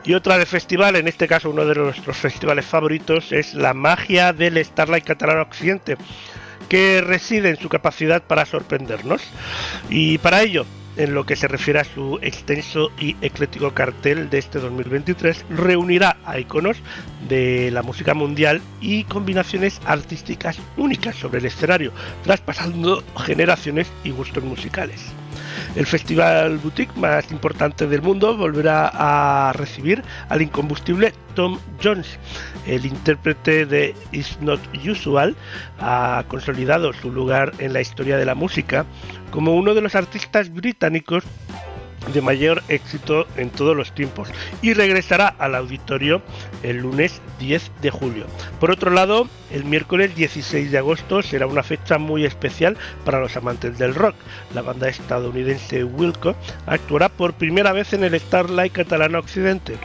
Y 0.07 0.13
otra 0.13 0.37
de 0.37 0.45
festival, 0.45 0.95
en 0.95 1.09
este 1.09 1.27
caso 1.27 1.49
uno 1.49 1.65
de 1.65 1.75
nuestros 1.75 2.15
festivales 2.15 2.65
favoritos, 2.65 3.33
es 3.33 3.53
la 3.53 3.73
magia 3.73 4.31
del 4.31 4.63
Starlight 4.63 5.03
Catalán 5.03 5.39
Occidente, 5.39 5.97
que 6.69 7.01
reside 7.01 7.49
en 7.49 7.57
su 7.57 7.67
capacidad 7.67 8.23
para 8.23 8.45
sorprendernos. 8.45 9.21
Y 9.89 10.17
para 10.19 10.41
ello 10.43 10.65
en 10.95 11.13
lo 11.13 11.25
que 11.25 11.35
se 11.35 11.49
refiere 11.49 11.81
a 11.81 11.83
su 11.83 12.19
extenso 12.21 12.89
y 12.97 13.17
eclético 13.21 13.73
cartel 13.73 14.29
de 14.29 14.37
este 14.37 14.59
2023, 14.59 15.45
reunirá 15.49 16.15
a 16.25 16.39
iconos 16.39 16.77
de 17.27 17.69
la 17.71 17.83
música 17.83 18.13
mundial 18.13 18.61
y 18.79 19.03
combinaciones 19.03 19.81
artísticas 19.85 20.57
únicas 20.77 21.17
sobre 21.17 21.39
el 21.39 21.45
escenario, 21.45 21.91
traspasando 22.23 23.03
generaciones 23.17 23.91
y 24.05 24.11
gustos 24.11 24.43
musicales. 24.43 25.13
El 25.75 25.85
festival 25.85 26.57
boutique 26.57 26.95
más 26.97 27.31
importante 27.31 27.87
del 27.87 28.01
mundo 28.01 28.35
volverá 28.35 28.91
a 28.93 29.53
recibir 29.53 30.03
al 30.29 30.41
incombustible 30.41 31.13
Tom 31.35 31.59
Jones. 31.83 32.19
El 32.65 32.85
intérprete 32.85 33.65
de 33.65 33.95
It's 34.11 34.39
Not 34.41 34.59
Usual 34.85 35.35
ha 35.79 36.23
consolidado 36.27 36.93
su 36.93 37.11
lugar 37.11 37.53
en 37.59 37.73
la 37.73 37.81
historia 37.81 38.17
de 38.17 38.25
la 38.25 38.35
música 38.35 38.85
como 39.31 39.55
uno 39.55 39.73
de 39.73 39.81
los 39.81 39.95
artistas 39.95 40.51
británicos 40.53 41.23
de 42.13 42.21
mayor 42.21 42.63
éxito 42.69 43.27
en 43.37 43.49
todos 43.49 43.75
los 43.75 43.93
tiempos 43.93 44.29
y 44.61 44.73
regresará 44.73 45.27
al 45.27 45.55
auditorio 45.55 46.21
el 46.63 46.77
lunes 46.77 47.21
10 47.39 47.71
de 47.81 47.89
julio. 47.89 48.25
Por 48.59 48.71
otro 48.71 48.91
lado, 48.91 49.27
el 49.51 49.65
miércoles 49.65 50.15
16 50.15 50.71
de 50.71 50.77
agosto 50.77 51.21
será 51.21 51.47
una 51.47 51.63
fecha 51.63 51.97
muy 51.97 52.25
especial 52.25 52.77
para 53.05 53.19
los 53.19 53.35
amantes 53.35 53.77
del 53.77 53.95
rock. 53.95 54.15
La 54.53 54.61
banda 54.61 54.89
estadounidense 54.89 55.83
Wilco 55.83 56.35
actuará 56.65 57.09
por 57.09 57.33
primera 57.33 57.73
vez 57.73 57.93
en 57.93 58.03
el 58.03 58.19
Starlight 58.19 58.73
Catalana 58.73 59.19
Occidente 59.19 59.77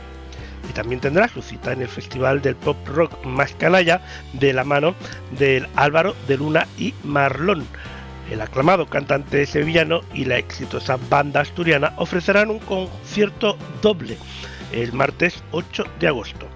y 0.69 0.73
también 0.73 1.01
tendrá 1.01 1.29
su 1.29 1.43
cita 1.43 1.73
en 1.73 1.83
el 1.83 1.89
Festival 1.89 2.41
del 2.41 2.57
Pop 2.57 2.77
Rock 2.87 3.25
más 3.25 3.53
canalla 3.55 4.01
de 4.33 4.53
la 4.53 4.65
mano 4.65 4.95
del 5.39 5.67
Álvaro 5.75 6.15
de 6.29 6.37
Luna 6.37 6.69
y 6.79 6.95
Marlón. 7.03 7.67
El 8.31 8.41
aclamado 8.41 8.87
cantante 8.87 9.45
sevillano 9.47 10.01
y 10.15 10.25
la 10.25 10.39
exitosa 10.39 10.99
banda 11.11 11.41
asturiana 11.41 11.93
ofrecerán 11.97 12.51
un 12.51 12.61
concierto 12.61 13.57
doble 13.83 14.17
el 14.73 14.93
martes 14.93 15.43
8 15.51 15.85
de 16.01 16.09
agosto. 16.09 16.47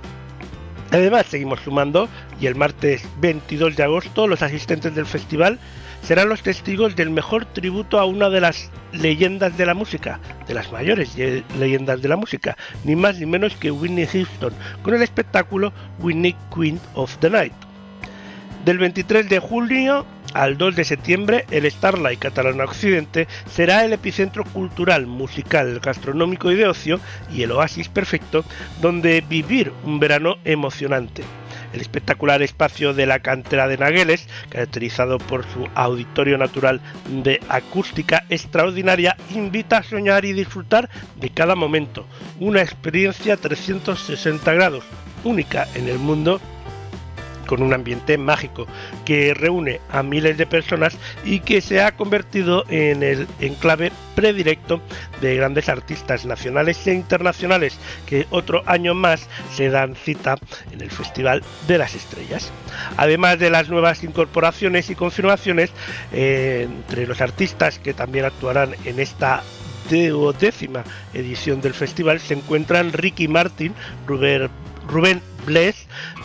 Además, 0.90 1.26
seguimos 1.26 1.60
sumando 1.60 2.08
y 2.40 2.46
el 2.46 2.54
martes 2.54 3.06
22 3.20 3.76
de 3.76 3.82
agosto 3.82 4.26
los 4.26 4.42
asistentes 4.42 4.94
del 4.94 5.06
festival 5.06 5.58
serán 6.02 6.28
los 6.28 6.42
testigos 6.42 6.94
del 6.94 7.10
mejor 7.10 7.44
tributo 7.46 7.98
a 7.98 8.04
una 8.04 8.30
de 8.30 8.40
las 8.40 8.70
leyendas 8.92 9.56
de 9.58 9.66
la 9.66 9.74
música, 9.74 10.20
de 10.46 10.54
las 10.54 10.70
mayores 10.70 11.16
leyendas 11.58 12.00
de 12.00 12.08
la 12.08 12.16
música, 12.16 12.56
ni 12.84 12.94
más 12.94 13.18
ni 13.18 13.26
menos 13.26 13.56
que 13.56 13.72
Whitney 13.72 14.06
Houston, 14.06 14.54
con 14.82 14.94
el 14.94 15.02
espectáculo 15.02 15.72
Whitney 15.98 16.36
Queen 16.54 16.80
of 16.94 17.16
the 17.18 17.30
Night. 17.30 17.52
Del 18.64 18.78
23 18.78 19.28
de 19.28 19.38
junio 19.40 20.06
al 20.36 20.58
2 20.58 20.76
de 20.76 20.84
septiembre, 20.84 21.46
el 21.50 21.70
Starlight 21.70 22.18
Catalana 22.18 22.64
Occidente 22.64 23.26
será 23.50 23.84
el 23.84 23.94
epicentro 23.94 24.44
cultural, 24.44 25.06
musical, 25.06 25.80
gastronómico 25.80 26.50
y 26.50 26.56
de 26.56 26.66
ocio 26.66 27.00
y 27.32 27.42
el 27.42 27.52
oasis 27.52 27.88
perfecto 27.88 28.44
donde 28.82 29.22
vivir 29.22 29.72
un 29.84 29.98
verano 29.98 30.36
emocionante. 30.44 31.24
El 31.72 31.80
espectacular 31.80 32.42
espacio 32.42 32.92
de 32.92 33.06
la 33.06 33.20
cantera 33.20 33.66
de 33.66 33.78
Nagueles, 33.78 34.28
caracterizado 34.50 35.18
por 35.18 35.44
su 35.44 35.68
auditorio 35.74 36.36
natural 36.36 36.80
de 37.08 37.40
acústica 37.48 38.24
extraordinaria, 38.28 39.16
invita 39.34 39.78
a 39.78 39.82
soñar 39.82 40.26
y 40.26 40.34
disfrutar 40.34 40.90
de 41.16 41.30
cada 41.30 41.54
momento. 41.54 42.06
Una 42.40 42.60
experiencia 42.60 43.38
360 43.38 44.52
grados, 44.52 44.84
única 45.24 45.66
en 45.74 45.88
el 45.88 45.98
mundo 45.98 46.40
con 47.46 47.62
un 47.62 47.72
ambiente 47.72 48.18
mágico 48.18 48.66
que 49.04 49.34
reúne 49.34 49.80
a 49.90 50.02
miles 50.02 50.36
de 50.36 50.46
personas 50.46 50.96
y 51.24 51.40
que 51.40 51.60
se 51.60 51.80
ha 51.80 51.96
convertido 51.96 52.64
en 52.68 53.02
el 53.02 53.26
enclave 53.40 53.92
predirecto 54.14 54.80
de 55.20 55.36
grandes 55.36 55.68
artistas 55.68 56.26
nacionales 56.26 56.86
e 56.86 56.94
internacionales 56.94 57.78
que 58.06 58.26
otro 58.30 58.62
año 58.66 58.94
más 58.94 59.28
se 59.54 59.70
dan 59.70 59.94
cita 59.94 60.36
en 60.72 60.80
el 60.80 60.90
Festival 60.90 61.42
de 61.66 61.78
las 61.78 61.94
Estrellas. 61.94 62.50
Además 62.96 63.38
de 63.38 63.50
las 63.50 63.68
nuevas 63.68 64.02
incorporaciones 64.02 64.90
y 64.90 64.94
confirmaciones, 64.94 65.70
eh, 66.12 66.68
entre 66.68 67.06
los 67.06 67.20
artistas 67.20 67.78
que 67.78 67.94
también 67.94 68.24
actuarán 68.24 68.74
en 68.84 69.00
esta 69.00 69.42
duodécima 69.90 70.84
edición 71.14 71.60
del 71.60 71.74
festival 71.74 72.20
se 72.20 72.34
encuentran 72.34 72.92
Ricky 72.92 73.28
Martin, 73.28 73.74
Rubén, 74.06 75.20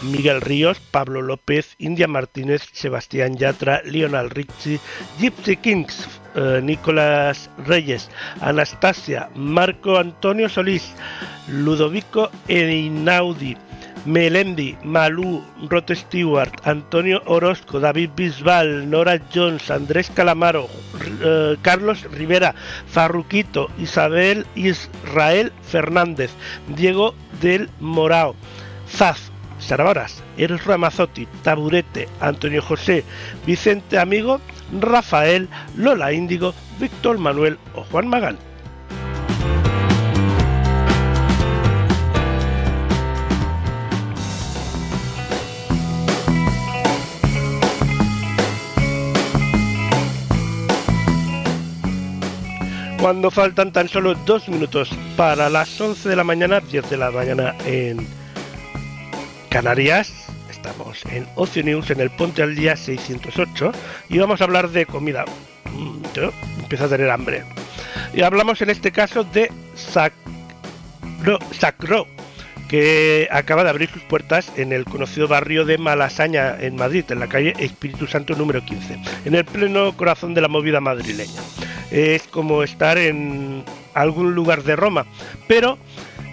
Miguel 0.02 0.42
Ríos, 0.42 0.80
Pablo 0.92 1.22
López, 1.22 1.76
India 1.78 2.08
Martínez, 2.08 2.64
Sebastián 2.72 3.38
Yatra, 3.38 3.82
Lionel 3.84 4.30
Richie, 4.30 4.80
Gypsy 5.20 5.58
Kings, 5.58 6.08
eh, 6.36 6.60
Nicolás 6.64 7.50
Reyes, 7.66 8.10
Anastasia, 8.40 9.30
Marco 9.36 9.98
Antonio 9.98 10.50
Solís, 10.50 10.94
Ludovico 11.48 12.30
Einaudi, 12.48 13.58
Melendi, 14.06 14.76
Malú, 14.84 15.44
Rod 15.70 15.92
Stewart, 15.94 16.54
Antonio 16.64 17.22
Orozco, 17.26 17.80
David 17.80 18.12
Bisbal, 18.16 18.90
Nora 18.90 19.22
Jones, 19.34 19.70
Andrés 19.70 20.10
Calamaro, 20.10 20.68
eh, 21.24 21.56
Carlos 21.62 22.04
Rivera, 22.12 22.56
Farruquito, 22.88 23.70
Isabel 23.78 24.46
Israel 24.56 25.52
Fernández, 25.62 26.32
Diego 26.76 27.14
del 27.42 27.70
Morao, 27.80 28.36
Zaz, 28.90 29.31
Sarvaras, 29.62 30.24
Eros 30.38 30.66
Ramazotti, 30.66 31.28
Taburete, 31.44 32.10
Antonio 32.20 32.62
José, 32.62 33.04
Vicente 33.46 33.98
Amigo, 33.98 34.42
Rafael, 34.80 35.48
Lola 35.78 36.12
Índigo, 36.12 36.54
Víctor 36.80 37.18
Manuel 37.18 37.58
o 37.76 37.84
Juan 37.84 38.08
Magán. 38.08 38.38
Cuando 53.02 53.32
faltan 53.32 53.74
tan 53.74 53.90
solo 53.90 54.14
dos 54.14 54.48
minutos 54.48 54.92
para 55.18 55.50
las 55.50 55.82
11 55.82 56.08
de 56.08 56.16
la 56.16 56.24
mañana, 56.24 56.60
10 56.60 56.88
de 56.88 56.98
la 56.98 57.10
mañana 57.10 57.56
en 57.66 58.21
Canarias. 59.52 60.14
Estamos 60.50 61.04
en 61.12 61.28
Ocio 61.36 61.62
News 61.62 61.92
en 61.92 62.00
el 62.00 62.10
Ponte 62.10 62.42
al 62.42 62.56
Día 62.56 62.78
608 62.78 63.74
y 64.08 64.18
vamos 64.18 64.40
a 64.40 64.46
hablar 64.46 64.70
de 64.70 64.86
comida. 64.86 65.26
Mm, 65.66 66.02
yo 66.16 66.32
empiezo 66.58 66.86
a 66.86 66.88
tener 66.88 67.10
hambre. 67.10 67.44
Y 68.14 68.22
hablamos 68.22 68.62
en 68.62 68.70
este 68.70 68.94
caso 68.94 69.26
de 69.26 69.52
sacro, 69.76 71.38
sacro 71.52 72.08
que 72.70 73.28
acaba 73.30 73.66
de 73.66 73.72
abrir 73.72 73.90
sus 73.90 74.04
puertas 74.04 74.50
en 74.56 74.72
el 74.72 74.86
conocido 74.86 75.28
barrio 75.28 75.66
de 75.66 75.78
Malasaña, 75.78 76.56
en 76.58 76.78
Madrid, 76.78 77.04
en 77.10 77.20
la 77.20 77.28
calle 77.28 77.54
Espíritu 77.60 78.08
Santo 78.08 78.36
número 78.36 78.64
15, 78.64 79.02
en 79.26 79.36
el 79.36 79.44
pleno 79.44 79.98
corazón 79.98 80.34
de 80.34 80.40
la 80.40 80.48
movida 80.48 80.80
madrileña. 80.80 81.42
Es 81.92 82.24
como 82.24 82.64
estar 82.64 82.98
en 82.98 83.66
algún 83.96 84.34
lugar 84.34 84.64
de 84.64 84.78
Roma, 84.78 85.06
pero 85.50 85.78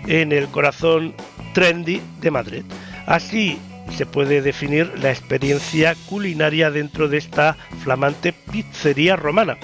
en 0.06 0.30
el 0.30 0.46
corazón 0.46 1.14
trendy 1.52 2.00
de 2.20 2.30
Madrid. 2.30 2.62
Así 3.08 3.58
se 3.96 4.04
puede 4.04 4.42
definir 4.42 4.92
la 5.00 5.10
experiencia 5.10 5.96
culinaria 6.10 6.70
dentro 6.70 7.08
de 7.08 7.16
esta 7.16 7.56
flamante 7.82 8.34
pizzería 8.34 9.16
romana. 9.16 9.56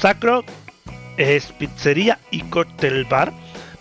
Sacro 0.00 0.42
es 1.18 1.52
pizzería 1.52 2.18
y 2.30 2.40
cóctel 2.44 3.04
bar, 3.04 3.30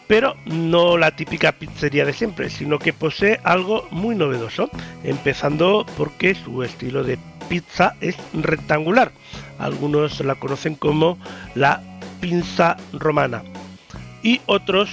pero 0.10 0.36
no 0.46 0.98
la 0.98 1.16
típica 1.16 1.54
pizzería 1.54 2.04
de 2.04 2.12
siempre, 2.12 2.50
sino 2.50 2.80
que 2.80 2.92
posee 2.92 3.40
algo 3.46 3.88
muy 3.92 4.14
novedoso, 4.14 4.70
empezando 5.06 5.86
porque 5.96 6.36
su 6.36 6.62
estilo 6.62 7.06
de 7.06 7.18
pizza 7.48 7.96
es 8.02 8.18
rectangular. 8.34 9.14
Algunos 9.58 10.20
la 10.20 10.36
conocen 10.36 10.76
como 10.76 11.18
la 11.56 11.82
pinza 12.20 12.76
romana 12.92 13.42
y 14.22 14.42
otros 14.48 14.90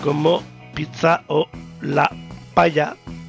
como 0.00 0.44
pizza 0.76 1.24
o 1.26 1.48
la 1.80 2.08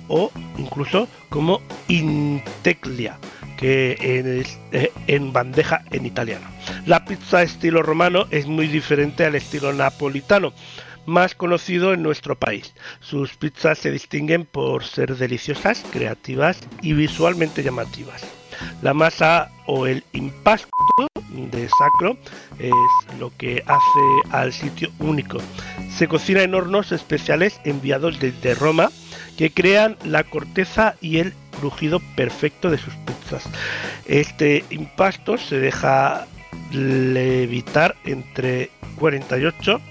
o 0.09 0.29
incluso 0.57 1.07
como 1.29 1.61
inteclia 1.88 3.17
que 3.55 3.95
eh, 4.01 4.91
en 5.07 5.32
bandeja 5.32 5.86
en 5.91 6.05
italiano. 6.05 6.45
La 6.86 7.05
pizza 7.05 7.41
estilo 7.41 7.82
romano 7.82 8.25
es 8.29 8.45
muy 8.45 8.67
diferente 8.67 9.23
al 9.23 9.36
estilo 9.36 9.71
napolitano, 9.71 10.51
más 11.05 11.34
conocido 11.34 11.93
en 11.93 12.03
nuestro 12.03 12.38
país. 12.38 12.73
Sus 12.99 13.38
pizzas 13.38 13.77
se 13.77 13.91
distinguen 13.91 14.45
por 14.45 14.84
ser 14.84 15.15
deliciosas, 15.15 15.86
creativas 15.91 16.59
y 16.82 16.93
visualmente 16.93 17.63
llamativas. 17.63 18.40
La 18.82 18.93
masa 18.93 19.51
o 19.68 19.88
el 19.88 20.03
impasto 20.14 20.70
de 21.51 21.70
sacro 21.70 22.18
es 22.59 23.20
lo 23.20 23.32
que 23.38 23.64
hace 23.66 24.30
al 24.32 24.51
sitio 24.53 24.89
único. 24.99 25.38
Se 25.89 26.07
cocina 26.07 26.41
en 26.43 26.55
hornos 26.55 26.91
especiales 26.91 27.59
enviados 27.64 28.20
desde 28.20 28.55
Roma 28.55 28.89
que 29.38 29.51
crean 29.51 29.97
la 30.03 30.24
corteza 30.24 30.95
y 31.01 31.18
el 31.18 31.34
crujido 31.59 31.99
perfecto 32.16 32.70
de 32.70 32.78
sus 32.78 32.93
pizzas. 33.05 33.43
Este 34.05 34.66
impasto 34.70 35.38
se 35.38 35.59
deja 35.59 36.28
levitar 36.72 37.95
entre 38.05 38.72
48 38.99 39.82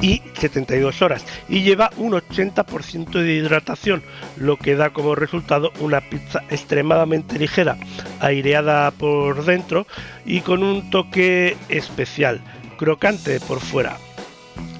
y 0.00 0.22
72 0.34 1.02
horas 1.02 1.24
y 1.48 1.62
lleva 1.62 1.90
un 1.96 2.12
80% 2.12 3.10
de 3.10 3.34
hidratación, 3.34 4.02
lo 4.36 4.56
que 4.56 4.76
da 4.76 4.90
como 4.90 5.14
resultado 5.14 5.72
una 5.80 6.00
pizza 6.00 6.42
extremadamente 6.50 7.38
ligera, 7.38 7.76
aireada 8.20 8.90
por 8.90 9.44
dentro 9.44 9.86
y 10.24 10.40
con 10.40 10.62
un 10.62 10.90
toque 10.90 11.56
especial, 11.68 12.40
crocante 12.76 13.40
por 13.40 13.60
fuera. 13.60 13.96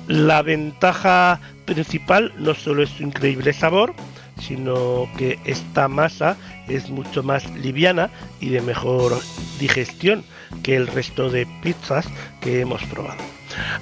La 0.06 0.42
ventaja 0.42 1.40
principal 1.64 2.32
no 2.38 2.54
solo 2.54 2.82
es 2.82 2.90
su 2.90 3.02
increíble 3.02 3.52
sabor, 3.52 3.94
sino 4.40 5.08
que 5.16 5.38
esta 5.44 5.88
masa 5.88 6.36
es 6.68 6.90
mucho 6.90 7.22
más 7.22 7.50
liviana 7.56 8.10
y 8.40 8.50
de 8.50 8.60
mejor 8.60 9.20
digestión 9.58 10.24
que 10.62 10.76
el 10.76 10.86
resto 10.86 11.28
de 11.28 11.46
pizzas 11.62 12.06
que 12.40 12.60
hemos 12.60 12.82
probado. 12.84 13.20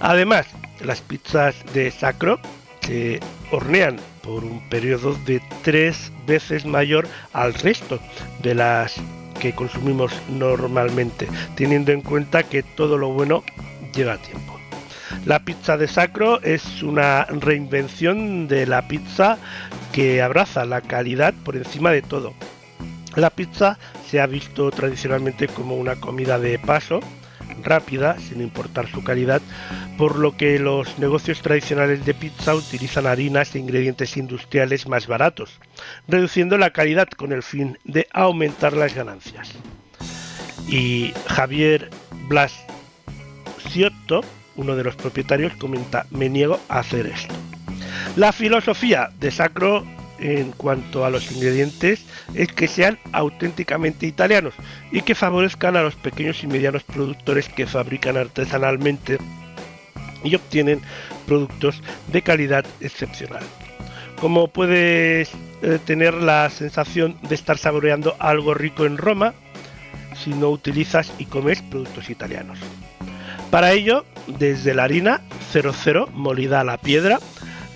Además, 0.00 0.46
las 0.80 1.00
pizzas 1.00 1.54
de 1.72 1.90
sacro 1.90 2.38
se 2.80 3.20
hornean 3.50 3.96
por 4.22 4.44
un 4.44 4.68
periodo 4.68 5.14
de 5.26 5.40
tres 5.62 6.12
veces 6.26 6.64
mayor 6.64 7.08
al 7.32 7.54
resto 7.54 7.98
de 8.42 8.54
las 8.54 8.94
que 9.40 9.52
consumimos 9.52 10.12
normalmente, 10.28 11.28
teniendo 11.56 11.92
en 11.92 12.00
cuenta 12.00 12.42
que 12.42 12.62
todo 12.62 12.96
lo 12.96 13.08
bueno 13.08 13.42
lleva 13.94 14.18
tiempo. 14.18 14.58
La 15.24 15.40
pizza 15.40 15.76
de 15.76 15.88
sacro 15.88 16.40
es 16.42 16.82
una 16.82 17.24
reinvención 17.24 18.48
de 18.48 18.66
la 18.66 18.86
pizza 18.88 19.38
que 19.92 20.22
abraza 20.22 20.64
la 20.64 20.80
calidad 20.80 21.34
por 21.44 21.56
encima 21.56 21.90
de 21.90 22.02
todo. 22.02 22.34
La 23.14 23.30
pizza 23.30 23.78
se 24.08 24.20
ha 24.20 24.26
visto 24.26 24.70
tradicionalmente 24.70 25.48
como 25.48 25.76
una 25.76 25.96
comida 25.96 26.38
de 26.38 26.58
paso, 26.58 27.00
rápida, 27.62 28.18
sin 28.18 28.40
importar 28.40 28.88
su 28.88 29.02
calidad, 29.04 29.42
por 29.98 30.18
lo 30.18 30.36
que 30.36 30.58
los 30.58 30.98
negocios 30.98 31.40
tradicionales 31.42 32.04
de 32.04 32.14
pizza 32.14 32.54
utilizan 32.54 33.06
harinas 33.06 33.54
e 33.54 33.58
ingredientes 33.58 34.16
industriales 34.16 34.88
más 34.88 35.06
baratos, 35.06 35.58
reduciendo 36.08 36.58
la 36.58 36.70
calidad 36.70 37.08
con 37.08 37.32
el 37.32 37.42
fin 37.42 37.78
de 37.84 38.08
aumentar 38.12 38.72
las 38.72 38.94
ganancias. 38.94 39.52
Y 40.68 41.12
Javier 41.26 41.90
Blas 42.28 42.52
Ciotto, 43.68 44.22
uno 44.56 44.76
de 44.76 44.84
los 44.84 44.96
propietarios, 44.96 45.52
comenta, 45.54 46.06
me 46.10 46.28
niego 46.28 46.60
a 46.68 46.80
hacer 46.80 47.06
esto. 47.06 47.34
La 48.16 48.32
filosofía 48.32 49.10
de 49.18 49.30
Sacro 49.30 49.86
en 50.18 50.52
cuanto 50.52 51.04
a 51.04 51.10
los 51.10 51.30
ingredientes 51.32 52.04
es 52.34 52.48
que 52.48 52.68
sean 52.68 52.98
auténticamente 53.12 54.06
italianos 54.06 54.54
y 54.90 55.02
que 55.02 55.14
favorezcan 55.14 55.76
a 55.76 55.82
los 55.82 55.94
pequeños 55.96 56.42
y 56.42 56.46
medianos 56.46 56.82
productores 56.82 57.48
que 57.48 57.66
fabrican 57.66 58.16
artesanalmente 58.16 59.18
y 60.24 60.34
obtienen 60.34 60.80
productos 61.26 61.82
de 62.12 62.22
calidad 62.22 62.64
excepcional. 62.80 63.42
Como 64.20 64.48
puedes 64.48 65.30
eh, 65.62 65.78
tener 65.84 66.14
la 66.14 66.48
sensación 66.50 67.16
de 67.28 67.34
estar 67.34 67.58
saboreando 67.58 68.16
algo 68.18 68.54
rico 68.54 68.86
en 68.86 68.96
Roma 68.96 69.34
si 70.14 70.30
no 70.30 70.48
utilizas 70.48 71.12
y 71.18 71.26
comes 71.26 71.60
productos 71.62 72.08
italianos. 72.08 72.58
Para 73.50 73.72
ello, 73.72 74.04
desde 74.26 74.74
la 74.74 74.84
harina 74.84 75.20
00 75.52 76.08
molida 76.12 76.60
a 76.60 76.64
la 76.64 76.78
piedra, 76.78 77.20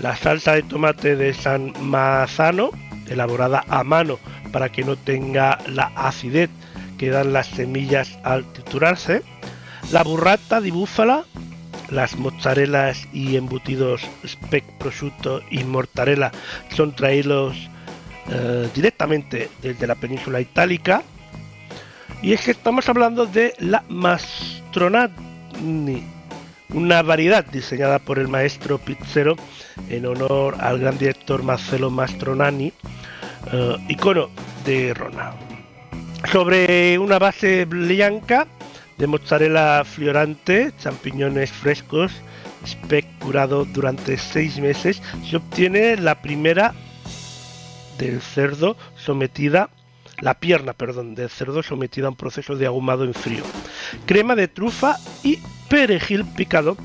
la 0.01 0.17
salsa 0.17 0.55
de 0.55 0.63
tomate 0.63 1.17
de 1.17 1.35
San 1.35 1.73
Mazano, 1.81 2.71
elaborada 3.09 3.65
a 3.69 3.85
mano 3.85 4.19
para 4.53 4.71
que 4.71 4.85
no 4.85 4.97
tenga 4.97 5.59
la 5.67 5.93
acidez 5.95 6.51
que 6.99 7.11
dan 7.11 7.33
las 7.33 7.47
semillas 7.47 8.19
al 8.25 8.45
triturarse, 8.53 9.23
la 9.93 10.03
burrata 10.03 10.61
de 10.61 10.71
búfala, 10.71 11.25
las 11.91 12.17
mozzarelas 12.17 13.09
y 13.13 13.37
embutidos 13.37 14.03
speck 14.25 14.65
prosciutto 14.79 15.43
y 15.51 15.65
mortadela 15.65 16.31
son 16.77 16.95
traídos 16.95 17.57
eh, 18.31 18.69
directamente 18.75 19.49
desde 19.63 19.87
la 19.87 19.95
península 19.95 20.41
itálica. 20.41 21.03
Y 22.23 22.33
es 22.33 22.43
que 22.43 22.51
estamos 22.51 22.89
hablando 22.89 23.27
de 23.27 23.55
la 23.59 23.83
mastronani, 23.89 25.15
una 26.69 27.03
variedad 27.03 27.45
diseñada 27.45 27.99
por 27.99 28.19
el 28.19 28.29
maestro 28.29 28.79
pizzero 28.79 29.37
en 29.89 30.07
honor 30.07 30.57
al 30.61 30.78
gran 30.78 30.99
director 30.99 31.43
Marcelo 31.43 31.91
Mastronani, 31.91 32.72
uh, 33.53 33.76
icono 33.89 34.31
de 34.64 34.95
Rona. 34.95 35.33
Sobre 36.31 36.99
una 36.99 37.18
base 37.18 37.64
blanca 37.64 38.47
de 38.99 39.07
mozzarella 39.07 39.85
florante, 39.85 40.72
champiñones 40.78 41.51
frescos, 41.51 42.12
speck 42.66 43.07
curado 43.18 43.64
durante 43.64 44.18
seis 44.18 44.59
meses, 44.59 45.03
se 45.28 45.37
obtiene 45.37 45.97
la 45.97 46.20
primera 46.20 46.74
del 47.99 48.20
cerdo 48.20 48.76
sometida 48.97 49.70
la 50.20 50.35
pierna, 50.35 50.74
perdón, 50.74 51.14
del 51.14 51.31
cerdo 51.31 51.62
sometida 51.62 52.07
a 52.07 52.11
un 52.11 52.16
proceso 52.16 52.57
de 52.57 52.66
ahumado 52.66 53.05
en 53.05 53.14
frío. 53.14 53.43
Crema 54.07 54.35
de 54.35 54.49
trufa 54.49 54.97
y 55.22 55.39
perejil 55.68 56.24
picado, 56.24 56.76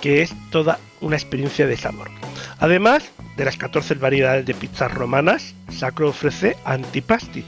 que 0.00 0.22
es 0.22 0.32
toda 0.50 0.78
una 1.00 1.16
experiencia 1.16 1.66
de 1.66 1.76
sabor. 1.76 2.10
Además 2.58 3.10
de 3.36 3.44
las 3.44 3.56
14 3.56 3.94
variedades 3.94 4.46
de 4.46 4.54
pizzas 4.54 4.92
romanas, 4.92 5.54
Sacro 5.70 6.08
ofrece 6.08 6.56
antipasti 6.64 7.44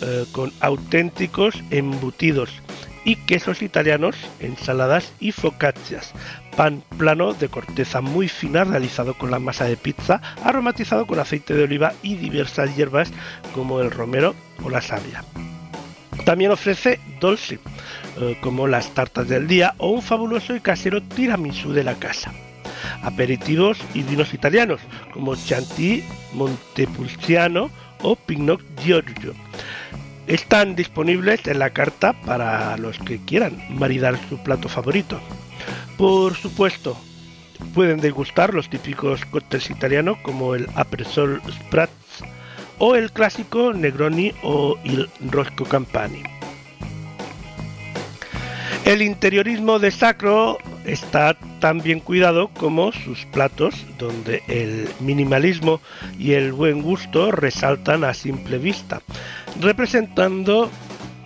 eh, 0.00 0.24
con 0.32 0.52
auténticos 0.60 1.62
embutidos 1.70 2.50
y 3.04 3.16
quesos 3.16 3.62
italianos, 3.62 4.16
ensaladas 4.40 5.12
y 5.20 5.32
focaccias. 5.32 6.12
Pan 6.56 6.82
plano 6.98 7.32
de 7.32 7.48
corteza 7.48 8.00
muy 8.00 8.28
fina 8.28 8.64
realizado 8.64 9.14
con 9.14 9.30
la 9.30 9.38
masa 9.38 9.64
de 9.64 9.76
pizza, 9.76 10.20
aromatizado 10.44 11.06
con 11.06 11.18
aceite 11.18 11.54
de 11.54 11.64
oliva 11.64 11.94
y 12.02 12.16
diversas 12.16 12.76
hierbas 12.76 13.10
como 13.54 13.80
el 13.80 13.90
romero 13.90 14.34
o 14.62 14.70
la 14.70 14.80
savia. 14.80 15.24
También 16.24 16.52
ofrece 16.52 17.00
dolce, 17.20 17.58
eh, 18.20 18.38
como 18.40 18.68
las 18.68 18.90
tartas 18.94 19.28
del 19.28 19.48
día 19.48 19.74
o 19.78 19.90
un 19.90 20.02
fabuloso 20.02 20.54
y 20.54 20.60
casero 20.60 21.02
tiramisú 21.02 21.72
de 21.72 21.84
la 21.84 21.94
casa. 21.94 22.32
Aperitivos 23.02 23.78
y 23.94 24.02
vinos 24.02 24.34
italianos, 24.34 24.80
como 25.12 25.34
Chianti, 25.34 26.04
Montepulciano 26.32 27.70
o 28.02 28.16
Pinot 28.16 28.60
Giorgio. 28.82 29.34
Están 30.26 30.76
disponibles 30.76 31.46
en 31.46 31.58
la 31.58 31.70
carta 31.70 32.12
para 32.24 32.76
los 32.76 32.98
que 32.98 33.18
quieran 33.24 33.62
maridar 33.70 34.18
su 34.28 34.42
plato 34.42 34.68
favorito. 34.68 35.20
Por 35.96 36.34
supuesto, 36.34 36.96
Pueden 37.74 38.00
degustar 38.00 38.52
los 38.52 38.68
típicos 38.68 39.24
cócteles 39.24 39.70
italianos 39.70 40.18
como 40.18 40.54
el 40.54 40.68
Aperol 40.74 41.40
Spritz 41.50 42.22
o 42.78 42.96
el 42.96 43.10
clásico 43.12 43.72
Negroni 43.72 44.32
o 44.42 44.76
il 44.84 45.08
Rosco 45.30 45.64
Campani. 45.64 46.22
El 48.84 49.00
interiorismo 49.00 49.78
de 49.78 49.90
Sacro 49.90 50.58
está 50.84 51.36
tan 51.60 51.78
bien 51.78 52.00
cuidado 52.00 52.48
como 52.48 52.92
sus 52.92 53.24
platos, 53.26 53.74
donde 53.98 54.42
el 54.48 54.88
minimalismo 55.00 55.80
y 56.18 56.32
el 56.32 56.52
buen 56.52 56.82
gusto 56.82 57.30
resaltan 57.30 58.04
a 58.04 58.14
simple 58.14 58.58
vista, 58.58 59.02
representando 59.60 60.70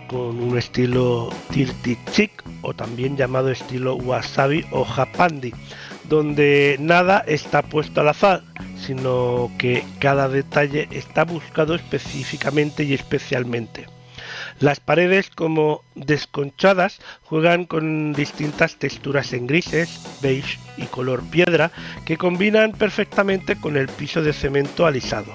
con 0.07 0.41
un 0.41 0.57
estilo 0.57 1.29
dirty 1.49 1.97
chic 2.11 2.43
o 2.61 2.73
también 2.73 3.17
llamado 3.17 3.51
estilo 3.51 3.95
wasabi 3.95 4.65
o 4.71 4.83
japandi, 4.83 5.53
donde 6.09 6.77
nada 6.79 7.23
está 7.27 7.61
puesto 7.61 8.01
al 8.01 8.09
azar, 8.09 8.43
sino 8.77 9.51
que 9.57 9.83
cada 9.99 10.29
detalle 10.29 10.87
está 10.91 11.25
buscado 11.25 11.75
específicamente 11.75 12.83
y 12.83 12.93
especialmente. 12.93 13.96
Las 14.59 14.79
paredes 14.79 15.29
como 15.29 15.83
desconchadas 15.93 16.99
juegan 17.23 17.65
con 17.65 18.13
distintas 18.13 18.77
texturas 18.77 19.33
en 19.33 19.45
grises, 19.45 20.01
beige 20.21 20.57
y 20.77 20.85
color 20.85 21.23
piedra 21.29 21.71
que 22.05 22.17
combinan 22.17 22.71
perfectamente 22.71 23.55
con 23.59 23.77
el 23.77 23.87
piso 23.87 24.23
de 24.23 24.33
cemento 24.33 24.87
alisado. 24.87 25.31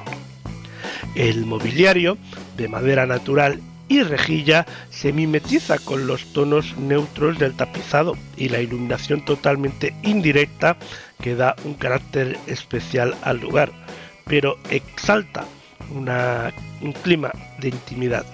El 1.14 1.46
mobiliario, 1.46 2.18
de 2.56 2.66
madera 2.66 3.06
natural 3.06 3.60
y 3.86 4.02
rejilla, 4.02 4.66
se 4.90 5.12
mimetiza 5.12 5.78
con 5.78 6.08
los 6.08 6.32
tonos 6.32 6.76
neutros 6.76 7.38
del 7.38 7.54
tapizado 7.54 8.16
y 8.36 8.48
la 8.48 8.60
iluminación 8.60 9.24
totalmente 9.24 9.94
indirecta 10.02 10.76
que 11.20 11.36
da 11.36 11.54
un 11.64 11.74
carácter 11.74 12.38
especial 12.48 13.14
al 13.22 13.38
lugar, 13.38 13.70
pero 14.24 14.58
exalta 14.68 15.44
un 15.90 16.92
clima 17.04 17.30
de 17.60 17.68
intimidad 17.68 18.24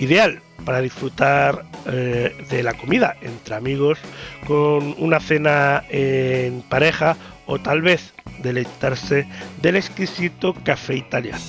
ideal 0.00 0.42
para 0.64 0.80
disfrutar 0.80 1.64
eh, 1.86 2.34
de 2.50 2.62
la 2.62 2.74
comida 2.74 3.16
entre 3.22 3.54
amigos 3.54 3.98
con 4.46 4.94
una 4.98 5.20
cena 5.20 5.84
en 5.88 6.62
pareja 6.62 7.16
o 7.46 7.58
tal 7.58 7.82
vez 7.82 8.12
deleitarse 8.42 9.26
del 9.62 9.76
exquisito 9.76 10.54
café 10.64 10.96
italiano. 10.96 11.42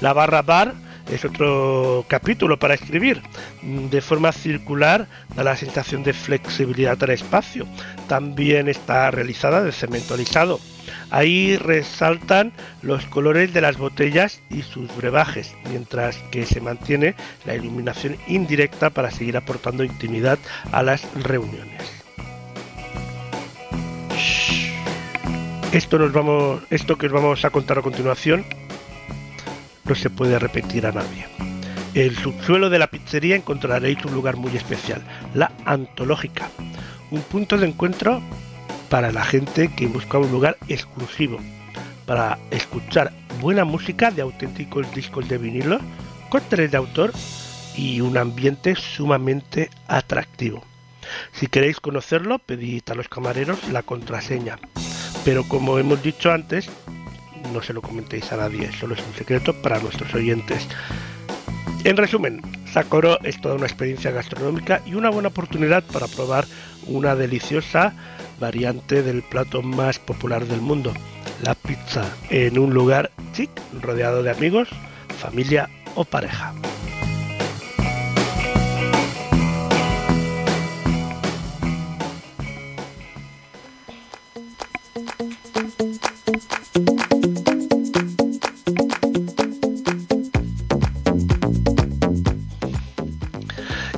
La 0.00 0.12
barra 0.12 0.42
bar 0.42 0.74
es 1.10 1.24
otro 1.24 2.04
capítulo 2.08 2.58
para 2.58 2.74
escribir. 2.74 3.22
De 3.62 4.00
forma 4.00 4.32
circular 4.32 5.06
da 5.34 5.44
la 5.44 5.56
sensación 5.56 6.02
de 6.02 6.12
flexibilidad 6.12 7.02
al 7.02 7.10
espacio. 7.10 7.66
También 8.08 8.68
está 8.68 9.10
realizada 9.10 9.62
de 9.62 9.72
cemento 9.72 10.14
alisado 10.14 10.60
Ahí 11.10 11.56
resaltan 11.56 12.52
los 12.82 13.04
colores 13.06 13.52
de 13.52 13.60
las 13.60 13.76
botellas 13.76 14.40
y 14.50 14.62
sus 14.62 14.94
brebajes, 14.96 15.54
mientras 15.70 16.16
que 16.30 16.46
se 16.46 16.60
mantiene 16.60 17.14
la 17.44 17.54
iluminación 17.54 18.16
indirecta 18.26 18.90
para 18.90 19.10
seguir 19.10 19.36
aportando 19.36 19.84
intimidad 19.84 20.38
a 20.72 20.82
las 20.82 21.06
reuniones. 21.14 21.82
Esto, 25.72 25.98
vamos, 26.12 26.62
esto 26.70 26.96
que 26.96 27.06
os 27.06 27.12
vamos 27.12 27.44
a 27.44 27.50
contar 27.50 27.78
a 27.78 27.82
continuación 27.82 28.44
no 29.84 29.94
se 29.94 30.08
puede 30.08 30.38
repetir 30.38 30.86
a 30.86 30.92
nadie. 30.92 31.26
En 31.94 32.02
el 32.02 32.16
subsuelo 32.16 32.70
de 32.70 32.78
la 32.78 32.86
pizzería 32.86 33.36
encontraréis 33.36 34.04
un 34.04 34.14
lugar 34.14 34.36
muy 34.36 34.56
especial, 34.56 35.02
la 35.34 35.52
antológica, 35.64 36.48
un 37.10 37.22
punto 37.22 37.56
de 37.56 37.68
encuentro 37.68 38.22
para 38.94 39.10
la 39.10 39.24
gente 39.24 39.74
que 39.74 39.88
busca 39.88 40.18
un 40.18 40.30
lugar 40.30 40.56
exclusivo 40.68 41.40
para 42.06 42.38
escuchar 42.52 43.12
buena 43.40 43.64
música 43.64 44.12
de 44.12 44.22
auténticos 44.22 44.86
discos 44.94 45.28
de 45.28 45.36
vinilo, 45.36 45.80
cócteles 46.28 46.70
de 46.70 46.76
autor 46.76 47.12
y 47.76 48.00
un 48.00 48.16
ambiente 48.16 48.76
sumamente 48.76 49.68
atractivo. 49.88 50.62
Si 51.32 51.48
queréis 51.48 51.80
conocerlo, 51.80 52.38
pedid 52.38 52.84
a 52.88 52.94
los 52.94 53.08
camareros 53.08 53.68
la 53.72 53.82
contraseña. 53.82 54.60
Pero 55.24 55.42
como 55.42 55.76
hemos 55.80 56.00
dicho 56.00 56.30
antes, 56.30 56.70
no 57.52 57.62
se 57.62 57.72
lo 57.72 57.82
comentéis 57.82 58.30
a 58.30 58.36
nadie, 58.36 58.70
solo 58.78 58.94
es 58.94 59.04
un 59.04 59.14
secreto 59.14 59.60
para 59.60 59.80
nuestros 59.80 60.14
oyentes. 60.14 60.68
En 61.82 61.96
resumen, 61.96 62.42
Sakoro 62.72 63.18
es 63.24 63.40
toda 63.40 63.56
una 63.56 63.66
experiencia 63.66 64.12
gastronómica 64.12 64.82
y 64.86 64.94
una 64.94 65.10
buena 65.10 65.30
oportunidad 65.30 65.82
para 65.82 66.06
probar 66.06 66.44
una 66.86 67.16
deliciosa 67.16 67.92
variante 68.38 69.02
del 69.02 69.22
plato 69.22 69.62
más 69.62 69.98
popular 69.98 70.46
del 70.46 70.60
mundo, 70.60 70.92
la 71.42 71.54
pizza, 71.54 72.04
en 72.30 72.58
un 72.58 72.74
lugar 72.74 73.10
chic 73.32 73.50
rodeado 73.80 74.22
de 74.22 74.30
amigos, 74.30 74.68
familia 75.18 75.68
o 75.94 76.04
pareja. 76.04 76.52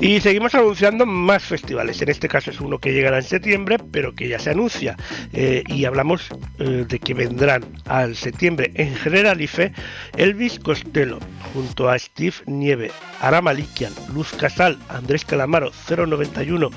Y 0.07 0.21
seguimos 0.21 0.55
anunciando 0.55 1.05
más 1.05 1.43
festivales. 1.43 2.01
En 2.01 2.09
este 2.09 2.29
caso 2.29 2.53
es 2.53 2.61
uno 2.61 2.79
que 2.79 2.93
llegará 2.93 3.17
en 3.17 3.25
septiembre, 3.25 3.79
pero 3.91 4.15
que 4.15 4.29
ya 4.29 4.39
se 4.39 4.51
anuncia. 4.51 4.97
Eh, 5.33 5.65
y 5.67 5.85
hablamos 5.85 6.29
eh, 6.61 6.85
de 6.87 7.01
que 7.01 7.13
vendrán 7.13 7.65
al 7.87 8.15
septiembre 8.15 8.71
en 8.75 8.95
Generalife 8.95 9.73
Elvis 10.17 10.61
Costello, 10.61 11.19
junto 11.53 11.89
a 11.89 11.99
Steve 11.99 12.37
Nieve, 12.47 12.93
Ara 13.21 13.43
Likian, 13.53 13.93
Luz 14.15 14.33
Casal, 14.35 14.79
Andrés 14.91 15.25
Calamaro, 15.25 15.73
091, 15.89 16.71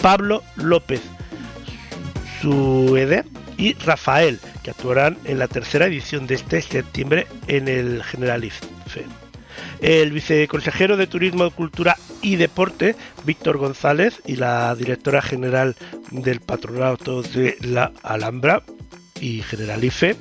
Pablo 0.00 0.44
López, 0.54 1.02
Suede 2.40 3.24
y 3.56 3.74
Rafael, 3.74 4.38
que 4.62 4.70
actuarán 4.70 5.18
en 5.24 5.40
la 5.40 5.48
tercera 5.48 5.86
edición 5.86 6.28
de 6.28 6.36
este 6.36 6.62
septiembre 6.62 7.26
en 7.48 7.66
el 7.66 8.04
Generalife. 8.04 8.64
El 9.80 10.12
viceconsejero 10.12 10.96
de 10.96 11.06
Turismo, 11.06 11.50
Cultura 11.50 11.96
y 12.22 12.36
Deporte, 12.36 12.96
Víctor 13.24 13.58
González, 13.58 14.20
y 14.26 14.36
la 14.36 14.74
directora 14.74 15.22
general 15.22 15.76
del 16.10 16.40
Patronato 16.40 17.22
de 17.22 17.56
la 17.60 17.92
Alhambra 18.02 18.62
y 19.20 19.42
Generalife, 19.42 20.16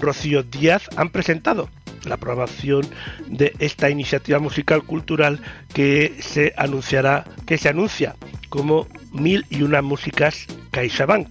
Rocío 0.00 0.42
Díaz, 0.42 0.88
han 0.96 1.10
presentado 1.10 1.68
la 2.04 2.16
aprobación 2.16 2.86
de 3.26 3.54
esta 3.58 3.90
iniciativa 3.90 4.38
musical 4.38 4.82
cultural 4.82 5.40
que 5.72 6.16
se 6.20 6.52
anunciará, 6.56 7.24
que 7.46 7.58
se 7.58 7.68
anuncia 7.68 8.14
como 8.48 8.86
Mil 9.12 9.46
y 9.48 9.62
una 9.62 9.80
músicas 9.80 10.46
CaixaBank, 10.72 11.28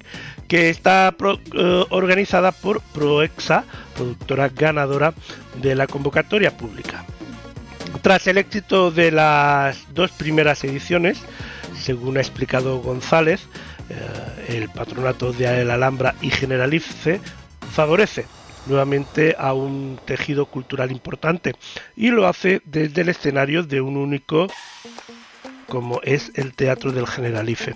que 0.47 0.69
está 0.69 1.15
eh, 1.19 1.85
organizada 1.89 2.51
por 2.51 2.81
Proexa, 2.81 3.65
productora 3.95 4.49
ganadora 4.49 5.13
de 5.61 5.75
la 5.75 5.87
convocatoria 5.87 6.55
pública. 6.55 7.05
Tras 8.01 8.27
el 8.27 8.37
éxito 8.37 8.91
de 8.91 9.11
las 9.11 9.93
dos 9.93 10.11
primeras 10.11 10.63
ediciones, 10.63 11.19
según 11.79 12.17
ha 12.17 12.21
explicado 12.21 12.79
González, 12.79 13.47
eh, 13.89 14.57
el 14.57 14.69
patronato 14.69 15.33
de 15.33 15.61
El 15.61 15.71
Alhambra 15.71 16.15
y 16.21 16.29
Generalice 16.29 17.19
favorece 17.71 18.25
nuevamente 18.65 19.35
a 19.37 19.53
un 19.53 19.99
tejido 20.05 20.45
cultural 20.45 20.91
importante 20.91 21.53
y 21.95 22.09
lo 22.09 22.27
hace 22.27 22.61
desde 22.65 23.01
el 23.01 23.09
escenario 23.09 23.63
de 23.63 23.81
un 23.81 23.97
único 23.97 24.47
como 25.73 25.99
es 26.03 26.31
el 26.35 26.53
Teatro 26.53 26.91
del 26.91 27.07
Generalife. 27.07 27.73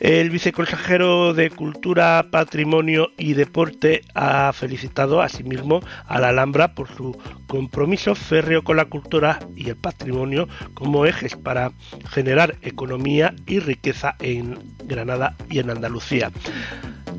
El 0.00 0.28
viceconsejero 0.28 1.32
de 1.32 1.48
Cultura, 1.48 2.26
Patrimonio 2.30 3.08
y 3.16 3.32
Deporte 3.32 4.02
ha 4.12 4.52
felicitado 4.52 5.22
asimismo 5.22 5.80
a 6.06 6.20
la 6.20 6.28
Alhambra 6.28 6.74
por 6.74 6.94
su 6.94 7.16
compromiso 7.46 8.14
férreo 8.14 8.62
con 8.62 8.76
la 8.76 8.84
cultura 8.84 9.38
y 9.56 9.70
el 9.70 9.76
patrimonio 9.76 10.46
como 10.74 11.06
ejes 11.06 11.36
para 11.36 11.72
generar 12.10 12.56
economía 12.60 13.34
y 13.46 13.60
riqueza 13.60 14.14
en 14.18 14.58
Granada 14.84 15.34
y 15.48 15.60
en 15.60 15.70
Andalucía. 15.70 16.30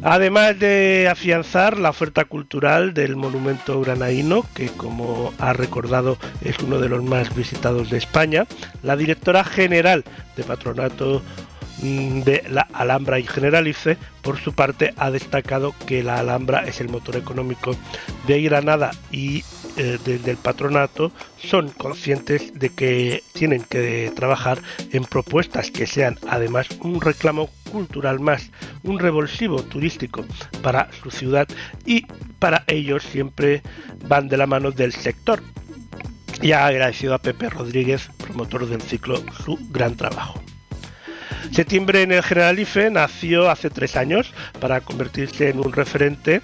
Además 0.01 0.57
de 0.59 1.07
afianzar 1.11 1.77
la 1.77 1.89
oferta 1.89 2.25
cultural 2.25 2.93
del 2.93 3.15
monumento 3.15 3.81
granaíno, 3.81 4.45
que 4.53 4.67
como 4.69 5.33
ha 5.39 5.53
recordado 5.53 6.17
es 6.41 6.57
uno 6.59 6.79
de 6.79 6.89
los 6.89 7.03
más 7.03 7.35
visitados 7.35 7.89
de 7.89 7.97
España, 7.97 8.45
la 8.81 8.95
directora 8.95 9.43
general 9.43 10.05
de 10.37 10.43
Patronato 10.43 11.21
mm, 11.81 12.21
de 12.21 12.43
la 12.49 12.67
Alhambra 12.73 13.19
y 13.19 13.23
Generalice, 13.27 13.97
por 14.21 14.37
su 14.39 14.53
parte, 14.53 14.93
ha 14.97 15.11
destacado 15.11 15.73
que 15.85 16.03
la 16.03 16.19
Alhambra 16.19 16.65
es 16.65 16.79
el 16.79 16.89
motor 16.89 17.17
económico 17.17 17.75
de 18.25 18.41
Granada 18.41 18.91
y 19.11 19.43
eh, 19.81 19.97
desde 20.03 20.31
el 20.31 20.35
patronato 20.35 21.13
son 21.37 21.69
conscientes 21.69 22.53
de 22.53 22.67
que 22.67 23.23
tienen 23.31 23.63
que 23.63 24.11
trabajar 24.13 24.61
en 24.91 25.05
propuestas 25.05 25.71
que 25.71 25.87
sean 25.87 26.19
además 26.27 26.67
un 26.81 26.99
reclamo 26.99 27.49
cultural 27.71 28.19
más, 28.19 28.51
un 28.83 28.99
revulsivo 28.99 29.63
turístico 29.63 30.25
para 30.61 30.89
su 31.01 31.11
ciudad 31.11 31.47
y 31.85 32.05
para 32.39 32.65
ellos 32.67 33.03
siempre 33.03 33.61
van 34.05 34.27
de 34.27 34.35
la 34.35 34.47
mano 34.47 34.71
del 34.71 34.91
sector. 34.91 35.41
Y 36.41 36.51
ha 36.51 36.65
agradecido 36.65 37.13
a 37.13 37.19
Pepe 37.19 37.49
Rodríguez, 37.49 38.09
promotor 38.17 38.67
del 38.67 38.81
ciclo, 38.81 39.23
su 39.45 39.57
gran 39.71 39.95
trabajo. 39.95 40.41
Septiembre 41.53 42.01
en 42.01 42.11
el 42.11 42.21
Generalife 42.21 42.91
nació 42.91 43.49
hace 43.49 43.69
tres 43.69 43.95
años 43.95 44.33
para 44.59 44.81
convertirse 44.81 45.47
en 45.47 45.59
un 45.59 45.71
referente 45.71 46.41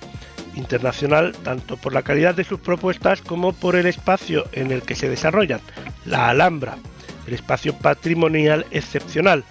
internacional 0.56 1.34
tanto 1.44 1.78
por 1.78 1.94
la 1.94 2.02
calidad 2.02 2.36
de 2.36 2.44
sus 2.44 2.60
propuestas 2.60 3.22
como 3.22 3.54
por 3.54 3.76
el 3.76 3.86
espacio 3.86 4.46
en 4.52 4.72
el 4.72 4.82
que 4.82 4.96
se 4.96 5.10
desarrollan, 5.10 5.62
la 6.06 6.30
Alhambra, 6.30 6.78
el 7.28 7.34
espacio 7.34 7.78
patrimonial 7.78 8.66
excepcional, 8.72 9.44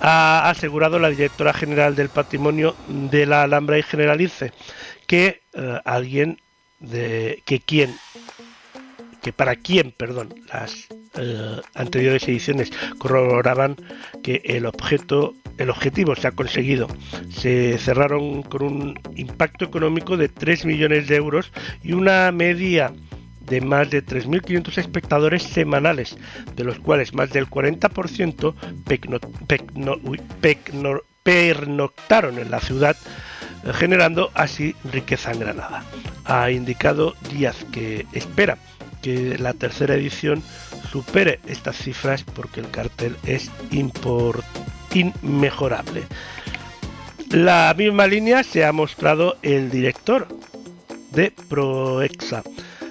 ha 0.00 0.50
asegurado 0.50 0.98
la 0.98 1.10
directora 1.10 1.52
general 1.52 1.94
del 1.94 2.08
patrimonio 2.08 2.74
de 2.88 3.24
la 3.26 3.44
Alhambra 3.44 3.78
y 3.78 3.82
Generalice 3.82 4.52
que 5.06 5.42
eh, 5.54 5.80
alguien 5.84 6.40
de 6.80 7.42
que 7.46 7.60
quien 7.60 7.94
que 9.22 9.32
para 9.32 9.56
quien, 9.56 9.92
perdón, 9.92 10.34
las 10.52 10.88
eh, 11.14 11.60
anteriores 11.74 12.24
ediciones 12.24 12.72
corroboraban 12.98 13.76
que 14.22 14.42
el 14.44 14.66
objeto, 14.66 15.34
el 15.58 15.70
objetivo 15.70 16.16
se 16.16 16.28
ha 16.28 16.32
conseguido. 16.32 16.88
Se 17.30 17.78
cerraron 17.78 18.42
con 18.42 18.62
un 18.62 19.00
impacto 19.14 19.64
económico 19.64 20.16
de 20.16 20.28
3 20.28 20.66
millones 20.66 21.06
de 21.08 21.16
euros 21.16 21.52
y 21.82 21.92
una 21.92 22.32
media 22.32 22.92
de 23.46 23.60
más 23.60 23.90
de 23.90 24.04
3.500 24.04 24.78
espectadores 24.78 25.42
semanales, 25.42 26.16
de 26.56 26.64
los 26.64 26.78
cuales 26.78 27.14
más 27.14 27.30
del 27.30 27.48
40% 27.48 28.54
pernoctaron 31.22 32.38
en 32.38 32.50
la 32.50 32.60
ciudad, 32.60 32.96
generando 33.74 34.30
así 34.34 34.74
riqueza 34.90 35.32
en 35.32 35.40
Granada. 35.40 35.84
Ha 36.24 36.50
indicado 36.50 37.14
Díaz 37.30 37.64
que 37.72 38.06
espera 38.12 38.58
que 39.02 39.36
la 39.38 39.52
tercera 39.52 39.94
edición 39.94 40.42
supere 40.90 41.40
estas 41.46 41.76
cifras 41.76 42.24
porque 42.24 42.60
el 42.60 42.70
cartel 42.70 43.16
es 43.26 43.50
inmejorable. 44.92 46.04
La 47.30 47.74
misma 47.76 48.06
línea 48.06 48.42
se 48.42 48.64
ha 48.64 48.72
mostrado 48.72 49.36
el 49.42 49.70
director 49.70 50.28
de 51.12 51.32
Proexa. 51.48 52.42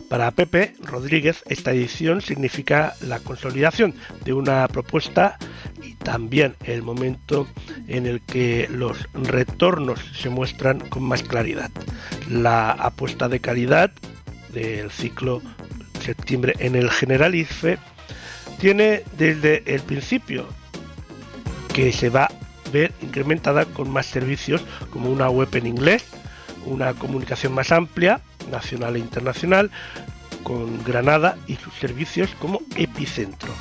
Para 0.09 0.31
Pepe 0.31 0.73
Rodríguez, 0.81 1.41
esta 1.47 1.71
edición 1.71 2.21
significa 2.21 2.95
la 3.01 3.19
consolidación 3.19 3.93
de 4.25 4.33
una 4.33 4.67
propuesta 4.67 5.37
y 5.81 5.93
también 5.93 6.55
el 6.65 6.81
momento 6.81 7.47
en 7.87 8.05
el 8.05 8.19
que 8.19 8.67
los 8.69 9.07
retornos 9.13 10.01
se 10.19 10.29
muestran 10.29 10.81
con 10.81 11.03
más 11.03 11.23
claridad. 11.23 11.71
La 12.29 12.71
apuesta 12.71 13.29
de 13.29 13.39
calidad 13.39 13.91
del 14.51 14.91
ciclo 14.91 15.41
septiembre 16.01 16.53
en 16.59 16.75
el 16.75 16.89
Generalife 16.89 17.77
tiene 18.59 19.03
desde 19.17 19.63
el 19.65 19.81
principio 19.81 20.47
que 21.73 21.91
se 21.91 22.09
va 22.09 22.25
a 22.25 22.69
ver 22.71 22.91
incrementada 23.01 23.65
con 23.65 23.89
más 23.89 24.05
servicios 24.05 24.61
como 24.91 25.09
una 25.09 25.29
web 25.29 25.49
en 25.55 25.67
inglés, 25.67 26.05
una 26.65 26.93
comunicación 26.93 27.53
más 27.53 27.71
amplia, 27.71 28.21
nacional 28.49 28.95
e 28.95 28.99
internacional, 28.99 29.71
con 30.43 30.83
Granada 30.83 31.37
y 31.47 31.55
sus 31.55 31.73
servicios 31.75 32.29
como 32.39 32.61
epicentro. 32.75 33.53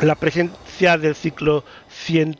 La 0.00 0.14
presencia 0.14 0.98
del 0.98 1.14
ciclo 1.14 1.64
100 1.90 2.38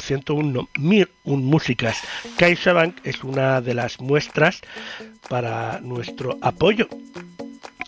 101 0.00 0.68
Mir 0.78 1.10
un 1.24 1.44
Músicas 1.44 1.98
CaixaBank 2.38 2.96
es 3.04 3.22
una 3.22 3.60
de 3.60 3.74
las 3.74 4.00
muestras 4.00 4.60
para 5.28 5.80
nuestro 5.80 6.38
apoyo 6.40 6.88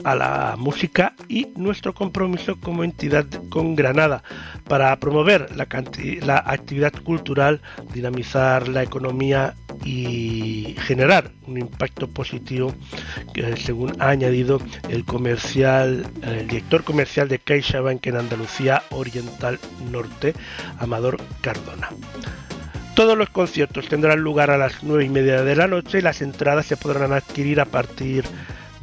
a 0.04 0.14
la 0.14 0.56
música 0.58 1.14
y 1.28 1.48
nuestro 1.56 1.94
compromiso 1.94 2.58
como 2.60 2.84
entidad 2.84 3.26
con 3.50 3.76
Granada 3.76 4.22
para 4.68 4.94
promover 4.96 5.54
la, 5.56 5.64
actividad 6.46 6.92
cultural, 7.04 7.60
dinamizar 7.92 8.68
la 8.68 8.82
economía 8.82 9.54
y 9.84 10.76
generar 10.80 11.30
un 11.46 11.58
impacto 11.58 12.08
positivo 12.08 12.74
según 13.56 14.00
ha 14.00 14.10
añadido 14.10 14.60
el 14.88 15.04
comercial 15.04 16.06
el 16.22 16.46
director 16.46 16.84
comercial 16.84 17.28
de 17.28 17.38
CaixaBank 17.38 18.06
en 18.06 18.16
Andalucía 18.16 18.82
Oriental 18.90 19.58
Norte 19.90 20.34
Amador 20.78 21.18
Cardona. 21.40 21.90
Todos 22.94 23.16
los 23.16 23.30
conciertos 23.30 23.88
tendrán 23.88 24.20
lugar 24.20 24.50
a 24.50 24.58
las 24.58 24.82
9 24.82 25.04
y 25.04 25.08
media 25.08 25.42
de 25.42 25.56
la 25.56 25.66
noche 25.66 25.98
y 25.98 26.02
las 26.02 26.22
entradas 26.22 26.66
se 26.66 26.76
podrán 26.76 27.12
adquirir 27.12 27.60
a 27.60 27.64
partir 27.64 28.24
de 28.24 28.30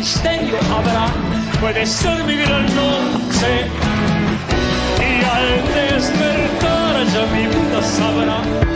misterio 0.01 0.57
habrá. 0.75 1.07
Puede 1.61 1.85
mi 2.25 2.37
gran 2.37 2.65
noche 2.75 3.53
y 4.99 5.13
al 5.37 5.49
despertar 5.75 7.07
ya 7.13 7.25
mi 7.35 7.45
vida 7.47 7.83
sabrá. 7.83 8.70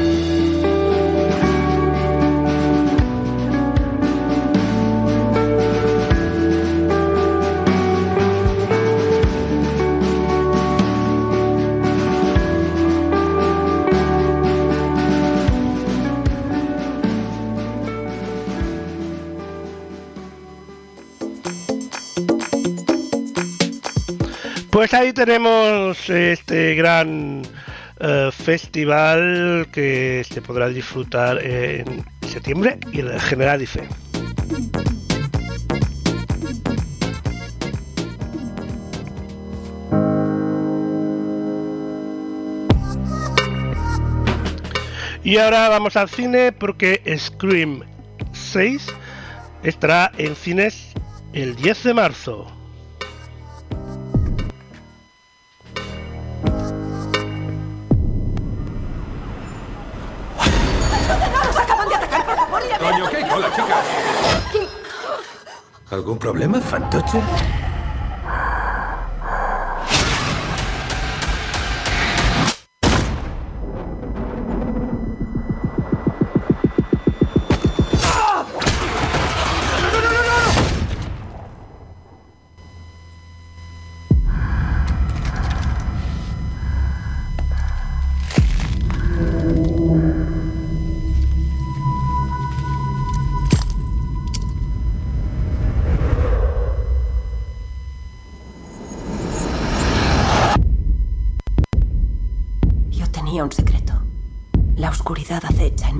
Pues 24.85 24.93
ahí 24.93 25.15
tenemos 25.15 26.11
este 26.11 26.75
gran 26.75 27.41
eh, 28.01 28.29
festival 28.31 29.67
que 29.73 30.23
se 30.29 30.43
podrá 30.43 30.69
disfrutar 30.69 31.43
en 31.43 32.05
septiembre 32.29 32.79
y 32.93 33.01
en 33.01 33.07
el 33.07 33.19
General 33.19 33.63
Ife. 33.63 33.89
Y 45.23 45.39
ahora 45.39 45.71
vamos 45.71 45.97
al 45.97 46.11
cine 46.11 46.53
porque 46.53 47.01
Scream 47.17 47.85
6 48.33 48.87
estará 49.63 50.13
en 50.19 50.37
cines 50.37 50.93
el 51.33 51.57
10 51.57 51.85
de 51.85 51.95
marzo. 51.95 52.64
¿Algún 65.91 66.19
problema, 66.19 66.61
fantoche? 66.61 67.21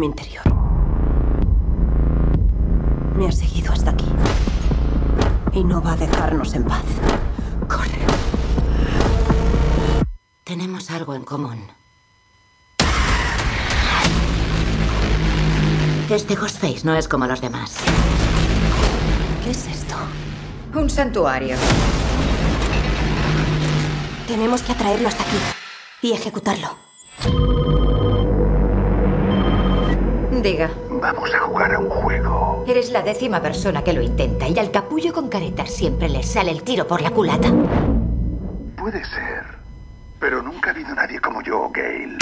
Mi 0.05 0.11
interior. 0.11 0.45
Me 3.17 3.29
ha 3.29 3.33
seguido 3.33 3.73
hasta 3.73 3.91
aquí. 3.91 4.07
Y 5.53 5.65
no 5.65 5.81
va 5.81 5.93
a 5.93 5.97
dejarnos 5.97 6.55
en 6.55 6.65
paz. 6.65 6.85
Corre. 7.69 8.01
Tenemos 10.45 10.91
algo 10.91 11.15
en 11.15 11.25
común. 11.25 11.61
Este 16.11 16.35
Ghostface 16.35 16.85
no 16.85 16.95
es 16.95 17.09
como 17.09 17.27
los 17.27 17.41
demás. 17.41 17.77
¿Qué 19.43 19.51
es 19.51 19.67
esto? 19.67 19.95
Un 20.75 20.91
santuario. 20.91 21.57
Tenemos 24.27 24.63
que 24.63 24.73
atraerlo 24.73 25.09
hasta 25.09 25.23
aquí 25.23 25.39
y 26.03 26.13
ejecutarlo. 26.13 26.77
Diga. 30.45 30.71
Vamos 30.91 31.33
a 31.33 31.39
jugar 31.39 31.75
a 31.75 31.79
un 31.79 31.89
juego. 31.89 32.67
Eres 32.69 32.91
la 32.91 33.01
décima 33.01 33.41
persona 33.41 33.83
que 33.83 33.95
lo 33.95 34.03
intenta 34.03 34.47
y 34.47 34.59
al 34.59 34.71
capullo 34.71 35.11
con 35.15 35.31
caretas 35.31 35.71
siempre 35.71 36.07
le 36.11 36.23
sale 36.23 36.51
el 36.51 36.63
tiro 36.63 36.87
por 36.87 37.01
la 37.01 37.11
culata. 37.13 37.49
Puede 38.77 39.03
ser. 39.07 39.43
Pero 40.21 40.43
nunca 40.43 40.69
ha 40.69 40.75
habido 40.75 40.95
nadie 40.95 41.19
como 41.19 41.41
yo, 41.41 41.71
Gail. 41.73 42.19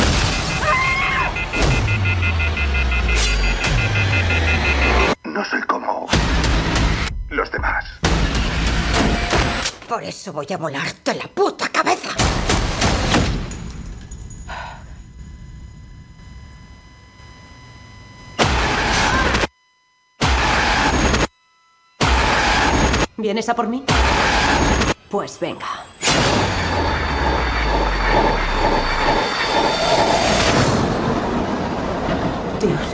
No 5.24 5.44
soy 5.44 5.62
como 5.62 6.06
los 7.28 7.50
demás. 7.50 7.84
Por 9.88 10.04
eso 10.04 10.32
voy 10.32 10.46
a 10.54 10.58
volarte 10.58 11.12
la 11.14 11.26
puta 11.26 11.68
cabeza. 11.70 12.10
¿Vienes 23.16 23.48
a 23.48 23.54
por 23.54 23.68
mí? 23.68 23.84
Pues 25.10 25.38
venga. 25.38 25.66
Dios. 32.60 32.91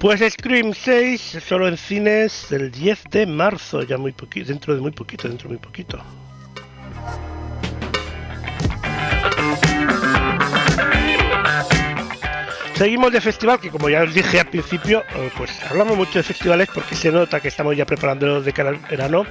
Pues 0.00 0.22
Scream 0.32 0.72
6 0.72 1.40
solo 1.46 1.68
en 1.68 1.76
cines 1.76 2.50
el 2.52 2.70
10 2.70 3.04
de 3.10 3.26
marzo, 3.26 3.82
ya 3.82 3.98
muy 3.98 4.12
poquito, 4.12 4.48
dentro 4.48 4.74
de 4.74 4.80
muy 4.80 4.92
poquito, 4.92 5.28
dentro 5.28 5.50
de 5.50 5.56
muy 5.56 5.62
poquito. 5.62 6.02
Seguimos 12.76 13.12
de 13.12 13.20
festival, 13.20 13.60
que 13.60 13.68
como 13.68 13.90
ya 13.90 14.02
os 14.02 14.14
dije 14.14 14.40
al 14.40 14.48
principio, 14.48 15.04
eh, 15.14 15.30
pues 15.36 15.50
hablamos 15.70 15.98
mucho 15.98 16.18
de 16.18 16.22
festivales 16.22 16.70
porque 16.72 16.94
se 16.94 17.12
nota 17.12 17.38
que 17.40 17.48
estamos 17.48 17.76
ya 17.76 17.84
preparándonos 17.84 18.46
de 18.46 18.54
cara 18.54 18.70
al 18.70 18.78
verano. 18.78 19.26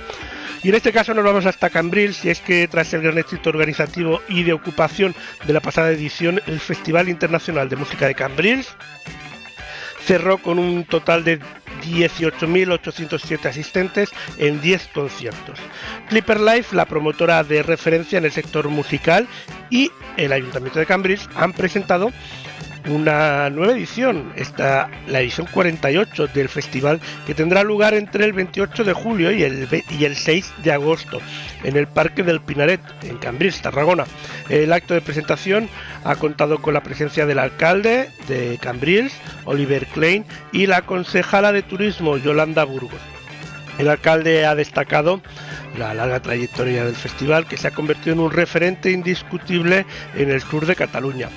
Y 0.61 0.69
en 0.69 0.75
este 0.75 0.93
caso 0.93 1.15
nos 1.15 1.25
vamos 1.25 1.47
hasta 1.47 1.71
Cambrils, 1.71 2.23
y 2.25 2.29
es 2.29 2.41
que 2.41 2.67
tras 2.67 2.93
el 2.93 3.01
gran 3.01 3.17
éxito 3.17 3.49
organizativo 3.49 4.21
y 4.29 4.43
de 4.43 4.53
ocupación 4.53 5.15
de 5.47 5.53
la 5.53 5.61
pasada 5.61 5.89
edición, 5.89 6.39
el 6.45 6.59
Festival 6.59 7.09
Internacional 7.09 7.69
de 7.69 7.75
Música 7.75 8.05
de 8.05 8.13
Cambrils 8.13 8.75
cerró 10.05 10.37
con 10.37 10.59
un 10.59 10.85
total 10.85 11.23
de 11.23 11.39
18.807 11.83 13.45
asistentes 13.45 14.09
en 14.37 14.61
10 14.61 14.89
conciertos. 14.93 15.59
Clipper 16.09 16.39
Life, 16.39 16.75
la 16.75 16.85
promotora 16.85 17.43
de 17.43 17.63
referencia 17.63 18.17
en 18.17 18.25
el 18.25 18.31
sector 18.31 18.69
musical, 18.69 19.27
y 19.69 19.91
el 20.17 20.33
Ayuntamiento 20.33 20.79
de 20.79 20.85
Cambridge 20.85 21.27
han 21.35 21.53
presentado 21.53 22.11
una 22.87 23.49
nueva 23.49 23.73
edición, 23.73 24.31
esta, 24.35 24.89
la 25.07 25.21
edición 25.21 25.47
48 25.51 26.27
del 26.27 26.49
festival, 26.49 26.99
que 27.25 27.33
tendrá 27.33 27.63
lugar 27.63 27.93
entre 27.93 28.25
el 28.25 28.33
28 28.33 28.83
de 28.83 28.93
julio 28.93 29.31
y 29.31 29.43
el, 29.43 29.67
y 29.97 30.05
el 30.05 30.15
6 30.15 30.53
de 30.63 30.71
agosto 30.71 31.19
en 31.63 31.75
el 31.75 31.87
Parque 31.87 32.23
del 32.23 32.41
Pinaret, 32.41 32.81
en 33.03 33.17
Cambrils, 33.17 33.61
Tarragona. 33.61 34.05
El 34.49 34.71
acto 34.73 34.93
de 34.93 35.01
presentación 35.01 35.69
ha 36.03 36.15
contado 36.15 36.61
con 36.61 36.73
la 36.73 36.83
presencia 36.83 37.25
del 37.25 37.39
alcalde 37.39 38.09
de 38.27 38.57
Cambrils, 38.61 39.13
Oliver 39.45 39.85
Klein, 39.87 40.25
y 40.51 40.67
la 40.67 40.81
concejala 40.83 41.51
de 41.51 41.63
turismo, 41.63 42.17
Yolanda 42.17 42.63
Burgos. 42.63 43.01
El 43.77 43.87
alcalde 43.87 44.45
ha 44.45 44.55
destacado 44.55 45.21
la 45.77 45.93
larga 45.93 46.19
trayectoria 46.19 46.83
del 46.83 46.95
festival 46.95 47.47
que 47.47 47.57
se 47.57 47.67
ha 47.67 47.71
convertido 47.71 48.13
en 48.13 48.19
un 48.19 48.31
referente 48.31 48.91
indiscutible 48.91 49.85
en 50.15 50.29
el 50.29 50.41
sur 50.41 50.65
de 50.65 50.75
Cataluña. 50.75 51.29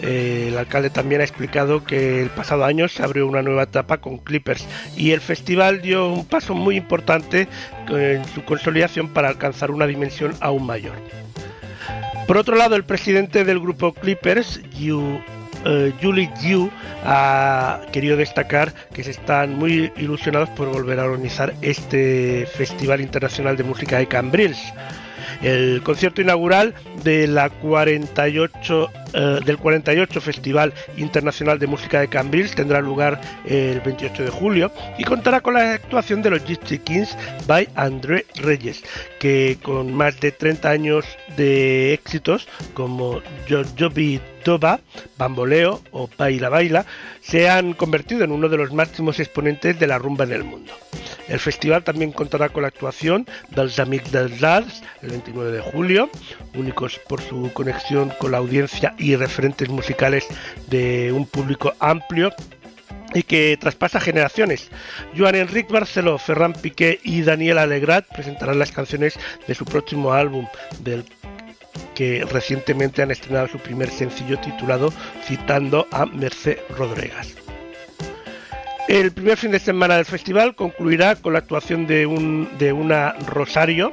Eh, 0.00 0.46
el 0.48 0.58
alcalde 0.58 0.90
también 0.90 1.20
ha 1.20 1.24
explicado 1.24 1.84
que 1.84 2.22
el 2.22 2.30
pasado 2.30 2.64
año 2.64 2.88
se 2.88 3.02
abrió 3.02 3.26
una 3.26 3.42
nueva 3.42 3.64
etapa 3.64 3.98
con 3.98 4.18
Clippers 4.18 4.66
y 4.96 5.12
el 5.12 5.20
festival 5.20 5.82
dio 5.82 6.08
un 6.08 6.24
paso 6.24 6.54
muy 6.54 6.76
importante 6.76 7.48
en 7.88 8.24
su 8.26 8.44
consolidación 8.44 9.08
para 9.08 9.28
alcanzar 9.28 9.70
una 9.70 9.86
dimensión 9.86 10.34
aún 10.40 10.66
mayor. 10.66 10.94
Por 12.26 12.38
otro 12.38 12.56
lado, 12.56 12.74
el 12.74 12.84
presidente 12.84 13.44
del 13.44 13.60
grupo 13.60 13.92
Clippers, 13.92 14.60
eh, 15.66 15.92
Julie 16.00 16.30
Yu, 16.42 16.70
ha 17.04 17.82
querido 17.92 18.16
destacar 18.16 18.72
que 18.94 19.04
se 19.04 19.10
están 19.10 19.58
muy 19.58 19.92
ilusionados 19.96 20.48
por 20.50 20.68
volver 20.70 21.00
a 21.00 21.04
organizar 21.04 21.54
este 21.60 22.46
Festival 22.56 23.02
Internacional 23.02 23.56
de 23.58 23.64
Música 23.64 23.98
de 23.98 24.06
Cambrils. 24.06 24.58
El 25.42 25.82
concierto 25.82 26.20
inaugural 26.20 26.74
de 27.02 27.26
la 27.26 27.50
48, 27.50 28.90
eh, 29.12 29.40
del 29.44 29.58
48 29.58 30.20
Festival 30.20 30.72
Internacional 30.96 31.58
de 31.58 31.66
Música 31.66 32.00
de 32.00 32.08
Cambrils 32.08 32.54
tendrá 32.54 32.80
lugar 32.80 33.20
el 33.44 33.80
28 33.80 34.24
de 34.24 34.30
julio 34.30 34.72
y 34.98 35.04
contará 35.04 35.40
con 35.40 35.54
la 35.54 35.74
actuación 35.74 36.22
de 36.22 36.30
los 36.30 36.44
Gypsy 36.44 36.78
Kings 36.78 37.16
by 37.46 37.68
André 37.74 38.26
Reyes, 38.36 38.82
que 39.24 39.56
con 39.62 39.94
más 39.94 40.20
de 40.20 40.32
30 40.32 40.68
años 40.68 41.06
de 41.38 41.94
éxitos 41.94 42.46
como 42.74 43.22
Jojobi 43.48 44.20
Toba, 44.44 44.80
Bamboleo 45.16 45.80
o 45.92 46.10
Baila 46.18 46.50
Baila 46.50 46.84
se 47.22 47.48
han 47.48 47.72
convertido 47.72 48.22
en 48.24 48.32
uno 48.32 48.50
de 48.50 48.58
los 48.58 48.74
máximos 48.74 49.18
exponentes 49.20 49.80
de 49.80 49.86
la 49.86 49.96
rumba 49.96 50.24
en 50.24 50.32
el 50.32 50.44
mundo. 50.44 50.74
El 51.26 51.38
festival 51.38 51.84
también 51.84 52.12
contará 52.12 52.50
con 52.50 52.64
la 52.64 52.68
actuación 52.68 53.26
dels 53.48 53.78
Amics 53.78 54.12
dels 54.12 54.42
Arts 54.42 54.82
el 55.00 55.08
29 55.08 55.52
de 55.52 55.62
julio, 55.62 56.10
únicos 56.54 57.00
por 57.08 57.22
su 57.22 57.50
conexión 57.54 58.12
con 58.18 58.32
la 58.32 58.36
audiencia 58.36 58.94
y 58.98 59.16
referentes 59.16 59.70
musicales 59.70 60.26
de 60.68 61.12
un 61.12 61.24
público 61.24 61.72
amplio 61.78 62.30
y 63.14 63.22
que 63.22 63.56
traspasa 63.58 64.00
generaciones. 64.00 64.70
Joan 65.16 65.36
Enric 65.36 65.70
Barceló, 65.70 66.18
Ferran 66.18 66.52
Piqué 66.52 67.00
y 67.02 67.22
Daniel 67.22 67.58
Alegrat 67.58 68.06
presentarán 68.14 68.58
las 68.58 68.72
canciones 68.72 69.18
de 69.46 69.54
su 69.54 69.64
próximo 69.64 70.12
álbum, 70.12 70.46
del 70.80 71.04
que 71.94 72.26
recientemente 72.30 73.02
han 73.02 73.10
estrenado 73.10 73.48
su 73.48 73.58
primer 73.58 73.88
sencillo 73.88 74.38
titulado 74.40 74.92
Citando 75.24 75.86
a 75.92 76.06
Merced 76.06 76.58
Rodríguez. 76.76 77.43
El 78.88 79.12
primer 79.12 79.38
fin 79.38 79.50
de 79.50 79.58
semana 79.58 79.96
del 79.96 80.04
festival 80.04 80.54
concluirá 80.54 81.16
con 81.16 81.32
la 81.32 81.38
actuación 81.38 81.86
de, 81.86 82.04
un, 82.04 82.48
de 82.58 82.72
una 82.74 83.12
Rosario 83.26 83.92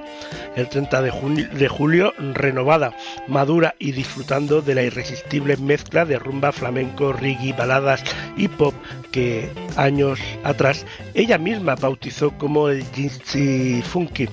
el 0.58 0.68
30 0.68 1.02
de, 1.02 1.12
junio, 1.12 1.48
de 1.54 1.68
julio, 1.70 2.14
renovada, 2.34 2.94
madura 3.30 3.74
y 3.80 3.94
disfrutando 3.94 4.62
de 4.62 4.76
la 4.76 4.84
irresistible 4.84 5.56
mezcla 5.56 6.04
de 6.04 6.20
rumba, 6.20 6.52
flamenco, 6.52 7.14
reggae, 7.14 7.54
baladas 7.54 8.04
y 8.36 8.50
pop 8.50 8.74
que 9.12 9.50
años 9.78 10.20
atrás 10.44 10.86
ella 11.14 11.38
misma 11.38 11.76
bautizó 11.76 12.32
como 12.38 12.68
el 12.68 12.84
Gypsy 12.92 13.82
Funky. 13.84 14.28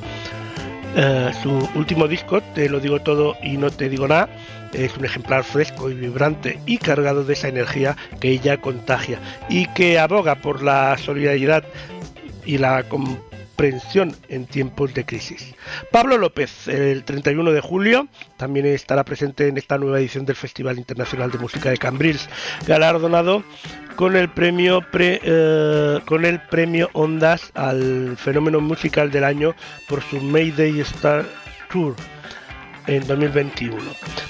Uh, 0.96 1.32
su 1.42 1.68
último 1.78 2.08
disco, 2.08 2.40
Te 2.54 2.68
lo 2.68 2.80
digo 2.80 3.00
todo 3.00 3.36
y 3.42 3.56
no 3.56 3.70
te 3.70 3.88
digo 3.88 4.08
nada, 4.08 4.28
es 4.72 4.96
un 4.96 5.04
ejemplar 5.04 5.44
fresco 5.44 5.90
y 5.90 5.94
vibrante 5.94 6.58
y 6.66 6.78
cargado 6.78 7.24
de 7.24 7.34
esa 7.34 7.48
energía 7.48 7.96
que 8.20 8.30
ella 8.30 8.56
contagia 8.56 9.18
y 9.48 9.66
que 9.74 9.98
aboga 9.98 10.36
por 10.36 10.62
la 10.62 10.96
solidaridad 10.98 11.62
y 12.44 12.58
la 12.58 12.82
comprensión 13.58 14.14
en 14.28 14.46
tiempos 14.46 14.94
de 14.94 15.04
crisis. 15.04 15.52
Pablo 15.90 16.16
López, 16.16 16.68
el 16.68 17.02
31 17.02 17.50
de 17.50 17.60
julio, 17.60 18.06
también 18.36 18.66
estará 18.66 19.04
presente 19.04 19.48
en 19.48 19.58
esta 19.58 19.78
nueva 19.78 19.98
edición 19.98 20.24
del 20.24 20.36
Festival 20.36 20.78
Internacional 20.78 21.32
de 21.32 21.38
Música 21.38 21.68
de 21.68 21.76
Cambrils, 21.76 22.28
galardonado 22.68 23.42
con 23.96 24.14
el 24.14 24.28
premio 24.28 24.80
pre, 24.92 25.20
eh, 25.24 25.98
con 26.06 26.24
el 26.24 26.40
premio 26.42 26.88
Ondas 26.92 27.50
al 27.54 28.16
fenómeno 28.16 28.60
musical 28.60 29.10
del 29.10 29.24
año 29.24 29.56
por 29.88 30.02
su 30.02 30.20
Mayday 30.20 30.78
Star 30.78 31.26
Tour 31.68 31.96
en 32.88 33.06
2021. 33.06 33.76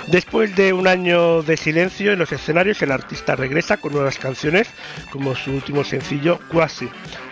Después 0.09 0.55
de 0.55 0.72
un 0.72 0.86
año 0.86 1.43
de 1.43 1.56
silencio 1.56 2.12
en 2.12 2.18
los 2.18 2.32
escenarios, 2.32 2.82
el 2.82 2.93
artista 2.93 3.36
regresa 3.36 3.78
con 3.78 3.93
nuevas 3.93 4.18
canciones, 4.18 4.68
como 5.10 5.35
su 5.35 5.52
último 5.52 5.85
sencillo, 5.85 6.39
Quasi, 6.51 6.89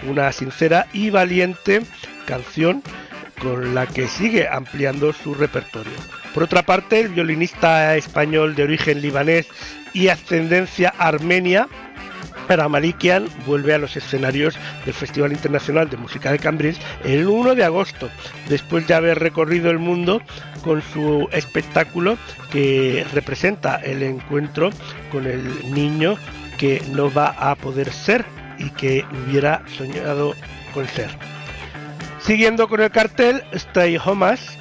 una 0.08 0.32
sincera 0.32 0.86
y 0.92 1.10
valiente 1.10 1.82
canción 2.26 2.82
con 3.40 3.74
la 3.74 3.86
que 3.86 4.08
sigue 4.08 4.48
ampliando 4.48 5.12
su 5.12 5.34
repertorio. 5.34 5.92
Por 6.32 6.44
otra 6.44 6.62
parte, 6.62 7.00
el 7.00 7.08
violinista 7.08 7.96
español 7.96 8.54
de 8.54 8.64
origen 8.64 9.00
libanés 9.00 9.46
y 9.92 10.08
ascendencia 10.08 10.92
armenia, 10.98 11.68
Malikian 12.68 13.28
vuelve 13.47 13.74
a 13.74 13.78
los 13.78 13.97
escenarios 13.97 14.56
del 14.85 14.94
Festival 14.94 15.32
Internacional 15.32 15.90
de 15.90 15.97
Música 15.97 16.31
de 16.31 16.39
Cambridge 16.39 16.81
el 17.05 17.27
1 17.27 17.55
de 17.55 17.64
agosto, 17.64 18.09
después 18.48 18.86
de 18.86 18.94
haber 18.94 19.18
recorrido 19.18 19.70
el 19.70 19.78
mundo 19.78 20.23
con 20.62 20.82
su 20.82 21.28
espectáculo 21.32 22.16
que 22.51 23.05
representa 23.12 23.77
el 23.77 24.02
encuentro 24.02 24.70
con 25.10 25.27
el 25.27 25.73
niño 25.73 26.16
que 26.56 26.82
no 26.93 27.12
va 27.12 27.28
a 27.28 27.55
poder 27.56 27.93
ser 27.93 28.24
y 28.59 28.70
que 28.70 29.05
hubiera 29.27 29.62
soñado 29.77 30.35
con 30.73 30.86
ser. 30.89 31.10
Siguiendo 32.20 32.68
con 32.68 32.81
el 32.81 32.90
cartel, 32.90 33.43
Stay 33.52 33.98
Homas 34.02 34.56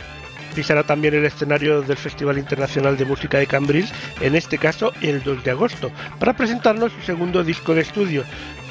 pisará 0.55 0.83
también 0.83 1.13
el 1.13 1.25
escenario 1.25 1.81
del 1.81 1.97
Festival 1.97 2.37
Internacional 2.37 2.97
de 2.97 3.05
Música 3.05 3.37
de 3.37 3.47
Cambrils, 3.47 3.91
en 4.21 4.35
este 4.35 4.57
caso 4.57 4.93
el 5.01 5.21
2 5.21 5.43
de 5.43 5.51
agosto, 5.51 5.91
para 6.19 6.35
presentarnos 6.35 6.93
su 6.93 7.01
segundo 7.01 7.43
disco 7.43 7.75
de 7.75 7.81
estudio, 7.81 8.23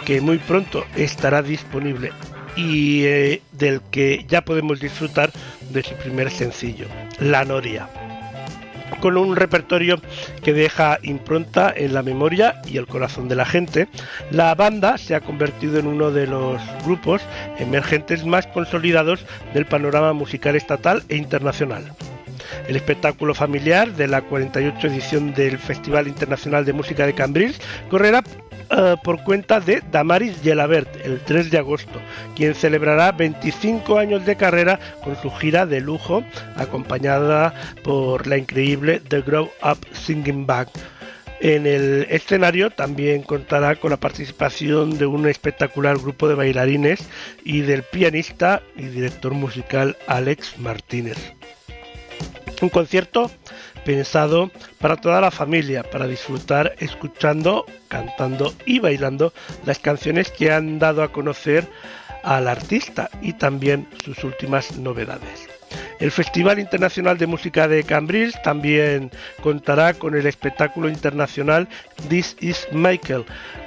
que 0.04 0.20
muy 0.20 0.38
pronto 0.38 0.84
estará 0.96 1.42
disponible 1.42 2.12
y 2.56 3.04
eh, 3.04 3.42
del 3.52 3.80
que 3.90 4.24
ya 4.28 4.44
podemos 4.44 4.80
disfrutar 4.80 5.30
de 5.70 5.82
su 5.82 5.94
primer 5.96 6.30
sencillo, 6.30 6.86
La 7.18 7.44
Noria 7.44 7.88
con 9.00 9.16
un 9.16 9.36
repertorio 9.36 10.00
que 10.42 10.52
deja 10.52 10.98
impronta 11.02 11.72
en 11.74 11.94
la 11.94 12.02
memoria 12.02 12.60
y 12.66 12.76
el 12.76 12.86
corazón 12.86 13.28
de 13.28 13.36
la 13.36 13.44
gente, 13.44 13.88
la 14.30 14.54
banda 14.54 14.98
se 14.98 15.14
ha 15.14 15.20
convertido 15.20 15.78
en 15.78 15.86
uno 15.86 16.10
de 16.10 16.26
los 16.26 16.60
grupos 16.84 17.22
emergentes 17.58 18.24
más 18.24 18.46
consolidados 18.46 19.24
del 19.52 19.66
panorama 19.66 20.12
musical 20.12 20.56
estatal 20.56 21.02
e 21.08 21.16
internacional. 21.16 21.92
El 22.68 22.76
espectáculo 22.76 23.34
familiar 23.34 23.92
de 23.92 24.08
la 24.08 24.22
48 24.22 24.86
edición 24.86 25.34
del 25.34 25.58
Festival 25.58 26.08
Internacional 26.08 26.64
de 26.64 26.72
Música 26.72 27.06
de 27.06 27.14
Cambrils 27.14 27.60
correrá 27.90 28.22
uh, 28.70 28.96
por 29.02 29.22
cuenta 29.24 29.60
de 29.60 29.82
Damaris 29.90 30.40
Gelabert 30.42 30.88
el 31.04 31.20
3 31.20 31.50
de 31.50 31.58
agosto, 31.58 32.00
quien 32.34 32.54
celebrará 32.54 33.12
25 33.12 33.98
años 33.98 34.24
de 34.24 34.36
carrera 34.36 34.78
con 35.02 35.16
su 35.20 35.30
gira 35.30 35.66
de 35.66 35.80
lujo, 35.80 36.24
acompañada 36.56 37.54
por 37.82 38.26
la 38.26 38.36
increíble 38.36 39.00
The 39.08 39.22
Grow 39.22 39.50
Up 39.62 39.78
Singing 39.92 40.46
Band. 40.46 40.68
En 41.40 41.66
el 41.66 42.06
escenario 42.08 42.70
también 42.70 43.22
contará 43.22 43.76
con 43.76 43.90
la 43.90 43.98
participación 43.98 44.96
de 44.96 45.06
un 45.06 45.28
espectacular 45.28 45.98
grupo 45.98 46.28
de 46.28 46.34
bailarines 46.34 47.00
y 47.44 47.60
del 47.60 47.82
pianista 47.82 48.62
y 48.76 48.84
director 48.84 49.34
musical 49.34 49.96
Alex 50.06 50.58
Martínez. 50.58 51.18
Un 52.62 52.70
concierto 52.70 53.30
pensado 53.84 54.50
para 54.78 54.96
toda 54.96 55.20
la 55.20 55.30
familia, 55.30 55.82
para 55.82 56.06
disfrutar 56.06 56.74
escuchando, 56.78 57.66
cantando 57.88 58.54
y 58.66 58.78
bailando 58.78 59.32
las 59.64 59.78
canciones 59.78 60.30
que 60.30 60.52
han 60.52 60.78
dado 60.78 61.02
a 61.02 61.12
conocer 61.12 61.68
al 62.22 62.48
artista 62.48 63.10
y 63.20 63.34
también 63.34 63.86
sus 64.04 64.24
últimas 64.24 64.76
novedades. 64.78 65.48
El 66.00 66.10
Festival 66.10 66.58
Internacional 66.58 67.18
de 67.18 67.26
Música 67.26 67.68
de 67.68 67.84
Cambrils 67.84 68.40
también 68.42 69.10
contará 69.42 69.94
con 69.94 70.14
el 70.14 70.26
espectáculo 70.26 70.88
internacional 70.88 71.68
This 72.08 72.36
is 72.40 72.66
Michael, 72.72 73.24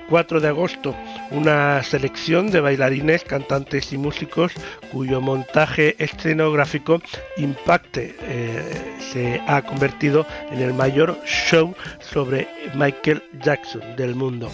4 0.10 0.40
de 0.40 0.48
agosto, 0.48 0.96
una 1.32 1.84
selección 1.84 2.50
de 2.52 2.62
bailarines, 2.62 3.24
cantantes 3.24 3.92
y 3.94 3.98
músicos 3.98 4.54
cuyo 4.92 5.22
montaje 5.22 5.96
escenográfico 6.00 7.02
impacte 7.38 8.16
eh, 8.22 8.96
se 9.12 9.42
ha 9.48 9.62
convertido 9.62 10.26
en 10.52 10.62
el 10.62 10.74
mayor 10.74 11.18
show 11.26 11.76
sobre 12.00 12.48
Michael 12.76 13.24
Jackson 13.42 13.82
del 13.96 14.16
mundo. 14.16 14.50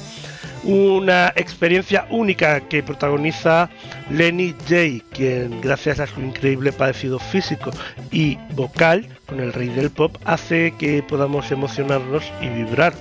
Una 0.64 1.34
experiencia 1.36 2.08
única 2.10 2.62
que 2.62 2.82
protagoniza 2.82 3.70
Lenny 4.10 4.56
J, 4.68 5.06
quien 5.12 5.60
gracias 5.60 6.00
a 6.00 6.08
su 6.08 6.22
increíble 6.22 6.72
parecido 6.72 7.20
físico 7.20 7.72
y 8.12 8.38
vocal 8.54 9.06
con 9.26 9.42
el 9.42 9.52
rey 9.52 9.68
del 9.68 9.90
pop 9.90 10.16
hace 10.24 10.74
que 10.80 11.04
podamos 11.04 11.52
emocionarnos 11.52 12.24
y 12.42 12.48
vibrar, 12.48 12.94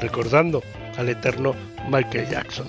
recordando 0.00 0.62
al 0.96 1.10
eterno 1.10 1.54
Michael 1.90 2.28
Jackson. 2.28 2.66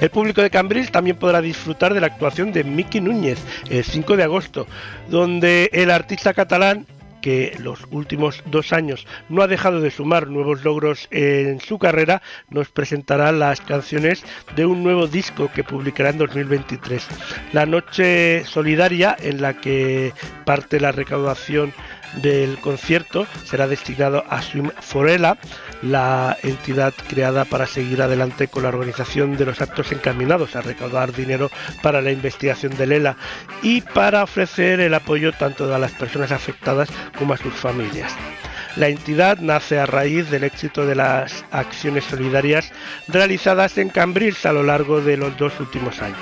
El 0.00 0.10
público 0.10 0.42
de 0.42 0.50
Cambrils 0.50 0.90
también 0.90 1.16
podrá 1.16 1.40
disfrutar 1.40 1.94
de 1.94 2.00
la 2.00 2.08
actuación 2.08 2.52
de 2.52 2.64
Miki 2.64 3.00
Núñez 3.00 3.38
el 3.70 3.84
5 3.84 4.16
de 4.16 4.24
agosto, 4.24 4.66
donde 5.08 5.70
el 5.72 5.90
artista 5.90 6.34
catalán 6.34 6.86
que 7.24 7.56
los 7.58 7.80
últimos 7.90 8.42
dos 8.44 8.74
años 8.74 9.06
no 9.30 9.40
ha 9.40 9.46
dejado 9.46 9.80
de 9.80 9.90
sumar 9.90 10.28
nuevos 10.28 10.62
logros 10.62 11.08
en 11.10 11.58
su 11.58 11.78
carrera, 11.78 12.20
nos 12.50 12.68
presentará 12.68 13.32
las 13.32 13.62
canciones 13.62 14.22
de 14.54 14.66
un 14.66 14.82
nuevo 14.82 15.06
disco 15.06 15.50
que 15.54 15.64
publicará 15.64 16.10
en 16.10 16.18
2023. 16.18 17.06
La 17.54 17.64
Noche 17.64 18.44
Solidaria, 18.44 19.16
en 19.18 19.40
la 19.40 19.54
que 19.54 20.12
parte 20.44 20.78
la 20.78 20.92
recaudación 20.92 21.72
del 22.16 22.58
concierto 22.58 23.26
será 23.44 23.66
destinado 23.66 24.24
a 24.28 24.42
Swim 24.42 24.70
Forella, 24.80 25.38
la 25.82 26.36
entidad 26.42 26.94
creada 27.08 27.44
para 27.44 27.66
seguir 27.66 28.02
adelante 28.02 28.48
con 28.48 28.62
la 28.62 28.70
organización 28.70 29.36
de 29.36 29.46
los 29.46 29.60
actos 29.60 29.92
encaminados 29.92 30.56
a 30.56 30.62
recaudar 30.62 31.12
dinero 31.12 31.50
para 31.82 32.00
la 32.00 32.12
investigación 32.12 32.76
de 32.76 32.86
Lela 32.86 33.16
y 33.62 33.80
para 33.80 34.22
ofrecer 34.22 34.80
el 34.80 34.94
apoyo 34.94 35.32
tanto 35.32 35.72
a 35.74 35.78
las 35.78 35.92
personas 35.92 36.32
afectadas 36.32 36.88
como 37.18 37.34
a 37.34 37.38
sus 37.38 37.54
familias. 37.54 38.12
La 38.76 38.88
entidad 38.88 39.38
nace 39.38 39.78
a 39.78 39.86
raíz 39.86 40.30
del 40.30 40.42
éxito 40.42 40.84
de 40.84 40.96
las 40.96 41.44
acciones 41.52 42.04
solidarias 42.04 42.72
realizadas 43.06 43.78
en 43.78 43.88
Cambrils 43.88 44.44
a 44.46 44.52
lo 44.52 44.64
largo 44.64 45.00
de 45.00 45.16
los 45.16 45.36
dos 45.36 45.52
últimos 45.60 46.02
años. 46.02 46.18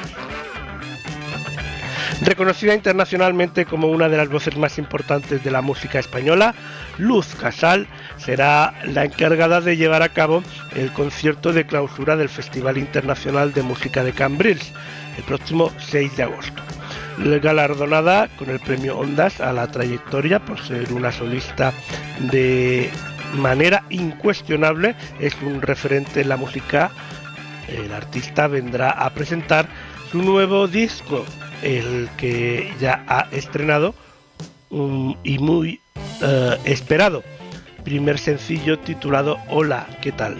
Reconocida 2.24 2.73
internacionalmente 2.77 3.66
como 3.66 3.89
una 3.89 4.09
de 4.09 4.16
las 4.16 4.28
voces 4.28 4.57
más 4.57 4.78
importantes 4.78 5.43
de 5.43 5.51
la 5.51 5.61
música 5.61 5.99
española, 5.99 6.55
Luz 6.97 7.35
Casal 7.35 7.89
será 8.16 8.74
la 8.85 9.05
encargada 9.05 9.61
de 9.61 9.77
llevar 9.77 10.03
a 10.03 10.09
cabo 10.11 10.44
el 10.77 10.93
concierto 10.93 11.53
de 11.53 11.66
clausura 11.66 12.15
del 12.16 12.28
Festival 12.28 12.78
Internacional 12.78 13.53
de 13.53 13.62
Música 13.62 14.05
de 14.05 14.12
Cambrils 14.12 14.73
el 15.16 15.24
próximo 15.24 15.73
6 15.78 16.16
de 16.16 16.23
agosto. 16.23 16.62
Galardonada 17.19 18.28
con 18.39 18.51
el 18.51 18.61
premio 18.61 18.99
Ondas 18.99 19.40
a 19.40 19.53
la 19.53 19.66
trayectoria 19.66 20.39
por 20.44 20.61
ser 20.61 20.93
una 20.93 21.11
solista 21.11 21.73
de 22.31 22.89
manera 23.35 23.82
incuestionable, 23.90 24.94
es 25.19 25.35
un 25.43 25.61
referente 25.61 26.20
en 26.20 26.28
la 26.28 26.36
música. 26.36 26.93
El 27.66 27.93
artista 27.93 28.47
vendrá 28.47 28.90
a 28.90 29.11
presentar 29.11 29.66
su 30.12 30.23
nuevo 30.23 30.69
disco 30.69 31.24
el 31.62 32.09
que 32.16 32.72
ya 32.80 33.05
ha 33.06 33.28
estrenado 33.32 33.94
um, 34.70 35.14
y 35.24 35.39
muy 35.39 35.80
uh, 36.20 36.55
esperado. 36.64 37.22
Primer 37.84 38.18
sencillo 38.18 38.78
titulado 38.78 39.39
Hola, 39.48 39.86
¿qué 40.01 40.12
tal? 40.12 40.36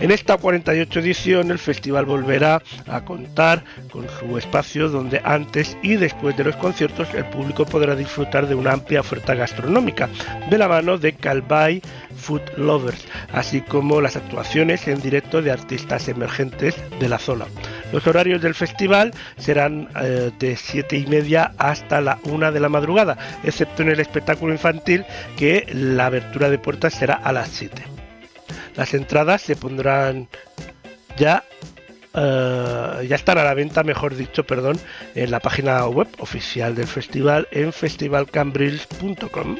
En 0.00 0.10
esta 0.10 0.36
48 0.36 1.00
edición 1.00 1.50
el 1.50 1.58
festival 1.58 2.06
volverá 2.06 2.62
a 2.86 3.04
contar 3.04 3.64
con 3.90 4.06
su 4.08 4.38
espacio 4.38 4.88
donde 4.88 5.20
antes 5.24 5.76
y 5.82 5.96
después 5.96 6.36
de 6.36 6.44
los 6.44 6.56
conciertos 6.56 7.12
el 7.14 7.24
público 7.26 7.64
podrá 7.64 7.94
disfrutar 7.94 8.46
de 8.46 8.54
una 8.54 8.72
amplia 8.72 9.00
oferta 9.00 9.34
gastronómica 9.34 10.08
de 10.50 10.58
la 10.58 10.68
mano 10.68 10.98
de 10.98 11.14
Calvay 11.14 11.82
Food 12.16 12.42
Lovers, 12.56 13.04
así 13.32 13.60
como 13.60 14.00
las 14.00 14.16
actuaciones 14.16 14.86
en 14.88 15.00
directo 15.00 15.42
de 15.42 15.50
artistas 15.50 16.08
emergentes 16.08 16.76
de 16.98 17.08
la 17.08 17.18
zona. 17.18 17.46
Los 17.92 18.06
horarios 18.06 18.40
del 18.42 18.54
festival 18.54 19.12
serán 19.36 19.88
eh, 20.00 20.30
de 20.38 20.56
7 20.56 20.96
y 20.96 21.06
media 21.06 21.52
hasta 21.58 22.00
la 22.00 22.18
1 22.24 22.52
de 22.52 22.60
la 22.60 22.68
madrugada, 22.68 23.18
excepto 23.44 23.82
en 23.82 23.90
el 23.90 24.00
espectáculo 24.00 24.52
infantil 24.52 25.04
que 25.36 25.66
la 25.72 26.06
abertura 26.06 26.50
de 26.50 26.58
puertas 26.58 26.94
será 26.94 27.14
a 27.14 27.32
las 27.32 27.48
7. 27.48 27.82
Las 28.76 28.94
entradas 28.94 29.42
se 29.42 29.56
pondrán 29.56 30.28
ya 31.16 31.44
Uh, 32.14 33.00
ya 33.08 33.16
están 33.16 33.38
a 33.38 33.44
la 33.44 33.54
venta, 33.54 33.82
mejor 33.84 34.14
dicho, 34.14 34.44
perdón, 34.44 34.78
en 35.14 35.30
la 35.30 35.40
página 35.40 35.86
web 35.86 36.08
oficial 36.18 36.74
del 36.74 36.86
festival 36.86 37.48
en 37.52 37.72
festivalcambrils.com. 37.72 39.56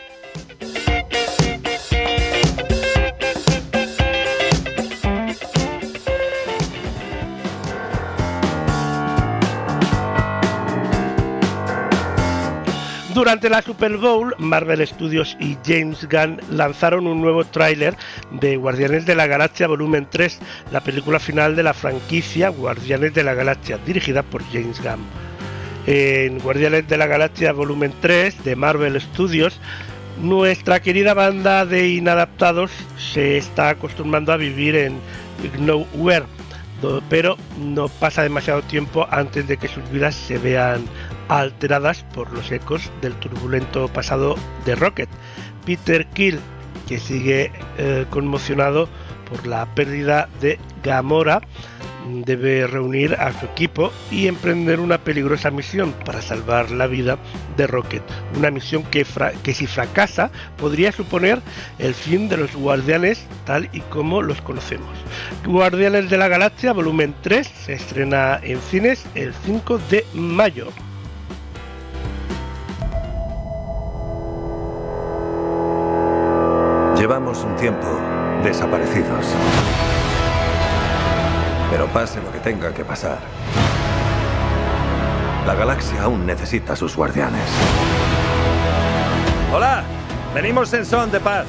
Durante 13.22 13.48
la 13.48 13.62
Super 13.62 13.98
Bowl, 13.98 14.34
Marvel 14.38 14.84
Studios 14.84 15.36
y 15.38 15.56
James 15.64 16.08
Gunn 16.10 16.40
lanzaron 16.50 17.06
un 17.06 17.20
nuevo 17.20 17.44
tráiler 17.44 17.94
de 18.32 18.56
Guardianes 18.56 19.06
de 19.06 19.14
la 19.14 19.28
Galaxia 19.28 19.68
Volumen 19.68 20.08
3, 20.10 20.40
la 20.72 20.80
película 20.80 21.20
final 21.20 21.54
de 21.54 21.62
la 21.62 21.72
franquicia 21.72 22.48
Guardianes 22.48 23.14
de 23.14 23.22
la 23.22 23.34
Galaxia, 23.34 23.78
dirigida 23.86 24.24
por 24.24 24.42
James 24.50 24.82
Gunn. 24.82 25.06
En 25.86 26.40
Guardianes 26.40 26.88
de 26.88 26.96
la 26.96 27.06
Galaxia 27.06 27.52
Volumen 27.52 27.94
3 28.00 28.42
de 28.42 28.56
Marvel 28.56 29.00
Studios, 29.00 29.60
nuestra 30.20 30.82
querida 30.82 31.14
banda 31.14 31.64
de 31.64 31.90
inadaptados 31.90 32.72
se 32.98 33.36
está 33.36 33.68
acostumbrando 33.68 34.32
a 34.32 34.36
vivir 34.36 34.74
en 34.74 34.98
Nowhere, 35.60 36.26
pero 37.08 37.36
no 37.56 37.86
pasa 37.88 38.24
demasiado 38.24 38.62
tiempo 38.62 39.06
antes 39.12 39.46
de 39.46 39.58
que 39.58 39.68
sus 39.68 39.88
vidas 39.92 40.16
se 40.16 40.38
vean 40.38 40.82
alteradas 41.40 42.04
por 42.14 42.30
los 42.32 42.52
ecos 42.52 42.90
del 43.00 43.14
turbulento 43.14 43.88
pasado 43.88 44.36
de 44.66 44.74
Rocket. 44.74 45.08
Peter 45.64 46.06
Kill, 46.08 46.38
que 46.86 46.98
sigue 46.98 47.50
eh, 47.78 48.04
conmocionado 48.10 48.88
por 49.30 49.46
la 49.46 49.66
pérdida 49.74 50.28
de 50.40 50.58
Gamora, 50.82 51.40
debe 52.26 52.66
reunir 52.66 53.14
a 53.14 53.32
su 53.32 53.46
equipo 53.46 53.92
y 54.10 54.26
emprender 54.26 54.80
una 54.80 54.98
peligrosa 54.98 55.50
misión 55.50 55.94
para 56.04 56.20
salvar 56.20 56.70
la 56.70 56.86
vida 56.86 57.16
de 57.56 57.66
Rocket. 57.66 58.02
Una 58.36 58.50
misión 58.50 58.82
que, 58.82 59.06
que, 59.42 59.54
si 59.54 59.66
fracasa 59.66 60.30
podría 60.58 60.92
suponer 60.92 61.40
el 61.78 61.94
fin 61.94 62.28
de 62.28 62.36
los 62.36 62.54
guardianes 62.54 63.24
tal 63.46 63.70
y 63.72 63.80
como 63.80 64.20
los 64.20 64.42
conocemos. 64.42 64.98
Guardianes 65.46 66.10
de 66.10 66.18
la 66.18 66.28
Galaxia 66.28 66.72
volumen 66.72 67.14
3 67.22 67.46
se 67.46 67.72
estrena 67.74 68.40
en 68.42 68.60
cines 68.60 69.06
el 69.14 69.32
5 69.46 69.78
de 69.90 70.04
mayo. 70.12 70.68
Llevamos 77.02 77.42
un 77.42 77.56
tiempo 77.56 77.88
desaparecidos. 78.44 79.26
Pero 81.68 81.88
pase 81.88 82.22
lo 82.22 82.30
que 82.30 82.38
tenga 82.38 82.72
que 82.72 82.84
pasar. 82.84 83.18
La 85.44 85.56
galaxia 85.56 86.04
aún 86.04 86.24
necesita 86.24 86.74
a 86.74 86.76
sus 86.76 86.94
guardianes. 86.94 87.42
Hola, 89.52 89.82
venimos 90.32 90.72
en 90.74 90.86
son 90.86 91.10
de 91.10 91.18
paz. 91.18 91.46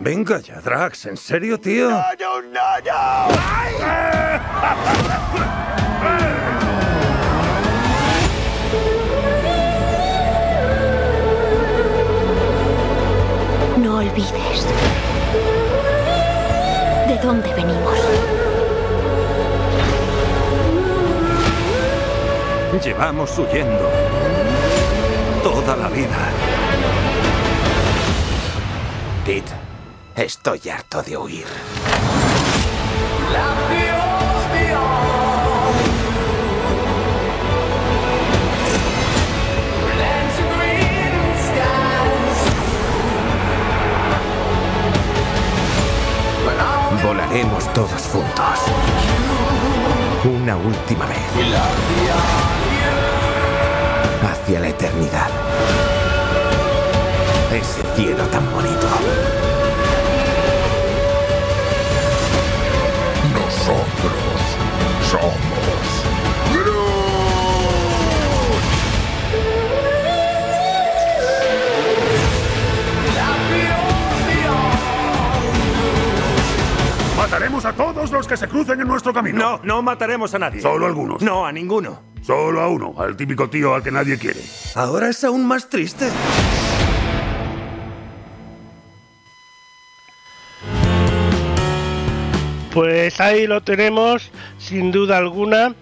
Venga 0.00 0.40
ya, 0.40 0.60
Drax, 0.60 1.06
¿en 1.06 1.16
serio, 1.16 1.58
tío? 1.58 1.88
¡No, 1.88 2.04
no, 2.20 2.42
no, 2.42 2.60
no! 2.84 3.28
No 5.40 5.55
dónde 17.26 17.52
venimos. 17.54 17.98
Llevamos 22.84 23.36
huyendo 23.36 23.90
toda 25.42 25.76
la 25.76 25.88
vida. 25.88 26.30
Pete, 29.24 29.52
estoy 30.14 30.60
harto 30.68 31.02
de 31.02 31.16
huir. 31.16 31.46
Volaremos 47.06 47.72
todos 47.72 48.02
juntos. 48.12 48.58
Una 50.24 50.56
última 50.56 51.06
vez. 51.06 51.18
Hacia 54.28 54.58
la 54.58 54.68
eternidad. 54.70 55.28
Ese 57.52 57.82
cielo 57.94 58.24
tan 58.24 58.52
bonito. 58.52 58.88
Nosotros 63.34 64.12
somos 65.08 65.65
Mataremos 77.26 77.64
a 77.64 77.72
todos 77.72 78.12
los 78.12 78.28
que 78.28 78.36
se 78.36 78.46
crucen 78.46 78.80
en 78.80 78.86
nuestro 78.86 79.12
camino. 79.12 79.36
No, 79.36 79.60
no 79.64 79.82
mataremos 79.82 80.32
a 80.34 80.38
nadie. 80.38 80.60
Solo 80.60 80.86
algunos. 80.86 81.20
No, 81.22 81.44
a 81.44 81.50
ninguno. 81.50 82.00
Solo 82.22 82.60
a 82.60 82.68
uno, 82.68 82.94
al 82.96 83.16
típico 83.16 83.50
tío 83.50 83.74
al 83.74 83.82
que 83.82 83.90
nadie 83.90 84.16
quiere. 84.16 84.38
Ahora 84.76 85.08
es 85.08 85.24
aún 85.24 85.44
más 85.44 85.68
triste. 85.68 86.08
Pues 92.72 93.20
ahí 93.20 93.48
lo 93.48 93.60
tenemos. 93.60 94.30
sin 94.58 94.92
duda 94.92 95.18
alguna, 95.18 95.74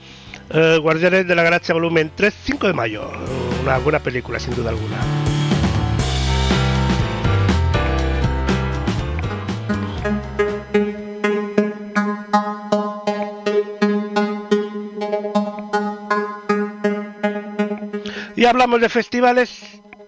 eh, 0.48 0.78
Guardianes 0.80 1.28
de 1.28 1.34
la 1.34 1.42
Galaxia 1.42 1.74
Volumen 1.74 2.10
3, 2.14 2.34
5 2.42 2.68
de 2.68 2.72
mayo. 2.72 3.10
Una 3.62 3.76
buena 3.76 3.98
película, 3.98 4.40
sin 4.40 4.54
duda 4.54 4.70
alguna. 4.70 5.23
Y 18.44 18.46
hablamos 18.46 18.78
de 18.78 18.90
festivales, 18.90 19.58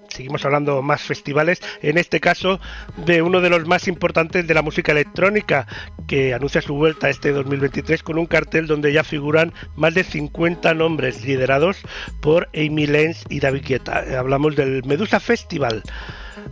seguimos 0.08 0.44
hablando 0.44 0.82
más 0.82 1.00
festivales, 1.00 1.62
en 1.80 1.96
este 1.96 2.20
caso 2.20 2.60
de 2.98 3.22
uno 3.22 3.40
de 3.40 3.48
los 3.48 3.66
más 3.66 3.88
importantes 3.88 4.46
de 4.46 4.52
la 4.52 4.60
música 4.60 4.92
electrónica, 4.92 5.66
que 6.06 6.34
anuncia 6.34 6.60
su 6.60 6.74
vuelta 6.74 7.08
este 7.08 7.32
2023 7.32 8.02
con 8.02 8.18
un 8.18 8.26
cartel 8.26 8.66
donde 8.66 8.92
ya 8.92 9.04
figuran 9.04 9.54
más 9.74 9.94
de 9.94 10.04
50 10.04 10.74
nombres 10.74 11.24
liderados 11.24 11.78
por 12.20 12.50
Amy 12.54 12.86
Lenz 12.86 13.24
y 13.30 13.40
David 13.40 13.64
Guetta. 13.66 14.04
Hablamos 14.18 14.54
del 14.54 14.84
Medusa 14.84 15.18
Festival. 15.18 15.82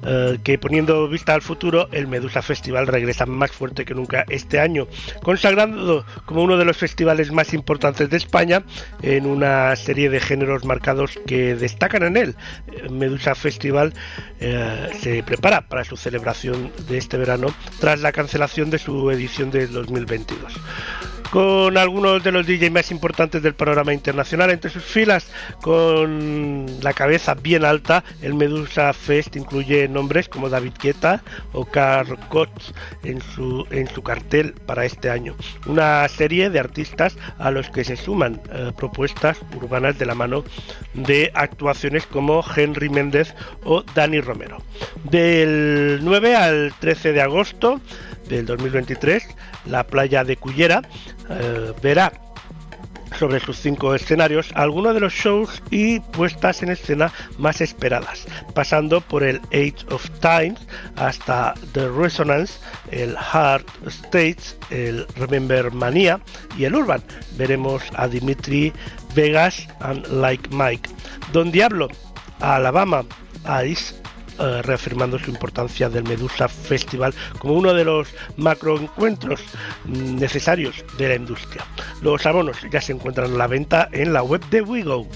Eh, 0.02 0.38
que 0.42 0.58
poniendo 0.58 1.08
vista 1.08 1.34
al 1.34 1.42
futuro, 1.42 1.88
el 1.92 2.06
Medusa 2.06 2.42
Festival 2.42 2.86
regresa 2.86 3.26
más 3.26 3.50
fuerte 3.50 3.84
que 3.84 3.94
nunca 3.94 4.24
este 4.28 4.60
año, 4.60 4.86
consagrando 5.22 6.04
como 6.26 6.42
uno 6.42 6.56
de 6.56 6.64
los 6.64 6.76
festivales 6.76 7.32
más 7.32 7.54
importantes 7.54 8.10
de 8.10 8.16
España 8.16 8.64
en 9.02 9.26
una 9.26 9.74
serie 9.76 10.10
de 10.10 10.20
géneros 10.20 10.64
marcados 10.64 11.18
que 11.26 11.54
destacan 11.54 12.02
en 12.02 12.16
él. 12.16 12.36
Medusa 12.90 13.34
Festival 13.34 13.92
eh, 14.40 14.90
se 15.00 15.22
prepara 15.22 15.62
para 15.62 15.84
su 15.84 15.96
celebración 15.96 16.70
de 16.88 16.98
este 16.98 17.16
verano 17.16 17.48
tras 17.80 18.00
la 18.00 18.12
cancelación 18.12 18.70
de 18.70 18.78
su 18.78 19.10
edición 19.10 19.50
de 19.50 19.66
2022 19.66 20.54
con 21.34 21.76
algunos 21.76 22.22
de 22.22 22.30
los 22.30 22.46
DJs 22.46 22.70
más 22.70 22.92
importantes 22.92 23.42
del 23.42 23.54
panorama 23.54 23.92
internacional 23.92 24.50
entre 24.50 24.70
sus 24.70 24.84
filas, 24.84 25.26
con 25.62 26.68
la 26.80 26.92
cabeza 26.92 27.34
bien 27.34 27.64
alta. 27.64 28.04
El 28.22 28.34
Medusa 28.34 28.92
Fest 28.92 29.34
incluye 29.34 29.88
nombres 29.88 30.28
como 30.28 30.48
David 30.48 30.74
Guetta 30.80 31.24
o 31.52 31.64
Carl 31.64 32.16
Cox 32.28 32.72
en 33.02 33.20
su, 33.20 33.66
en 33.72 33.88
su 33.88 34.00
cartel 34.00 34.54
para 34.64 34.84
este 34.84 35.10
año. 35.10 35.34
Una 35.66 36.06
serie 36.06 36.50
de 36.50 36.60
artistas 36.60 37.16
a 37.40 37.50
los 37.50 37.68
que 37.68 37.82
se 37.82 37.96
suman 37.96 38.40
eh, 38.52 38.70
propuestas 38.76 39.36
urbanas 39.56 39.98
de 39.98 40.06
la 40.06 40.14
mano 40.14 40.44
de 40.92 41.32
actuaciones 41.34 42.06
como 42.06 42.44
Henry 42.54 42.88
Méndez 42.88 43.34
o 43.64 43.82
Dani 43.82 44.20
Romero. 44.20 44.58
Del 45.02 45.98
9 46.00 46.36
al 46.36 46.74
13 46.78 47.12
de 47.12 47.22
agosto 47.22 47.80
del 48.28 48.46
2023, 48.46 49.26
la 49.66 49.84
playa 49.84 50.24
de 50.24 50.36
Cullera 50.36 50.82
eh, 51.28 51.72
verá 51.82 52.12
sobre 53.18 53.40
sus 53.40 53.58
cinco 53.58 53.94
escenarios 53.94 54.50
algunos 54.54 54.94
de 54.94 55.00
los 55.00 55.12
shows 55.12 55.62
y 55.70 56.00
puestas 56.00 56.62
en 56.62 56.70
escena 56.70 57.12
más 57.38 57.60
esperadas, 57.60 58.26
pasando 58.54 59.00
por 59.00 59.22
el 59.22 59.40
Age 59.52 59.76
of 59.90 60.08
Times 60.20 60.60
hasta 60.96 61.54
The 61.72 61.88
Resonance, 61.88 62.54
el 62.90 63.16
Hard 63.16 63.64
States, 63.86 64.56
el 64.70 65.06
Remember 65.16 65.70
Mania 65.70 66.20
y 66.58 66.64
el 66.64 66.74
Urban. 66.74 67.02
Veremos 67.36 67.82
a 67.94 68.08
Dimitri 68.08 68.72
Vegas 69.14 69.68
and 69.80 70.06
Like 70.08 70.48
Mike. 70.50 70.88
Don 71.32 71.50
Diablo, 71.50 71.88
a 72.40 72.56
Alabama, 72.56 73.04
Ice 73.66 73.94
eh, 74.38 74.62
reafirmando 74.62 75.18
su 75.18 75.30
importancia 75.30 75.88
del 75.88 76.04
Medusa 76.04 76.48
Festival 76.48 77.14
como 77.38 77.54
uno 77.54 77.72
de 77.72 77.84
los 77.84 78.08
macroencuentros 78.36 79.40
mm, 79.84 80.16
necesarios 80.16 80.84
de 80.98 81.08
la 81.08 81.14
industria. 81.14 81.64
Los 82.02 82.26
abonos 82.26 82.56
ya 82.70 82.80
se 82.80 82.92
encuentran 82.92 83.32
a 83.32 83.36
la 83.36 83.46
venta 83.46 83.88
en 83.92 84.12
la 84.12 84.22
web 84.22 84.42
de 84.50 84.62
Wigo. 84.62 85.06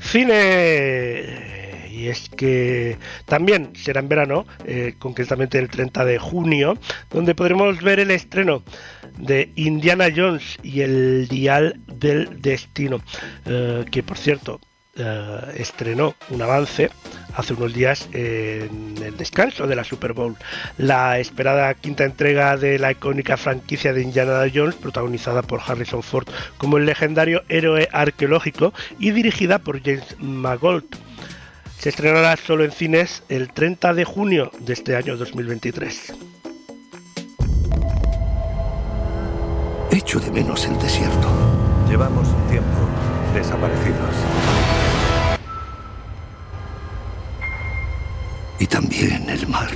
Cine 0.00 1.88
y 1.90 2.08
es 2.08 2.28
que 2.30 2.98
también 3.30 3.70
será 3.76 4.00
en 4.00 4.08
verano, 4.08 4.44
eh, 4.64 4.94
concretamente 4.98 5.56
el 5.56 5.68
30 5.68 6.04
de 6.04 6.18
junio, 6.18 6.76
donde 7.10 7.36
podremos 7.36 7.80
ver 7.80 8.00
el 8.00 8.10
estreno 8.10 8.64
de 9.18 9.52
Indiana 9.54 10.08
Jones 10.14 10.58
y 10.64 10.80
el 10.80 11.28
Dial 11.28 11.78
del 11.86 12.42
Destino, 12.42 13.00
eh, 13.46 13.84
que 13.88 14.02
por 14.02 14.18
cierto 14.18 14.60
eh, 14.96 15.40
estrenó 15.56 16.16
un 16.30 16.42
avance 16.42 16.90
hace 17.36 17.54
unos 17.54 17.72
días 17.72 18.08
en 18.12 18.96
el 19.00 19.16
descanso 19.16 19.68
de 19.68 19.76
la 19.76 19.84
Super 19.84 20.12
Bowl. 20.12 20.34
La 20.76 21.20
esperada 21.20 21.72
quinta 21.74 22.02
entrega 22.04 22.56
de 22.56 22.80
la 22.80 22.90
icónica 22.90 23.36
franquicia 23.36 23.92
de 23.92 24.02
Indiana 24.02 24.42
Jones, 24.52 24.74
protagonizada 24.74 25.42
por 25.42 25.60
Harrison 25.64 26.02
Ford 26.02 26.26
como 26.58 26.78
el 26.78 26.86
legendario 26.86 27.44
héroe 27.48 27.88
arqueológico 27.92 28.74
y 28.98 29.12
dirigida 29.12 29.60
por 29.60 29.80
James 29.80 30.16
Mangold. 30.18 30.98
Se 31.80 31.88
estrenará 31.88 32.36
solo 32.36 32.64
en 32.64 32.72
cines 32.72 33.22
el 33.30 33.54
30 33.54 33.94
de 33.94 34.04
junio 34.04 34.50
de 34.58 34.74
este 34.74 34.96
año 34.96 35.16
2023. 35.16 36.12
Echo 39.90 40.20
de 40.20 40.30
menos 40.30 40.66
el 40.66 40.78
desierto. 40.78 41.28
Llevamos 41.88 42.28
tiempo 42.50 42.86
desaparecidos. 43.32 44.14
Y 48.58 48.66
también 48.66 49.30
el 49.30 49.48
mar. 49.48 49.70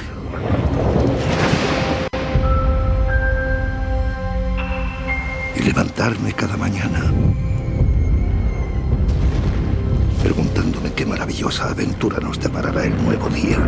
Y 5.57 5.63
levantarme 5.63 6.35
cada 6.35 6.59
mañana 6.59 7.11
preguntándome 10.25 10.91
qué 10.95 11.05
maravillosa 11.05 11.69
aventura 11.69 12.19
nos 12.19 12.41
deparará 12.41 12.87
el 12.87 12.97
nuevo 13.05 13.29
día. 13.29 13.59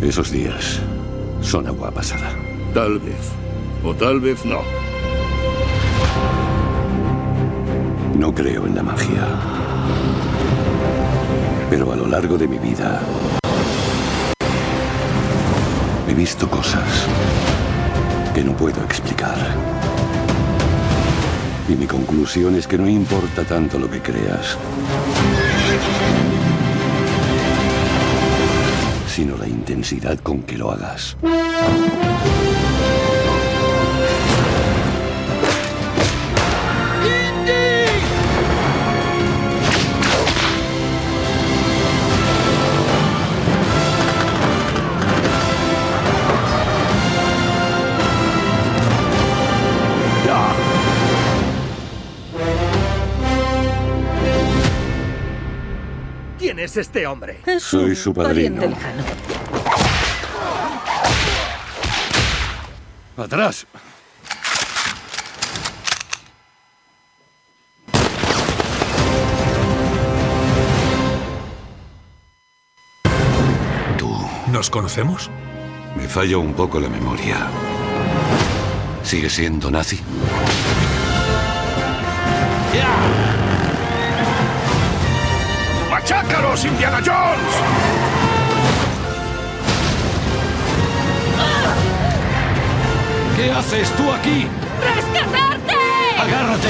Esos 0.00 0.30
días 0.30 0.80
son 1.42 1.66
agua 1.66 1.90
pasada. 1.90 2.34
Tal 2.72 2.98
vez. 2.98 3.32
O 3.84 3.94
tal 3.94 4.18
vez 4.20 4.46
no. 4.46 4.60
No 8.18 8.34
creo 8.34 8.64
en 8.64 8.74
la 8.74 8.82
magia. 8.82 9.28
Pero 11.68 11.92
a 11.92 11.96
lo 11.96 12.06
largo 12.06 12.38
de 12.38 12.48
mi 12.48 12.58
vida 12.58 13.02
he 16.08 16.14
visto 16.14 16.48
cosas 16.48 17.06
que 18.34 18.42
no 18.42 18.56
puedo 18.56 18.82
explicar. 18.84 19.36
Y 21.70 21.76
mi 21.76 21.86
conclusión 21.86 22.56
es 22.56 22.66
que 22.66 22.76
no 22.76 22.88
importa 22.88 23.44
tanto 23.44 23.78
lo 23.78 23.88
que 23.88 24.00
creas, 24.00 24.58
sino 29.06 29.36
la 29.36 29.46
intensidad 29.46 30.18
con 30.18 30.42
que 30.42 30.58
lo 30.58 30.72
hagas. 30.72 31.16
¿Quién 56.60 56.68
es 56.68 56.76
este 56.76 57.06
hombre? 57.06 57.40
Soy 57.58 57.96
su 57.96 58.12
padrino. 58.12 58.60
Atrás. 63.16 63.66
¿Nos 74.52 74.68
conocemos? 74.68 75.30
Me 75.96 76.06
falla 76.08 76.36
un 76.36 76.52
poco 76.52 76.78
la 76.78 76.90
memoria. 76.90 77.48
¿Sigue 79.02 79.30
siendo 79.30 79.70
nazi? 79.70 79.98
¡Machácalos, 86.10 86.64
Indiana 86.64 87.00
Jones! 87.06 87.54
¿Qué 93.36 93.50
haces 93.52 93.90
tú 93.92 94.10
aquí? 94.10 94.48
¡Rescatarte! 94.96 95.76
¡Agárrate! 96.18 96.68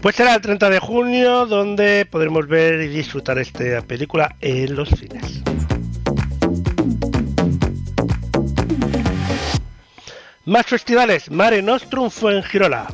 Pues 0.00 0.16
será 0.16 0.34
el 0.34 0.40
30 0.40 0.70
de 0.70 0.78
junio 0.78 1.44
donde 1.44 2.06
podremos 2.10 2.48
ver 2.48 2.80
y 2.80 2.88
disfrutar 2.88 3.38
esta 3.38 3.82
película 3.82 4.34
en 4.40 4.74
los 4.74 4.88
cines. 4.88 5.42
Más 10.46 10.64
festivales, 10.64 11.30
Mare 11.30 11.60
Nostrum 11.60 12.08
fue 12.08 12.34
en 12.34 12.42
Girola. 12.42 12.86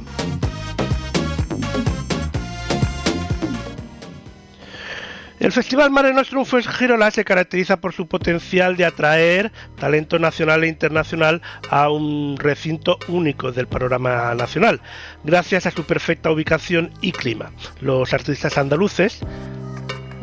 El 5.39 5.52
Festival 5.52 5.93
Mare 5.93 6.12
Nostrum 6.12 6.44
Girola 6.44 7.09
se 7.12 7.24
caracteriza 7.24 7.77
por 7.77 7.93
su 7.93 8.09
potencial 8.09 8.77
de 8.77 8.85
atraer 8.85 9.52
talento 9.78 10.18
nacional 10.18 10.64
e 10.64 10.68
internacional 10.68 11.40
a 11.70 11.89
un 11.89 12.36
recinto 12.36 12.98
único 13.06 13.52
del 13.52 13.68
panorama 13.68 14.35
nacional, 14.35 14.81
gracias 15.23 15.66
a 15.66 15.70
su 15.70 15.85
perfecta 15.85 16.32
ubicación 16.32 16.90
y 17.01 17.12
clima. 17.12 17.52
Los 17.81 18.12
artistas 18.12 18.59
andaluces 18.59 19.20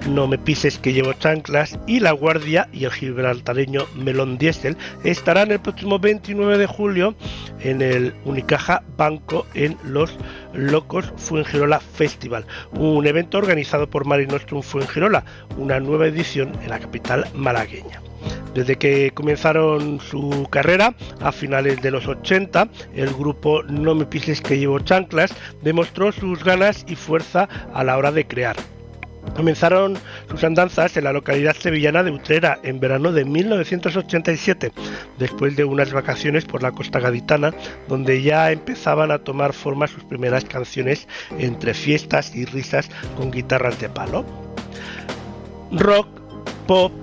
no 0.07 0.27
me 0.27 0.37
pises 0.37 0.77
que 0.77 0.93
llevo 0.93 1.13
chanclas 1.13 1.79
y 1.87 1.99
La 1.99 2.11
Guardia 2.11 2.67
y 2.73 2.85
el 2.85 2.91
gibraltareño 2.91 3.85
Melón 3.95 4.37
Diesel 4.37 4.77
estarán 5.03 5.51
el 5.51 5.59
próximo 5.59 5.99
29 5.99 6.57
de 6.57 6.65
julio 6.65 7.15
en 7.61 7.81
el 7.81 8.13
Unicaja 8.25 8.83
Banco 8.97 9.45
en 9.53 9.77
Los 9.83 10.17
Locos 10.53 11.13
Fuengirola 11.17 11.79
Festival, 11.79 12.45
un 12.71 13.05
evento 13.07 13.37
organizado 13.37 13.89
por 13.89 14.05
Marinostrum 14.05 14.61
Fuengirola, 14.61 15.23
una 15.57 15.79
nueva 15.79 16.07
edición 16.07 16.51
en 16.63 16.69
la 16.69 16.79
capital 16.79 17.27
malagueña. 17.33 18.01
Desde 18.53 18.77
que 18.77 19.11
comenzaron 19.11 19.99
su 19.99 20.47
carrera 20.49 20.95
a 21.21 21.31
finales 21.31 21.81
de 21.81 21.91
los 21.91 22.07
80, 22.07 22.67
el 22.95 23.13
grupo 23.13 23.63
No 23.63 23.95
me 23.95 24.05
pises 24.05 24.41
que 24.41 24.59
llevo 24.59 24.79
chanclas 24.79 25.33
demostró 25.61 26.11
sus 26.11 26.43
ganas 26.43 26.85
y 26.87 26.95
fuerza 26.95 27.49
a 27.73 27.83
la 27.83 27.97
hora 27.97 28.11
de 28.11 28.27
crear 28.27 28.55
Comenzaron 29.35 29.97
sus 30.29 30.43
andanzas 30.43 30.95
en 30.95 31.05
la 31.05 31.13
localidad 31.13 31.55
sevillana 31.55 32.03
de 32.03 32.11
Utrera 32.11 32.59
en 32.63 32.79
verano 32.79 33.11
de 33.11 33.25
1987, 33.25 34.71
después 35.17 35.55
de 35.55 35.63
unas 35.63 35.91
vacaciones 35.91 36.45
por 36.45 36.61
la 36.61 36.71
costa 36.71 36.99
gaditana, 36.99 37.51
donde 37.87 38.21
ya 38.21 38.51
empezaban 38.51 39.11
a 39.11 39.19
tomar 39.19 39.53
forma 39.53 39.87
sus 39.87 40.03
primeras 40.03 40.45
canciones 40.45 41.07
entre 41.39 41.73
fiestas 41.73 42.35
y 42.35 42.45
risas 42.45 42.89
con 43.17 43.31
guitarras 43.31 43.79
de 43.79 43.89
palo. 43.89 44.23
Rock, 45.71 46.07
pop, 46.67 46.93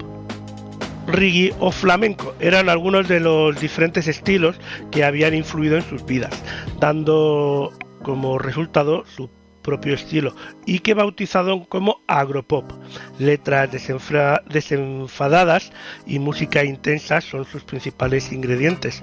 reggae 1.09 1.53
o 1.59 1.73
flamenco 1.73 2.35
eran 2.39 2.69
algunos 2.69 3.09
de 3.09 3.21
los 3.21 3.59
diferentes 3.61 4.07
estilos 4.07 4.57
que 4.91 5.05
habían 5.05 5.35
influido 5.35 5.77
en 5.77 5.83
sus 5.83 6.05
vidas, 6.07 6.33
dando 6.79 7.73
como 8.03 8.39
resultado 8.39 9.05
su 9.07 9.29
propio 9.63 9.95
estilo 9.95 10.35
y 10.67 10.81
que 10.81 10.95
bautizaron 10.95 11.65
como 11.65 12.01
agropop. 12.07 12.71
Letras 13.19 13.71
desenfadadas 13.73 15.73
y 16.07 16.19
música 16.19 16.65
intensa 16.65 17.21
son 17.21 17.45
sus 17.45 17.63
principales 17.63 18.33
ingredientes, 18.33 19.03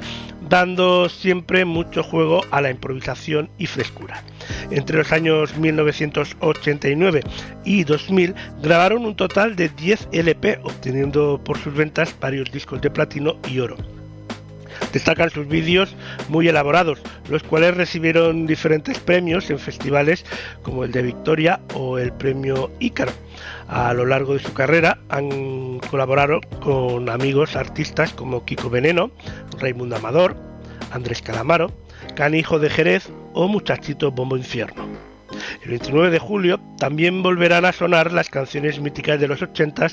dando 0.49 1.09
siempre 1.09 1.65
mucho 1.65 2.03
juego 2.03 2.41
a 2.51 2.61
la 2.61 2.71
improvisación 2.71 3.49
y 3.57 3.67
frescura. 3.67 4.23
Entre 4.71 4.97
los 4.97 5.11
años 5.11 5.57
1989 5.57 7.21
y 7.65 7.83
2000 7.83 8.35
grabaron 8.61 9.05
un 9.05 9.15
total 9.15 9.55
de 9.55 9.69
10 9.69 10.09
LP, 10.11 10.59
obteniendo 10.63 11.41
por 11.43 11.57
sus 11.57 11.73
ventas 11.73 12.15
varios 12.19 12.51
discos 12.51 12.81
de 12.81 12.89
platino 12.89 13.37
y 13.49 13.59
oro. 13.59 13.96
Destacan 14.93 15.29
sus 15.29 15.47
vídeos 15.47 15.95
muy 16.29 16.47
elaborados, 16.47 16.99
los 17.29 17.43
cuales 17.43 17.75
recibieron 17.75 18.47
diferentes 18.47 18.99
premios 18.99 19.49
en 19.49 19.59
festivales 19.59 20.25
como 20.63 20.83
el 20.83 20.91
de 20.91 21.01
Victoria 21.01 21.59
o 21.73 21.97
el 21.97 22.13
premio 22.13 22.71
Ícaro. 22.79 23.11
A 23.67 23.93
lo 23.93 24.05
largo 24.05 24.33
de 24.33 24.39
su 24.39 24.53
carrera 24.53 24.99
han 25.09 25.79
colaborado 25.79 26.39
con 26.61 27.09
amigos 27.09 27.55
artistas 27.55 28.13
como 28.13 28.45
Kiko 28.45 28.69
Veneno, 28.69 29.11
Raimundo 29.59 29.97
Amador, 29.97 30.37
Andrés 30.91 31.21
Calamaro, 31.21 31.71
Canijo 32.15 32.59
de 32.59 32.69
Jerez 32.69 33.09
o 33.33 33.47
Muchachito 33.47 34.11
Bombo 34.11 34.37
Infierno. 34.37 34.87
El 35.63 35.71
29 35.71 36.09
de 36.09 36.19
julio 36.19 36.59
también 36.77 37.21
volverán 37.21 37.65
a 37.65 37.73
sonar 37.73 38.13
las 38.13 38.29
canciones 38.29 38.79
míticas 38.79 39.19
de 39.19 39.27
los 39.27 39.41
80 39.41 39.87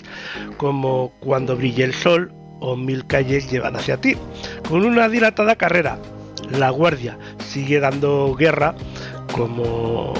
como 0.56 1.12
Cuando 1.20 1.56
brille 1.56 1.84
el 1.84 1.94
sol 1.94 2.32
o 2.60 2.76
Mil 2.76 3.06
calles 3.06 3.50
llevan 3.50 3.76
hacia 3.76 4.00
ti. 4.00 4.16
Con 4.68 4.84
una 4.84 5.08
dilatada 5.08 5.56
carrera, 5.56 5.98
La 6.50 6.70
Guardia 6.70 7.18
sigue 7.38 7.80
dando 7.80 8.34
guerra 8.34 8.74
como 9.32 10.14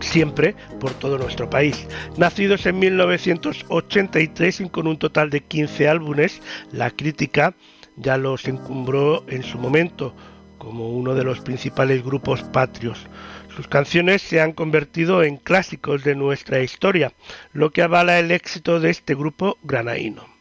siempre 0.00 0.54
por 0.80 0.92
todo 0.94 1.18
nuestro 1.18 1.50
país. 1.50 1.86
Nacidos 2.16 2.66
en 2.66 2.78
1983 2.78 4.60
y 4.60 4.68
con 4.68 4.86
un 4.86 4.98
total 4.98 5.30
de 5.30 5.40
15 5.40 5.88
álbumes, 5.88 6.40
la 6.72 6.90
crítica 6.90 7.54
ya 7.96 8.16
los 8.16 8.46
encumbró 8.46 9.24
en 9.28 9.42
su 9.42 9.58
momento 9.58 10.14
como 10.58 10.90
uno 10.90 11.14
de 11.14 11.24
los 11.24 11.40
principales 11.40 12.04
grupos 12.04 12.42
patrios. 12.42 13.06
Sus 13.54 13.68
canciones 13.68 14.22
se 14.22 14.40
han 14.40 14.52
convertido 14.52 15.22
en 15.22 15.36
clásicos 15.36 16.04
de 16.04 16.14
nuestra 16.14 16.60
historia, 16.62 17.12
lo 17.52 17.70
que 17.70 17.82
avala 17.82 18.18
el 18.18 18.30
éxito 18.30 18.80
de 18.80 18.90
este 18.90 19.14
grupo 19.14 19.58
granaíno 19.62 20.35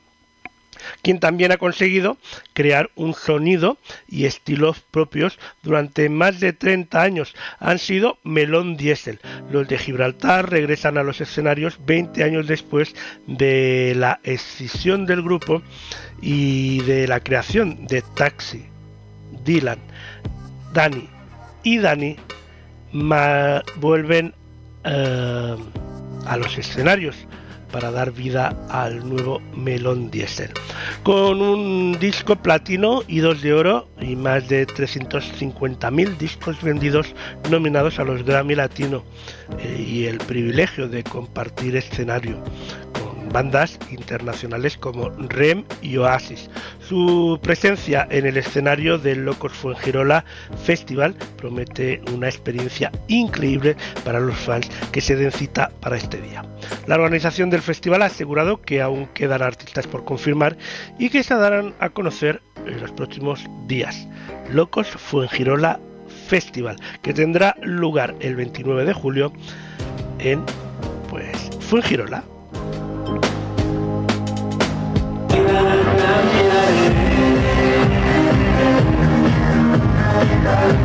quien 1.01 1.19
también 1.19 1.51
ha 1.51 1.57
conseguido 1.57 2.17
crear 2.53 2.89
un 2.95 3.13
sonido 3.13 3.77
y 4.07 4.25
estilos 4.25 4.79
propios 4.91 5.39
durante 5.63 6.09
más 6.09 6.39
de 6.39 6.53
30 6.53 7.01
años. 7.01 7.35
Han 7.59 7.79
sido 7.79 8.17
Melón 8.23 8.77
Diesel. 8.77 9.19
Los 9.51 9.67
de 9.67 9.77
Gibraltar 9.77 10.49
regresan 10.49 10.97
a 10.97 11.03
los 11.03 11.21
escenarios 11.21 11.79
20 11.85 12.23
años 12.23 12.47
después 12.47 12.95
de 13.27 13.93
la 13.95 14.19
escisión 14.23 15.05
del 15.05 15.21
grupo 15.21 15.61
y 16.21 16.81
de 16.83 17.07
la 17.07 17.19
creación 17.19 17.87
de 17.87 18.01
Taxi, 18.15 18.65
Dylan, 19.43 19.79
Dani 20.73 21.09
y 21.63 21.77
Dani 21.79 22.15
vuelven 23.77 24.33
eh, 24.83 25.55
a 26.25 26.37
los 26.37 26.57
escenarios 26.57 27.15
para 27.71 27.91
dar 27.91 28.11
vida 28.11 28.55
al 28.69 29.07
nuevo 29.07 29.41
Melón 29.55 30.11
Diesel. 30.11 30.51
Con 31.03 31.41
un 31.41 31.97
disco 31.99 32.35
platino 32.35 33.03
y 33.07 33.19
dos 33.19 33.41
de 33.41 33.53
oro 33.53 33.87
y 33.99 34.15
más 34.15 34.47
de 34.47 34.67
350.000 34.67 36.17
discos 36.17 36.61
vendidos 36.61 37.13
nominados 37.49 37.99
a 37.99 38.03
los 38.03 38.23
Grammy 38.23 38.55
Latino 38.55 39.03
eh, 39.59 39.85
y 39.87 40.05
el 40.05 40.17
privilegio 40.17 40.87
de 40.87 41.03
compartir 41.03 41.75
escenario 41.75 42.41
bandas 43.31 43.80
internacionales 43.91 44.77
como 44.77 45.10
REM 45.10 45.65
y 45.81 45.97
Oasis. 45.97 46.49
Su 46.88 47.39
presencia 47.41 48.07
en 48.10 48.26
el 48.26 48.38
escenario 48.38 48.97
del 48.97 49.26
Locos 49.26 49.53
Fuengirola 49.53 50.26
Festival 50.64 51.15
promete 51.38 52.02
una 52.14 52.27
experiencia 52.27 52.91
increíble 53.07 53.76
para 54.03 54.19
los 54.19 54.38
fans 54.38 54.69
que 54.91 55.02
se 55.02 55.15
den 55.15 55.31
cita 55.31 55.72
para 55.81 55.97
este 55.97 56.22
día. 56.22 56.43
La 56.88 56.95
organización 56.95 57.49
del 57.49 57.61
festival 57.61 58.02
ha 58.02 58.06
asegurado 58.06 58.61
que 58.61 58.81
aún 58.81 59.07
quedan 59.07 59.41
artistas 59.41 59.88
por 59.88 60.06
confirmar 60.06 60.57
y 60.99 61.10
que 61.10 61.23
se 61.23 61.35
darán 61.35 61.73
a 61.80 61.89
conocer 61.89 62.41
en 62.65 62.80
los 62.81 62.91
próximos 62.91 63.45
días. 63.68 64.07
Locos 64.52 64.88
Fuengirola 64.88 65.80
Festival, 66.27 66.77
que 67.02 67.14
tendrá 67.14 67.56
lugar 67.61 68.15
el 68.19 68.35
29 68.35 68.85
de 68.85 68.93
julio 68.93 69.34
en 70.19 70.43
pues 71.10 71.49
Fuengirola. 71.60 72.23
Yeah. 80.45 80.84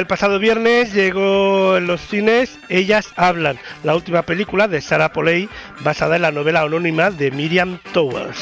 El 0.00 0.06
pasado 0.06 0.38
viernes 0.38 0.94
llegó 0.94 1.76
en 1.76 1.86
los 1.86 2.00
cines 2.00 2.58
Ellas 2.70 3.08
Hablan, 3.16 3.58
la 3.84 3.94
última 3.94 4.22
película 4.22 4.66
de 4.66 4.80
Sarah 4.80 5.12
Polley 5.12 5.46
basada 5.80 6.16
en 6.16 6.22
la 6.22 6.32
novela 6.32 6.62
anónima 6.62 7.10
de 7.10 7.30
Miriam 7.30 7.78
Towers. 7.92 8.38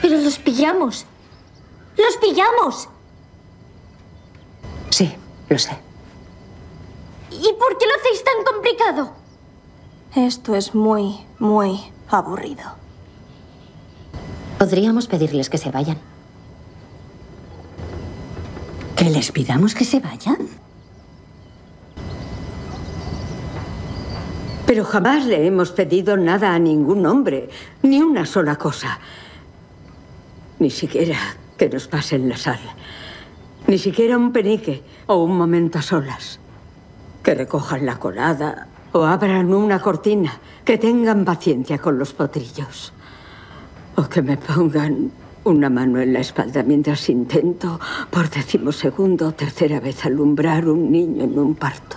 Pero 0.00 0.18
los 0.18 0.38
pillamos. 0.38 1.06
¡Los 1.96 2.16
pillamos! 2.18 2.88
Sí, 4.90 5.12
lo 5.48 5.58
sé. 5.58 5.76
¿Y 7.32 7.52
por 7.58 7.78
qué 7.78 7.86
lo 7.86 7.94
hacéis 7.96 8.22
tan 8.22 8.44
complicado? 8.44 9.12
Esto 10.14 10.54
es 10.54 10.72
muy, 10.72 11.26
muy 11.40 11.80
aburrido. 12.08 12.76
Podríamos 14.58 15.08
pedirles 15.08 15.50
que 15.50 15.58
se 15.58 15.72
vayan. 15.72 15.98
¿Que 18.96 19.10
les 19.10 19.30
pidamos 19.30 19.74
que 19.74 19.84
se 19.84 20.00
vayan? 20.00 20.38
Pero 24.66 24.84
jamás 24.84 25.26
le 25.26 25.46
hemos 25.46 25.70
pedido 25.70 26.16
nada 26.16 26.54
a 26.54 26.58
ningún 26.58 27.04
hombre, 27.04 27.50
ni 27.82 28.00
una 28.00 28.24
sola 28.24 28.56
cosa. 28.56 28.98
Ni 30.58 30.70
siquiera 30.70 31.18
que 31.58 31.68
nos 31.68 31.86
pasen 31.86 32.28
la 32.28 32.38
sal. 32.38 32.58
Ni 33.66 33.78
siquiera 33.78 34.16
un 34.16 34.32
penique 34.32 34.82
o 35.06 35.22
un 35.22 35.36
momento 35.36 35.78
a 35.78 35.82
solas. 35.82 36.40
Que 37.22 37.34
recojan 37.34 37.84
la 37.84 37.98
colada 37.98 38.68
o 38.92 39.04
abran 39.04 39.52
una 39.52 39.78
cortina. 39.80 40.40
Que 40.64 40.78
tengan 40.78 41.24
paciencia 41.24 41.78
con 41.78 41.98
los 41.98 42.14
potrillos. 42.14 42.92
O 43.96 44.08
que 44.08 44.22
me 44.22 44.36
pongan 44.36 45.12
una 45.46 45.70
mano 45.70 46.00
en 46.00 46.12
la 46.12 46.18
espalda 46.20 46.62
mientras 46.64 47.08
intento, 47.08 47.78
por 48.10 48.28
decimosegundo 48.28 49.28
o 49.28 49.32
tercera 49.32 49.78
vez, 49.78 50.04
alumbrar 50.04 50.68
un 50.68 50.90
niño 50.90 51.24
en 51.24 51.38
un 51.38 51.54
parto. 51.54 51.96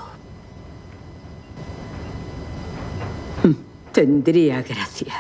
Mm, 3.44 3.54
Tendría 3.92 4.62
gracia 4.62 5.16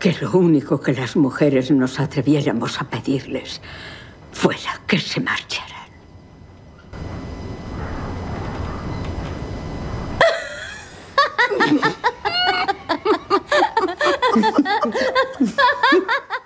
que 0.00 0.16
lo 0.20 0.32
único 0.32 0.80
que 0.80 0.94
las 0.94 1.14
mujeres 1.16 1.70
nos 1.70 2.00
atreviéramos 2.00 2.80
a 2.80 2.88
pedirles 2.88 3.60
fuera 4.32 4.80
que 4.86 4.98
se 4.98 5.20
marcharan. 5.20 5.74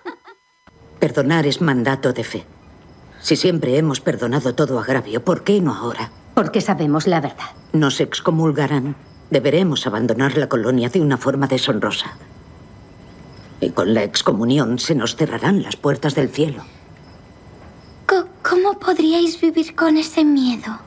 Perdonar 0.98 1.46
es 1.46 1.60
mandato 1.60 2.12
de 2.12 2.24
fe. 2.24 2.44
Si 3.20 3.36
siempre 3.36 3.76
hemos 3.78 4.00
perdonado 4.00 4.54
todo 4.54 4.80
agravio, 4.80 5.24
¿por 5.24 5.44
qué 5.44 5.60
no 5.60 5.74
ahora? 5.74 6.10
Porque 6.34 6.60
sabemos 6.60 7.06
la 7.06 7.20
verdad. 7.20 7.50
Nos 7.72 8.00
excomulgarán. 8.00 8.96
Deberemos 9.30 9.86
abandonar 9.86 10.36
la 10.36 10.48
colonia 10.48 10.88
de 10.88 11.00
una 11.00 11.16
forma 11.16 11.46
deshonrosa. 11.46 12.16
Y 13.60 13.70
con 13.70 13.94
la 13.94 14.02
excomunión 14.02 14.78
se 14.78 14.94
nos 14.94 15.14
cerrarán 15.14 15.62
las 15.62 15.76
puertas 15.76 16.14
del 16.14 16.30
cielo. 16.30 16.64
¿Cómo 18.42 18.78
podríais 18.78 19.40
vivir 19.40 19.76
con 19.76 19.96
ese 19.98 20.24
miedo? 20.24 20.78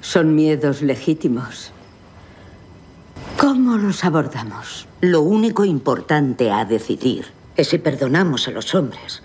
Son 0.00 0.34
miedos 0.34 0.80
legítimos. 0.80 1.70
¿Cómo 3.36 3.76
los 3.76 4.04
abordamos? 4.04 4.88
Lo 5.00 5.20
único 5.22 5.64
importante 5.64 6.50
a 6.50 6.64
decidir 6.64 7.26
es 7.56 7.68
si 7.68 7.78
perdonamos 7.78 8.48
a 8.48 8.52
los 8.52 8.74
hombres 8.74 9.22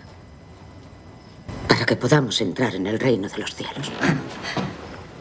para 1.67 1.85
que 1.85 1.95
podamos 1.95 2.39
entrar 2.41 2.75
en 2.75 2.87
el 2.87 2.99
reino 2.99 3.27
de 3.27 3.37
los 3.37 3.53
cielos. 3.55 3.91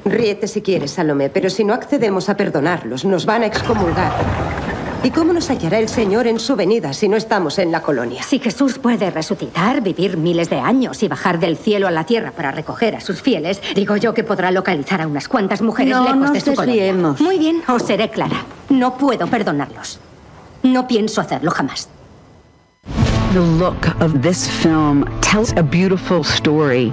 Ríete 0.05 0.49
si 0.49 0.61
quieres, 0.63 0.93
Salomé, 0.93 1.31
pero 1.31 1.49
si 1.49 1.65
no 1.65 1.73
accedemos 1.73 2.29
a 2.29 2.37
perdonarlos, 2.37 3.05
nos 3.05 3.25
van 3.25 3.43
a 3.43 3.47
excomulgar. 3.47 4.13
¿Y 5.03 5.11
cómo 5.11 5.35
nos 5.35 5.51
hallará 5.51 5.79
el 5.79 5.89
Señor 5.89 6.27
en 6.27 6.39
su 6.41 6.57
venida 6.57 6.93
si 6.95 7.09
no 7.09 7.17
estamos 7.19 7.59
en 7.59 7.71
la 7.71 7.83
colonia? 7.83 8.23
Si 8.23 8.39
Jesús 8.39 8.79
puede 8.79 9.11
resucitar, 9.11 9.83
vivir 9.83 10.17
miles 10.17 10.49
de 10.49 10.59
años 10.61 11.03
y 11.03 11.09
bajar 11.09 11.39
del 11.39 11.59
cielo 11.59 11.87
a 11.87 11.91
la 11.91 12.05
tierra 12.05 12.31
para 12.33 12.53
recoger 12.53 12.97
a 12.97 13.01
sus 13.01 13.21
fieles, 13.21 13.61
digo 13.75 13.97
yo 13.97 14.15
que 14.15 14.25
podrá 14.25 14.51
localizar 14.51 15.03
a 15.03 15.07
unas 15.07 15.29
cuantas 15.29 15.61
mujeres 15.61 15.95
No 15.95 16.05
lejos 16.05 16.19
nos 16.19 16.33
de 16.33 16.41
su 16.41 16.55
colonia. 16.55 16.83
desviemos. 16.85 17.21
Muy 17.21 17.39
bien, 17.39 17.63
os 17.69 17.83
seré 17.83 18.11
clara. 18.11 18.45
No 18.71 18.97
puedo 18.97 19.27
perdonarlos. 19.27 20.01
No 20.63 20.87
pienso 20.87 21.21
hacerlo 21.21 21.51
jamás. 21.51 21.89
The 23.35 23.41
look 23.41 24.01
of 24.01 24.23
this 24.23 24.49
film 24.63 25.03
tells 25.21 25.51
a 25.57 25.63
beautiful 25.65 26.23
story. 26.23 26.93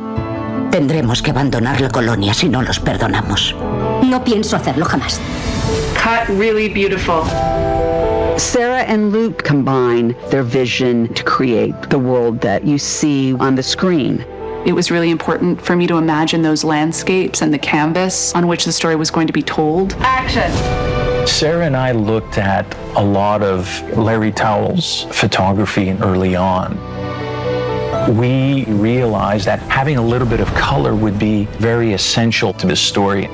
Tendremos 0.72 1.22
que 1.22 1.32
abandonar 1.32 1.80
la 1.80 1.90
colonia 1.90 2.34
si 2.34 2.50
no 2.50 2.64
los 2.64 2.80
perdonamos. 2.80 3.54
No 4.04 4.24
pienso 4.24 4.58
hacerlo 4.58 4.86
jamás. 4.86 5.20
Cut 5.94 6.28
really 6.30 6.68
beautiful. 6.68 7.26
Sarah 8.40 8.82
and 8.88 9.12
Luke 9.12 9.44
combine 9.44 10.16
their 10.32 10.42
vision 10.42 11.14
to 11.14 11.24
create 11.24 11.80
the 11.92 12.00
world 12.00 12.42
that 12.42 12.66
you 12.66 12.80
see 12.80 13.36
on 13.36 13.54
the 13.54 13.62
screen. 13.62 14.26
It 14.66 14.74
was 14.74 14.90
really 14.90 15.12
important 15.12 15.62
for 15.62 15.76
me 15.76 15.86
to 15.86 15.98
imagine 15.98 16.42
those 16.42 16.64
landscapes 16.64 17.44
and 17.44 17.54
the 17.54 17.60
canvas 17.60 18.34
on 18.34 18.48
which 18.48 18.66
the 18.66 18.72
story 18.72 18.96
was 18.96 19.12
going 19.12 19.28
to 19.28 19.34
be 19.34 19.44
told. 19.44 19.94
Action! 20.00 20.81
Sarah 21.28 21.66
and 21.66 21.78
I 21.78 21.92
looked 21.92 22.38
at 22.38 22.66
a 22.96 23.04
lot 23.04 23.44
of 23.44 23.68
Larry 23.98 24.32
Towell's 24.32 25.04
photography 25.12 25.92
early 25.92 26.36
on. 26.36 26.78
We 28.18 28.66
realized 28.66 29.46
that 29.46 29.60
having 29.60 29.98
a 29.98 30.02
little 30.02 30.28
bit 30.28 30.40
of 30.40 30.48
color 30.56 30.96
would 30.96 31.20
be 31.20 31.46
very 31.60 31.94
essential 31.94 32.54
to 32.54 32.68
the 32.68 32.76
story. 32.76 33.28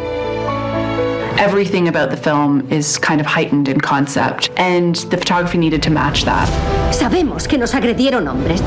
Everything 1.38 1.88
about 1.88 2.10
the 2.10 2.18
film 2.18 2.68
is 2.72 2.98
kind 2.98 3.22
of 3.22 3.28
heightened 3.28 3.68
in 3.68 3.80
concept, 3.80 4.50
and 4.58 4.96
the 5.12 5.18
photography 5.18 5.60
needed 5.60 5.84
to 5.84 5.92
match 5.92 6.26
that. 6.26 6.50
Sabemos 6.92 7.48
que 7.48 7.60
nos 7.60 7.74
agredieron 7.74 8.28
hombres. 8.28 8.60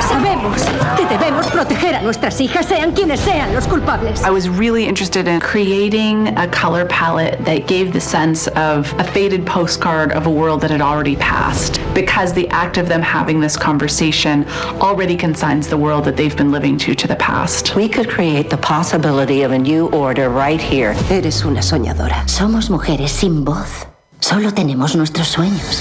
Sabemos 0.00 0.64
que 0.96 1.06
debemos 1.06 1.46
proteger 1.46 1.94
a 1.94 2.02
nuestras 2.02 2.40
hijas, 2.40 2.66
sean 2.66 2.92
quienes 2.92 3.20
sean 3.20 3.54
los 3.54 3.66
culpables. 3.68 4.24
I 4.24 4.30
was 4.30 4.48
really 4.48 4.86
interested 4.86 5.28
in 5.28 5.38
creating 5.38 6.36
a 6.36 6.48
color 6.48 6.84
palette 6.86 7.44
that 7.44 7.68
gave 7.68 7.92
the 7.92 8.00
sense 8.00 8.48
of 8.48 8.92
a 8.98 9.04
faded 9.04 9.46
postcard 9.46 10.10
of 10.10 10.26
a 10.26 10.30
world 10.30 10.60
that 10.62 10.70
had 10.72 10.80
already 10.80 11.14
passed, 11.16 11.78
because 11.96 12.34
the 12.34 12.46
act 12.50 12.76
of 12.76 12.88
them 12.88 13.00
having 13.00 13.40
this 13.40 13.56
conversation 13.56 14.44
already 14.82 15.16
consigns 15.16 15.66
the 15.66 15.78
world 15.78 16.04
that 16.04 16.16
they've 16.18 16.36
been 16.36 16.52
living 16.52 16.76
to 16.76 16.94
to 16.94 17.08
the 17.08 17.16
past. 17.16 17.74
We 17.74 17.88
could 17.88 18.08
create 18.08 18.50
the 18.50 18.58
possibility 18.58 19.42
of 19.42 19.50
a 19.52 19.58
new 19.58 19.88
order 19.88 20.28
right 20.28 20.60
here. 20.60 20.94
Eres 21.10 21.42
una 21.42 21.62
soñadora. 21.62 22.28
Somos 22.28 22.68
mujeres 22.68 23.10
sin 23.10 23.44
voz. 23.44 23.86
Solo 24.20 24.50
tenemos 24.50 24.94
nuestros 24.94 25.28
sueños. 25.28 25.80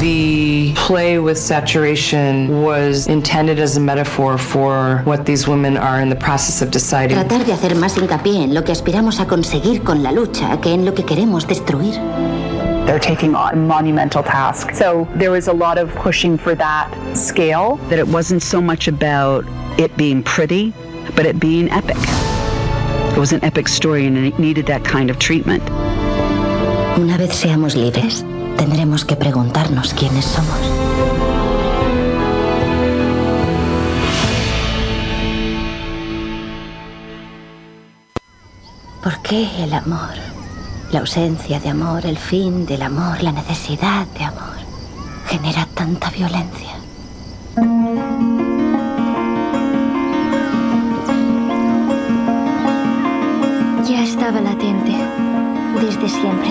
The 0.00 0.72
play 0.74 1.18
with 1.20 1.36
saturation 1.38 2.62
was 2.62 3.06
intended 3.06 3.60
as 3.60 3.76
a 3.76 3.80
metaphor 3.80 4.38
for 4.38 5.02
what 5.04 5.26
these 5.26 5.46
women 5.46 5.76
are 5.76 6.00
in 6.00 6.08
the 6.08 6.16
process 6.16 6.60
of 6.60 6.70
deciding. 6.70 7.16
Tratar 7.16 7.44
de 7.44 7.52
hacer 7.52 7.76
más 7.76 7.96
hincapié 7.96 8.42
en 8.42 8.54
lo 8.54 8.64
que 8.64 8.72
aspiramos 8.72 9.20
a 9.20 9.26
conseguir 9.26 9.82
con 9.84 10.02
la 10.02 10.10
lucha 10.10 10.60
que 10.60 10.72
en 10.72 10.84
lo 10.84 10.94
que 10.94 11.04
queremos 11.04 11.46
destruir. 11.46 12.00
They're 12.92 13.00
taking 13.00 13.34
on 13.34 13.54
a 13.54 13.56
monumental 13.56 14.22
task. 14.22 14.74
So 14.74 15.08
there 15.14 15.30
was 15.30 15.48
a 15.48 15.52
lot 15.54 15.78
of 15.78 15.88
pushing 15.94 16.36
for 16.36 16.54
that 16.56 16.92
scale. 17.16 17.76
That 17.88 17.98
it 17.98 18.06
wasn't 18.06 18.42
so 18.42 18.60
much 18.60 18.86
about 18.86 19.46
it 19.80 19.96
being 19.96 20.22
pretty, 20.22 20.74
but 21.16 21.24
it 21.24 21.40
being 21.40 21.70
epic. 21.70 21.96
It 23.16 23.18
was 23.18 23.32
an 23.32 23.42
epic 23.42 23.68
story 23.68 24.04
and 24.04 24.18
it 24.18 24.38
needed 24.38 24.66
that 24.66 24.84
kind 24.84 25.08
of 25.08 25.18
treatment. 25.18 25.62
Una 26.98 27.16
vez 27.16 27.34
seamos 27.34 27.74
libres, 27.74 28.26
tendremos 28.58 29.06
que 29.06 29.16
preguntarnos 29.16 29.94
quiénes 29.94 30.26
somos. 30.26 30.60
¿Por 39.02 39.22
qué 39.22 39.48
el 39.64 39.72
amor? 39.72 40.41
La 40.92 41.00
ausencia 41.00 41.58
de 41.58 41.70
amor, 41.70 42.04
el 42.04 42.18
fin 42.18 42.66
del 42.66 42.82
amor, 42.82 43.22
la 43.22 43.32
necesidad 43.32 44.06
de 44.08 44.24
amor, 44.24 44.58
genera 45.26 45.66
tanta 45.72 46.10
violencia. 46.10 46.74
Ya 53.88 54.04
estaba 54.04 54.42
latente, 54.42 54.92
desde 55.80 56.08
siempre. 56.10 56.50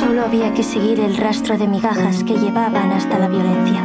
Solo 0.00 0.24
había 0.24 0.54
que 0.54 0.62
seguir 0.62 0.98
el 1.00 1.18
rastro 1.18 1.58
de 1.58 1.68
migajas 1.68 2.24
que 2.24 2.38
llevaban 2.38 2.90
hasta 2.92 3.18
la 3.18 3.28
violencia. 3.28 3.84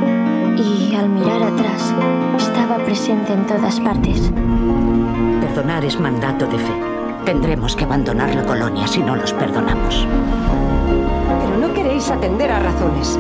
Y 0.56 0.96
al 0.96 1.10
mirar 1.10 1.44
atrás, 1.44 1.94
estaba 2.38 2.78
presente 2.86 3.34
en 3.34 3.46
todas 3.48 3.82
partes. 3.82 4.32
Perdonar 5.42 5.84
es 5.84 6.00
mandato 6.00 6.48
de 6.48 6.58
fe. 6.58 7.03
Tendremos 7.26 7.76
que 7.76 7.86
abandonar 7.86 8.36
la 8.36 8.44
colonia 8.44 8.86
si 8.86 9.02
no 9.02 9.16
los 9.16 9.32
perdonamos. 9.32 10.06
Pero 11.40 11.58
no 11.58 11.74
queréis 11.74 12.10
atender 12.10 12.52
a 12.52 12.60
razones. 12.60 13.18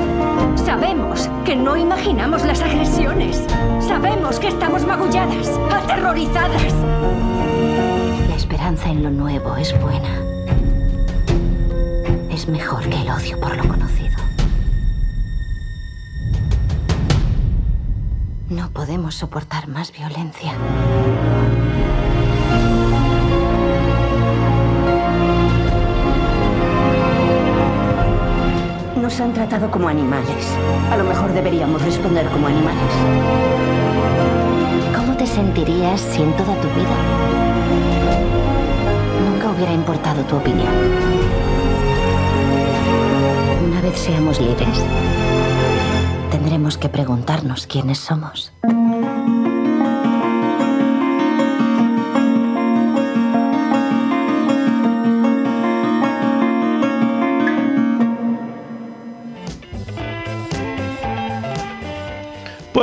Sabemos 0.55 1.29
que 1.45 1.55
no 1.55 1.77
imaginamos 1.77 2.43
las 2.43 2.61
agresiones. 2.61 3.45
Sabemos 3.79 4.39
que 4.39 4.49
estamos 4.49 4.85
magulladas, 4.85 5.49
aterrorizadas. 5.71 6.73
esperanza 8.35 8.89
en 8.89 9.03
lo 9.03 9.09
nuevo 9.09 9.55
es 9.55 9.73
buena. 9.79 10.21
Es 12.29 12.47
mejor 12.49 12.87
que 12.89 13.01
el 13.01 13.09
odio 13.09 13.39
por 13.39 13.55
lo 13.55 13.67
conocido. 13.67 14.17
No 18.49 18.69
podemos 18.71 19.15
soportar 19.15 19.69
más 19.69 19.93
violencia. 19.93 20.53
Nos 29.13 29.21
han 29.21 29.33
tratado 29.33 29.69
como 29.69 29.89
animales. 29.89 30.57
A 30.89 30.97
lo 30.97 31.03
mejor 31.03 31.31
deberíamos 31.33 31.79
responder 31.83 32.25
como 32.31 32.47
animales. 32.47 32.81
¿Cómo 34.95 35.15
te 35.15 35.27
sentirías 35.27 36.01
si 36.01 36.23
en 36.23 36.35
toda 36.35 36.55
tu 36.59 36.67
vida 36.69 36.97
nunca 39.23 39.51
hubiera 39.51 39.71
importado 39.71 40.23
tu 40.23 40.37
opinión? 40.37 40.73
Una 43.67 43.81
vez 43.81 43.99
seamos 43.99 44.41
libres, 44.41 44.83
tendremos 46.31 46.79
que 46.79 46.89
preguntarnos 46.89 47.67
quiénes 47.67 47.99
somos. 47.99 48.51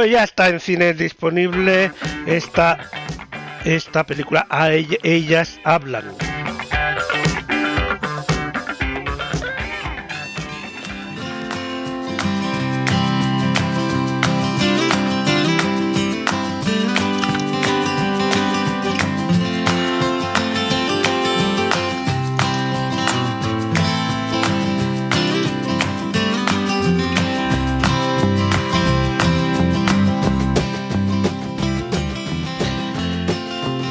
Pues 0.01 0.13
ya 0.13 0.25
está 0.25 0.49
en 0.49 0.61
cine 0.61 0.95
disponible 0.95 1.93
esta, 2.27 2.79
esta 3.67 4.03
película, 4.07 4.47
a 4.49 4.71
ell- 4.71 4.99
ellas 5.03 5.61
hablan. 5.63 6.05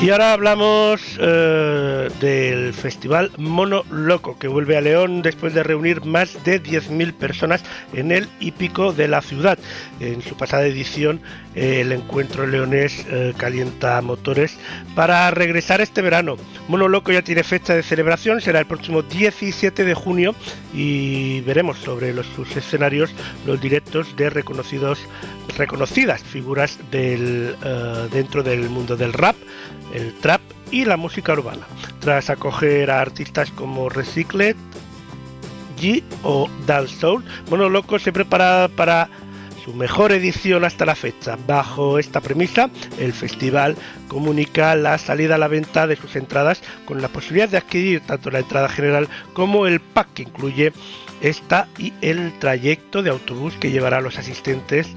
Y 0.01 0.11
ahora 0.11 0.31
hablamos 0.31 1.01
eh, 1.19 2.09
del 2.21 2.73
festival 2.73 3.31
Mono 3.37 3.83
Loco, 3.91 4.39
que 4.39 4.47
vuelve 4.47 4.77
a 4.77 4.81
León 4.81 5.21
después 5.21 5.53
de 5.53 5.61
reunir 5.61 6.05
más 6.05 6.41
de 6.45 6.63
10.000 6.63 7.13
personas 7.13 7.61
en 7.91 8.13
el 8.13 8.29
hípico 8.39 8.93
de 8.93 9.09
la 9.09 9.21
ciudad. 9.21 9.59
En 9.99 10.21
su 10.21 10.37
pasada 10.37 10.65
edición, 10.65 11.19
el 11.55 11.91
encuentro 11.91 12.45
leonés 12.45 13.05
eh, 13.09 13.33
calienta 13.37 14.01
motores 14.01 14.57
para 14.95 15.29
regresar 15.31 15.81
este 15.81 16.01
verano. 16.01 16.37
Mono 16.67 16.87
Loco 16.87 17.11
ya 17.11 17.21
tiene 17.21 17.43
fecha 17.43 17.73
de 17.73 17.83
celebración, 17.83 18.41
será 18.41 18.59
el 18.59 18.65
próximo 18.65 19.01
17 19.01 19.83
de 19.83 19.93
junio 19.93 20.35
y 20.73 21.41
veremos 21.41 21.77
sobre 21.79 22.13
los, 22.13 22.25
sus 22.27 22.55
escenarios 22.55 23.11
los 23.45 23.59
directos 23.59 24.15
de 24.15 24.29
reconocidos 24.29 24.99
reconocidas 25.57 26.21
figuras 26.23 26.79
del, 26.91 27.55
eh, 27.63 28.07
dentro 28.11 28.43
del 28.43 28.69
mundo 28.69 28.95
del 28.95 29.13
rap, 29.13 29.35
el 29.93 30.13
trap 30.19 30.41
y 30.71 30.85
la 30.85 30.97
música 30.97 31.33
urbana. 31.33 31.65
Tras 31.99 32.29
acoger 32.29 32.91
a 32.91 33.01
artistas 33.01 33.51
como 33.51 33.89
Recycled, 33.89 34.55
G 35.79 36.03
o 36.23 36.49
Dal 36.65 36.87
Soul, 36.87 37.23
Mono 37.49 37.69
Loco 37.69 37.99
se 37.99 38.11
prepara 38.11 38.69
para 38.75 39.09
su 39.59 39.73
mejor 39.73 40.11
edición 40.11 40.65
hasta 40.65 40.85
la 40.85 40.95
fecha. 40.95 41.37
Bajo 41.47 41.99
esta 41.99 42.21
premisa, 42.21 42.69
el 42.99 43.13
festival 43.13 43.75
comunica 44.07 44.75
la 44.75 44.97
salida 44.97 45.35
a 45.35 45.37
la 45.37 45.47
venta 45.47 45.87
de 45.87 45.95
sus 45.95 46.15
entradas 46.15 46.61
con 46.85 47.01
la 47.01 47.07
posibilidad 47.09 47.49
de 47.49 47.57
adquirir 47.57 48.01
tanto 48.01 48.31
la 48.31 48.39
entrada 48.39 48.69
general 48.69 49.07
como 49.33 49.67
el 49.67 49.79
pack 49.79 50.13
que 50.13 50.23
incluye 50.23 50.73
esta 51.21 51.67
y 51.77 51.93
el 52.01 52.37
trayecto 52.39 53.03
de 53.03 53.09
autobús 53.09 53.55
que 53.55 53.71
llevará 53.71 53.97
a 53.97 54.01
los 54.01 54.17
asistentes 54.17 54.87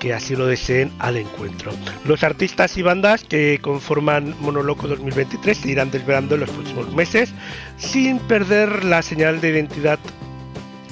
que 0.00 0.14
así 0.14 0.34
lo 0.34 0.46
deseen 0.46 0.90
al 0.98 1.18
encuentro. 1.18 1.72
Los 2.06 2.24
artistas 2.24 2.76
y 2.78 2.82
bandas 2.82 3.22
que 3.22 3.58
conforman 3.60 4.34
Monoloco 4.40 4.88
2023 4.88 5.56
se 5.56 5.70
irán 5.70 5.90
desvelando 5.90 6.34
en 6.34 6.40
los 6.40 6.50
próximos 6.50 6.92
meses 6.94 7.32
sin 7.76 8.18
perder 8.18 8.84
la 8.84 9.02
señal 9.02 9.40
de 9.40 9.50
identidad 9.50 9.98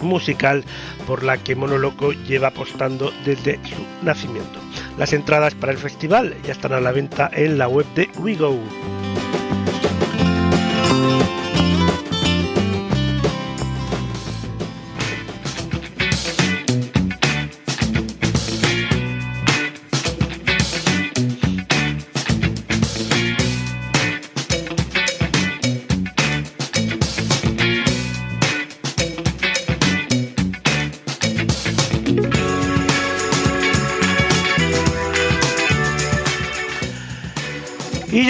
musical 0.03 0.65
por 1.07 1.23
la 1.23 1.39
que 1.39 1.57
Monoloco 1.57 2.13
lleva 2.13 2.49
apostando 2.49 3.13
desde 3.25 3.59
su 3.65 4.05
nacimiento. 4.05 4.61
Las 4.99 5.13
entradas 5.13 5.55
para 5.55 5.73
el 5.73 5.79
festival 5.79 6.35
ya 6.45 6.53
están 6.53 6.73
a 6.73 6.81
la 6.81 6.93
venta 6.93 7.31
en 7.33 7.59
la 7.59 7.69
web 7.69 7.87
de 7.95 8.11
WeGo. 8.19 8.59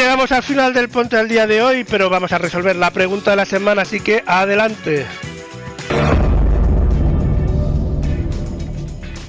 Llegamos 0.08 0.32
al 0.32 0.42
final 0.42 0.72
del 0.72 0.88
ponte 0.88 1.18
al 1.18 1.28
día 1.28 1.46
de 1.46 1.60
hoy, 1.60 1.84
pero 1.84 2.08
vamos 2.08 2.32
a 2.32 2.38
resolver 2.38 2.74
la 2.76 2.90
pregunta 2.90 3.32
de 3.32 3.36
la 3.36 3.44
semana, 3.44 3.82
así 3.82 4.00
que 4.00 4.24
adelante. 4.26 5.04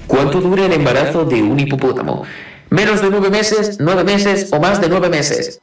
¿Cuánto 0.08 0.40
dura 0.40 0.68
el 0.68 0.72
embarazo 0.72 1.26
de 1.26 1.44
un 1.44 1.60
hipopótamo? 1.60 2.24
¿Menos 2.70 3.02
de 3.02 3.10
nueve 3.10 3.30
meses, 3.30 3.76
nueve 3.82 4.06
meses 4.06 4.54
o 4.54 4.60
más 4.62 4.80
de 4.80 4.88
nueve 4.88 5.10
meses? 5.10 5.60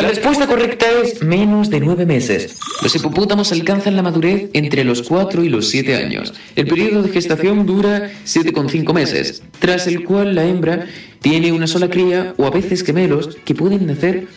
La 0.00 0.06
respuesta 0.06 0.46
correcta 0.46 0.86
es 1.02 1.24
menos 1.24 1.70
de 1.70 1.80
nueve 1.80 2.06
meses. 2.06 2.56
Los 2.84 2.94
hipopótamos 2.94 3.50
alcanzan 3.50 3.96
la 3.96 4.02
madurez 4.02 4.48
entre 4.52 4.84
los 4.84 5.02
4 5.02 5.42
y 5.42 5.48
los 5.48 5.70
7 5.70 5.96
años. 5.96 6.32
El 6.54 6.68
periodo 6.68 7.02
de 7.02 7.08
gestación 7.08 7.66
dura 7.66 8.08
7,5 8.24 8.94
meses, 8.94 9.42
tras 9.58 9.88
el 9.88 10.04
cual 10.04 10.36
la 10.36 10.44
hembra 10.44 10.86
tiene 11.20 11.50
una 11.50 11.66
sola 11.66 11.90
cría 11.90 12.32
o 12.36 12.46
a 12.46 12.50
veces 12.50 12.84
gemelos 12.84 13.38
que 13.44 13.56
pueden 13.56 13.86
nacer 13.86 14.28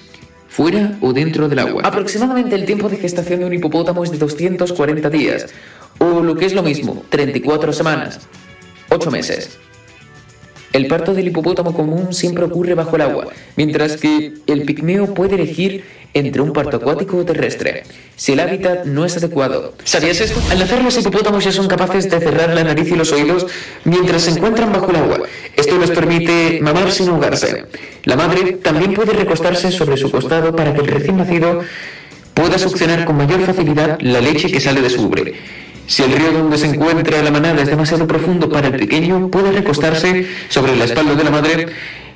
fuera 0.50 0.98
o 1.00 1.14
dentro 1.14 1.48
del 1.48 1.60
agua. 1.60 1.84
Aproximadamente 1.86 2.56
el 2.56 2.66
tiempo 2.66 2.90
de 2.90 2.98
gestación 2.98 3.42
de 3.42 3.46
un 3.46 3.54
hipopótamo 3.54 4.04
es 4.04 4.10
de 4.10 4.18
240 4.18 5.12
días, 5.12 5.46
o 6.00 6.24
lo 6.24 6.36
que 6.38 6.48
es 6.48 6.54
lo 6.54 6.64
mismo, 6.64 7.06
34 7.10 7.72
semanas, 7.72 8.20
8 8.90 9.12
meses. 9.12 9.60
El 10.74 10.88
parto 10.88 11.14
del 11.14 11.28
hipopótamo 11.28 11.74
común 11.74 12.14
siempre 12.14 12.46
ocurre 12.46 12.76
bajo 12.76 12.96
el 12.96 13.02
agua, 13.02 13.28
mientras 13.58 13.98
que 13.98 14.34
el 14.48 14.64
pigmeo 14.64 15.14
puede 15.14 15.36
elegir 15.36 15.84
entre 16.14 16.42
un 16.42 16.54
parto 16.54 16.78
acuático 16.78 17.18
o 17.18 17.26
terrestre, 17.26 17.84
si 18.16 18.34
el 18.34 18.40
hábitat 18.40 18.86
no 18.86 19.06
es 19.06 19.18
adecuado. 19.18 19.74
¿Sabías 19.84 20.22
esto? 20.22 20.42
Al 20.50 20.60
nacer 20.60 20.84
los 20.84 20.98
hipopótamos 20.98 21.44
ya 21.44 21.52
son 21.52 21.68
capaces 21.68 22.10
de 22.10 22.20
cerrar 22.20 22.54
la 22.54 22.64
nariz 22.64 22.90
y 22.90 22.96
los 22.96 23.12
oídos 23.12 23.48
mientras 23.84 24.24
se 24.24 24.32
encuentran 24.32 24.72
bajo 24.72 24.90
el 24.92 24.96
agua. 24.98 25.20
Esto 25.58 25.78
les 25.78 25.92
permite 25.92 26.60
mamar 26.62 26.92
sin 26.92 27.10
ahogarse. 27.10 27.66
La 28.04 28.16
madre 28.16 28.54
también 28.54 28.94
puede 28.94 29.14
recostarse 29.14 29.72
sobre 29.72 29.98
su 29.98 30.10
costado 30.10 30.56
para 30.56 30.74
que 30.74 30.82
el 30.82 30.88
recién 30.88 31.18
nacido 31.18 31.62
pueda 32.34 32.58
succionar 32.58 33.06
con 33.06 33.18
mayor 33.18 33.42
facilidad 33.42 34.00
la 34.02 34.22
leche 34.22 34.50
que 34.52 34.62
sale 34.62 34.82
de 34.82 34.90
su 34.90 35.06
ubre. 35.06 35.34
Si 35.92 36.04
el 36.04 36.14
río 36.14 36.32
donde 36.32 36.58
se 36.58 36.68
encuentra 36.68 37.22
la 37.22 37.32
manada 37.32 37.62
es 37.62 37.68
demasiado 37.68 38.08
profundo 38.08 38.48
para 38.48 38.68
el 38.68 38.78
pequeño, 38.78 39.28
puede 39.28 39.52
recostarse 39.52 40.26
sobre 40.48 40.74
la 40.78 40.86
espalda 40.86 41.16
de 41.16 41.24
la 41.26 41.32
madre 41.32 41.66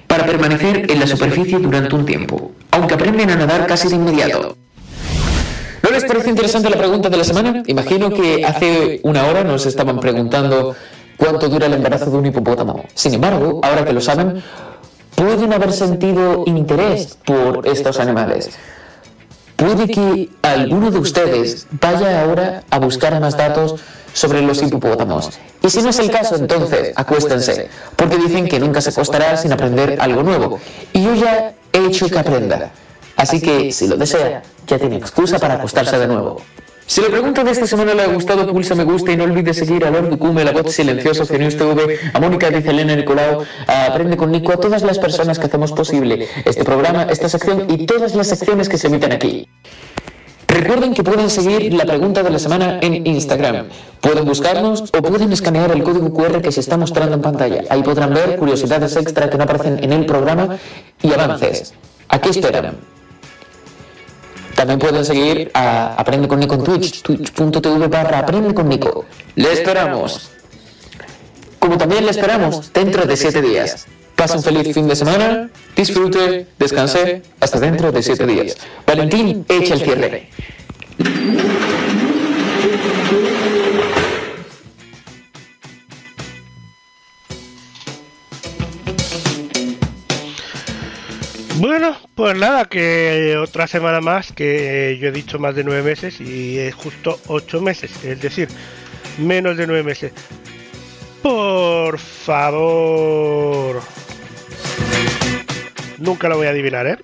para 0.08 0.26
permanecer 0.26 0.90
en 0.90 0.98
la 0.98 1.06
superficie 1.06 1.60
durante 1.60 1.94
un 1.94 2.06
tiempo, 2.06 2.54
aunque 2.72 2.94
aprenden 2.94 3.32
a 3.32 3.36
nadar 3.36 3.68
casi 3.68 3.90
de 3.90 3.96
inmediato. 3.96 4.56
¿No 5.84 5.90
les 5.90 6.06
parece 6.06 6.30
interesante 6.30 6.70
la 6.70 6.78
pregunta 6.78 7.10
de 7.10 7.18
la 7.18 7.26
semana? 7.26 7.64
Imagino 7.68 8.12
que 8.12 8.46
hace 8.46 9.02
una 9.04 9.26
hora 9.26 9.44
nos 9.44 9.66
estaban 9.66 10.00
preguntando 10.00 10.74
cuánto 11.18 11.50
dura 11.50 11.66
el 11.66 11.74
embarazo 11.74 12.10
de 12.10 12.18
un 12.18 12.28
hipopótamo. 12.28 12.86
Sin 12.94 13.16
embargo, 13.16 13.60
ahora 13.62 13.84
que 13.84 13.92
lo 13.92 14.00
saben, 14.00 14.42
pueden 15.16 15.52
haber 15.52 15.74
sentido 15.74 16.46
interés 16.46 17.18
por 17.26 17.68
estos 17.68 18.00
animales. 18.00 18.52
Puede 19.56 19.88
que 19.88 20.30
alguno 20.42 20.92
de 20.92 21.00
ustedes 21.00 21.68
vaya 21.82 22.22
ahora 22.22 22.64
a 22.70 22.80
buscar 22.80 23.20
más 23.20 23.38
datos 23.38 23.76
sobre 24.14 24.42
los 24.42 24.62
hipopótamos. 24.62 25.30
Y 25.62 25.70
si 25.70 25.82
no 25.82 25.90
es 25.90 26.00
el 26.00 26.12
caso, 26.12 26.36
entonces 26.36 26.94
acuéstense, 26.96 27.70
porque 27.96 28.18
dicen 28.18 28.48
que 28.48 28.60
nunca 28.60 28.82
se 28.82 28.90
acostará 28.90 29.38
sin 29.38 29.52
aprender 29.54 29.98
algo 30.00 30.24
nuevo. 30.24 30.60
Y 30.94 31.04
yo 31.04 31.16
ya 31.16 31.54
he 31.72 31.86
hecho 31.86 32.10
que 32.10 32.20
aprenda. 32.20 32.72
Así 33.16 33.42
que, 33.42 33.72
si 33.72 33.88
lo 33.88 33.96
desea, 33.96 34.44
ya 34.68 34.78
tiene 34.78 34.98
excusa 34.98 35.40
para 35.40 35.56
acostarse 35.56 35.98
de 35.98 36.08
nuevo. 36.08 36.42
Si 36.88 37.02
la 37.02 37.08
pregunta 37.08 37.44
de 37.44 37.50
esta 37.50 37.66
semana 37.66 37.96
le 37.96 38.04
ha 38.04 38.08
gustado, 38.08 38.46
pulsa 38.52 38.76
me 38.76 38.84
gusta 38.84 39.12
y 39.12 39.18
no 39.18 39.24
olvides 39.24 39.58
seguir 39.58 39.84
a 39.86 39.90
Lord 39.90 40.12
Ducume, 40.12 40.44
la 40.44 40.52
voz 40.52 40.72
silenciosa 40.72 41.26
de 41.26 41.40
News 41.40 41.58
TV, 41.58 42.00
a 42.14 42.20
Mónica 42.20 42.52
dice 42.52 42.70
Elena 42.70 42.96
Nicolau, 42.96 43.42
a 43.66 43.86
Aprende 43.88 44.16
con 44.16 44.32
Nico, 44.32 44.54
a 44.54 44.58
todas 44.58 44.84
las 44.84 45.00
personas 45.00 45.40
que 45.40 45.48
hacemos 45.48 45.72
posible 45.72 46.28
este 46.46 46.64
programa, 46.64 47.08
esta 47.10 47.28
sección 47.28 47.66
y 47.70 47.88
todas 47.88 48.14
las 48.14 48.28
secciones 48.28 48.70
que 48.70 48.78
se 48.78 48.88
emiten 48.88 49.14
aquí. 49.14 49.48
Recuerden 50.48 50.94
que 50.94 51.04
pueden 51.04 51.30
seguir 51.32 51.74
la 51.74 51.86
pregunta 51.86 52.22
de 52.22 52.30
la 52.30 52.38
semana 52.38 52.80
en 52.82 53.06
Instagram. 53.08 53.66
Pueden 54.00 54.26
buscarnos 54.26 54.84
o 54.84 55.02
pueden 55.02 55.34
escanear 55.34 55.72
el 55.72 55.82
código 55.82 56.14
QR 56.14 56.40
que 56.42 56.52
se 56.52 56.60
está 56.60 56.78
mostrando 56.78 57.16
en 57.16 57.22
pantalla. 57.22 57.64
Ahí 57.70 57.82
podrán 57.82 58.14
ver 58.14 58.38
curiosidades 58.38 58.96
extra 58.96 59.28
que 59.30 59.38
no 59.38 59.44
aparecen 59.44 59.84
en 59.84 59.92
el 59.92 60.06
programa 60.06 60.58
y 61.02 61.12
avances. 61.12 61.74
Aquí 62.10 62.30
esperan. 62.30 62.78
También 64.56 64.80
pueden 64.80 65.04
seguir 65.04 65.52
a 65.54 65.96
Aprende 65.96 66.28
con 66.28 66.40
Nico 66.40 66.56
en 66.56 66.64
Twitch, 66.64 67.02
twitch.tv 67.02 67.88
barra 67.88 68.20
Aprende 68.20 68.54
con 68.54 68.70
Nico. 68.70 69.06
Le 69.36 69.52
esperamos. 69.52 70.32
Como 71.60 71.78
también 71.78 72.06
le 72.06 72.12
esperamos 72.12 72.72
dentro 72.74 73.06
de 73.06 73.18
siete 73.18 73.42
días. 73.42 73.86
Pase 74.16 74.38
un 74.38 74.44
feliz 74.44 74.74
fin 74.74 74.88
de 74.88 74.96
semana, 74.96 75.50
disfrute, 75.76 76.48
descanse, 76.58 77.22
hasta 77.42 77.60
dentro 77.60 77.92
de 77.92 78.02
siete 78.02 78.26
días. 78.26 78.56
Valentín, 78.88 79.46
echa 79.50 79.74
el 79.74 79.82
cierre. 79.82 80.30
Bueno, 91.58 91.96
pues 92.16 92.38
nada, 92.38 92.66
que 92.66 93.38
otra 93.38 93.66
semana 93.66 94.02
más, 94.02 94.34
que 94.34 94.98
yo 95.00 95.08
he 95.08 95.12
dicho 95.12 95.40
más 95.40 95.56
de 95.56 95.64
nueve 95.64 95.84
meses 95.84 96.20
y 96.20 96.60
es 96.60 96.76
justo 96.76 97.18
ocho 97.28 97.62
meses, 97.62 98.04
es 98.04 98.22
decir, 98.22 98.50
menos 99.18 99.56
de 99.56 99.66
nueve 99.66 99.84
meses. 99.84 100.12
Por 101.24 101.98
favor. 101.98 103.82
Nunca 105.98 106.28
lo 106.28 106.38
voy 106.38 106.48
a 106.48 106.50
adivinar, 106.50 106.88
¿eh? 106.88 106.98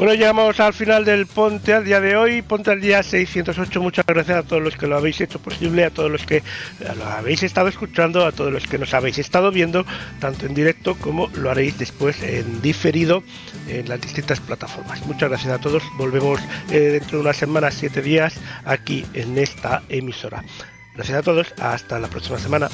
Bueno, 0.00 0.14
llegamos 0.14 0.58
al 0.60 0.72
final 0.72 1.04
del 1.04 1.26
Ponte 1.26 1.74
al 1.74 1.84
día 1.84 2.00
de 2.00 2.16
hoy, 2.16 2.40
Ponte 2.40 2.70
al 2.70 2.80
día 2.80 3.02
608. 3.02 3.82
Muchas 3.82 4.06
gracias 4.06 4.38
a 4.38 4.42
todos 4.42 4.62
los 4.62 4.74
que 4.74 4.86
lo 4.86 4.96
habéis 4.96 5.20
hecho 5.20 5.38
posible, 5.40 5.84
a 5.84 5.90
todos 5.90 6.10
los 6.10 6.24
que 6.24 6.42
lo 6.96 7.04
habéis 7.04 7.42
estado 7.42 7.68
escuchando, 7.68 8.24
a 8.24 8.32
todos 8.32 8.50
los 8.50 8.66
que 8.66 8.78
nos 8.78 8.94
habéis 8.94 9.18
estado 9.18 9.50
viendo, 9.50 9.84
tanto 10.18 10.46
en 10.46 10.54
directo 10.54 10.94
como 10.94 11.28
lo 11.34 11.50
haréis 11.50 11.76
después 11.76 12.22
en 12.22 12.62
diferido 12.62 13.22
en 13.68 13.90
las 13.90 14.00
distintas 14.00 14.40
plataformas. 14.40 15.04
Muchas 15.04 15.28
gracias 15.28 15.52
a 15.52 15.58
todos. 15.58 15.82
Volvemos 15.98 16.40
eh, 16.70 16.78
dentro 16.78 17.18
de 17.18 17.24
unas 17.24 17.36
semanas, 17.36 17.74
siete 17.74 18.00
días, 18.00 18.40
aquí 18.64 19.04
en 19.12 19.36
esta 19.36 19.82
emisora. 19.90 20.42
Gracias 20.94 21.18
a 21.18 21.22
todos. 21.22 21.52
Hasta 21.58 21.98
la 21.98 22.08
próxima 22.08 22.38
semana. 22.38 22.70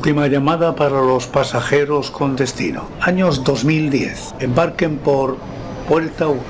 Última 0.00 0.28
llamada 0.28 0.74
para 0.76 1.02
los 1.02 1.26
pasajeros 1.26 2.10
con 2.10 2.34
destino. 2.34 2.88
Años 3.02 3.44
2010. 3.44 4.34
Embarquen 4.40 4.96
por 4.96 5.36
Puerta 5.90 6.26
1. 6.26 6.40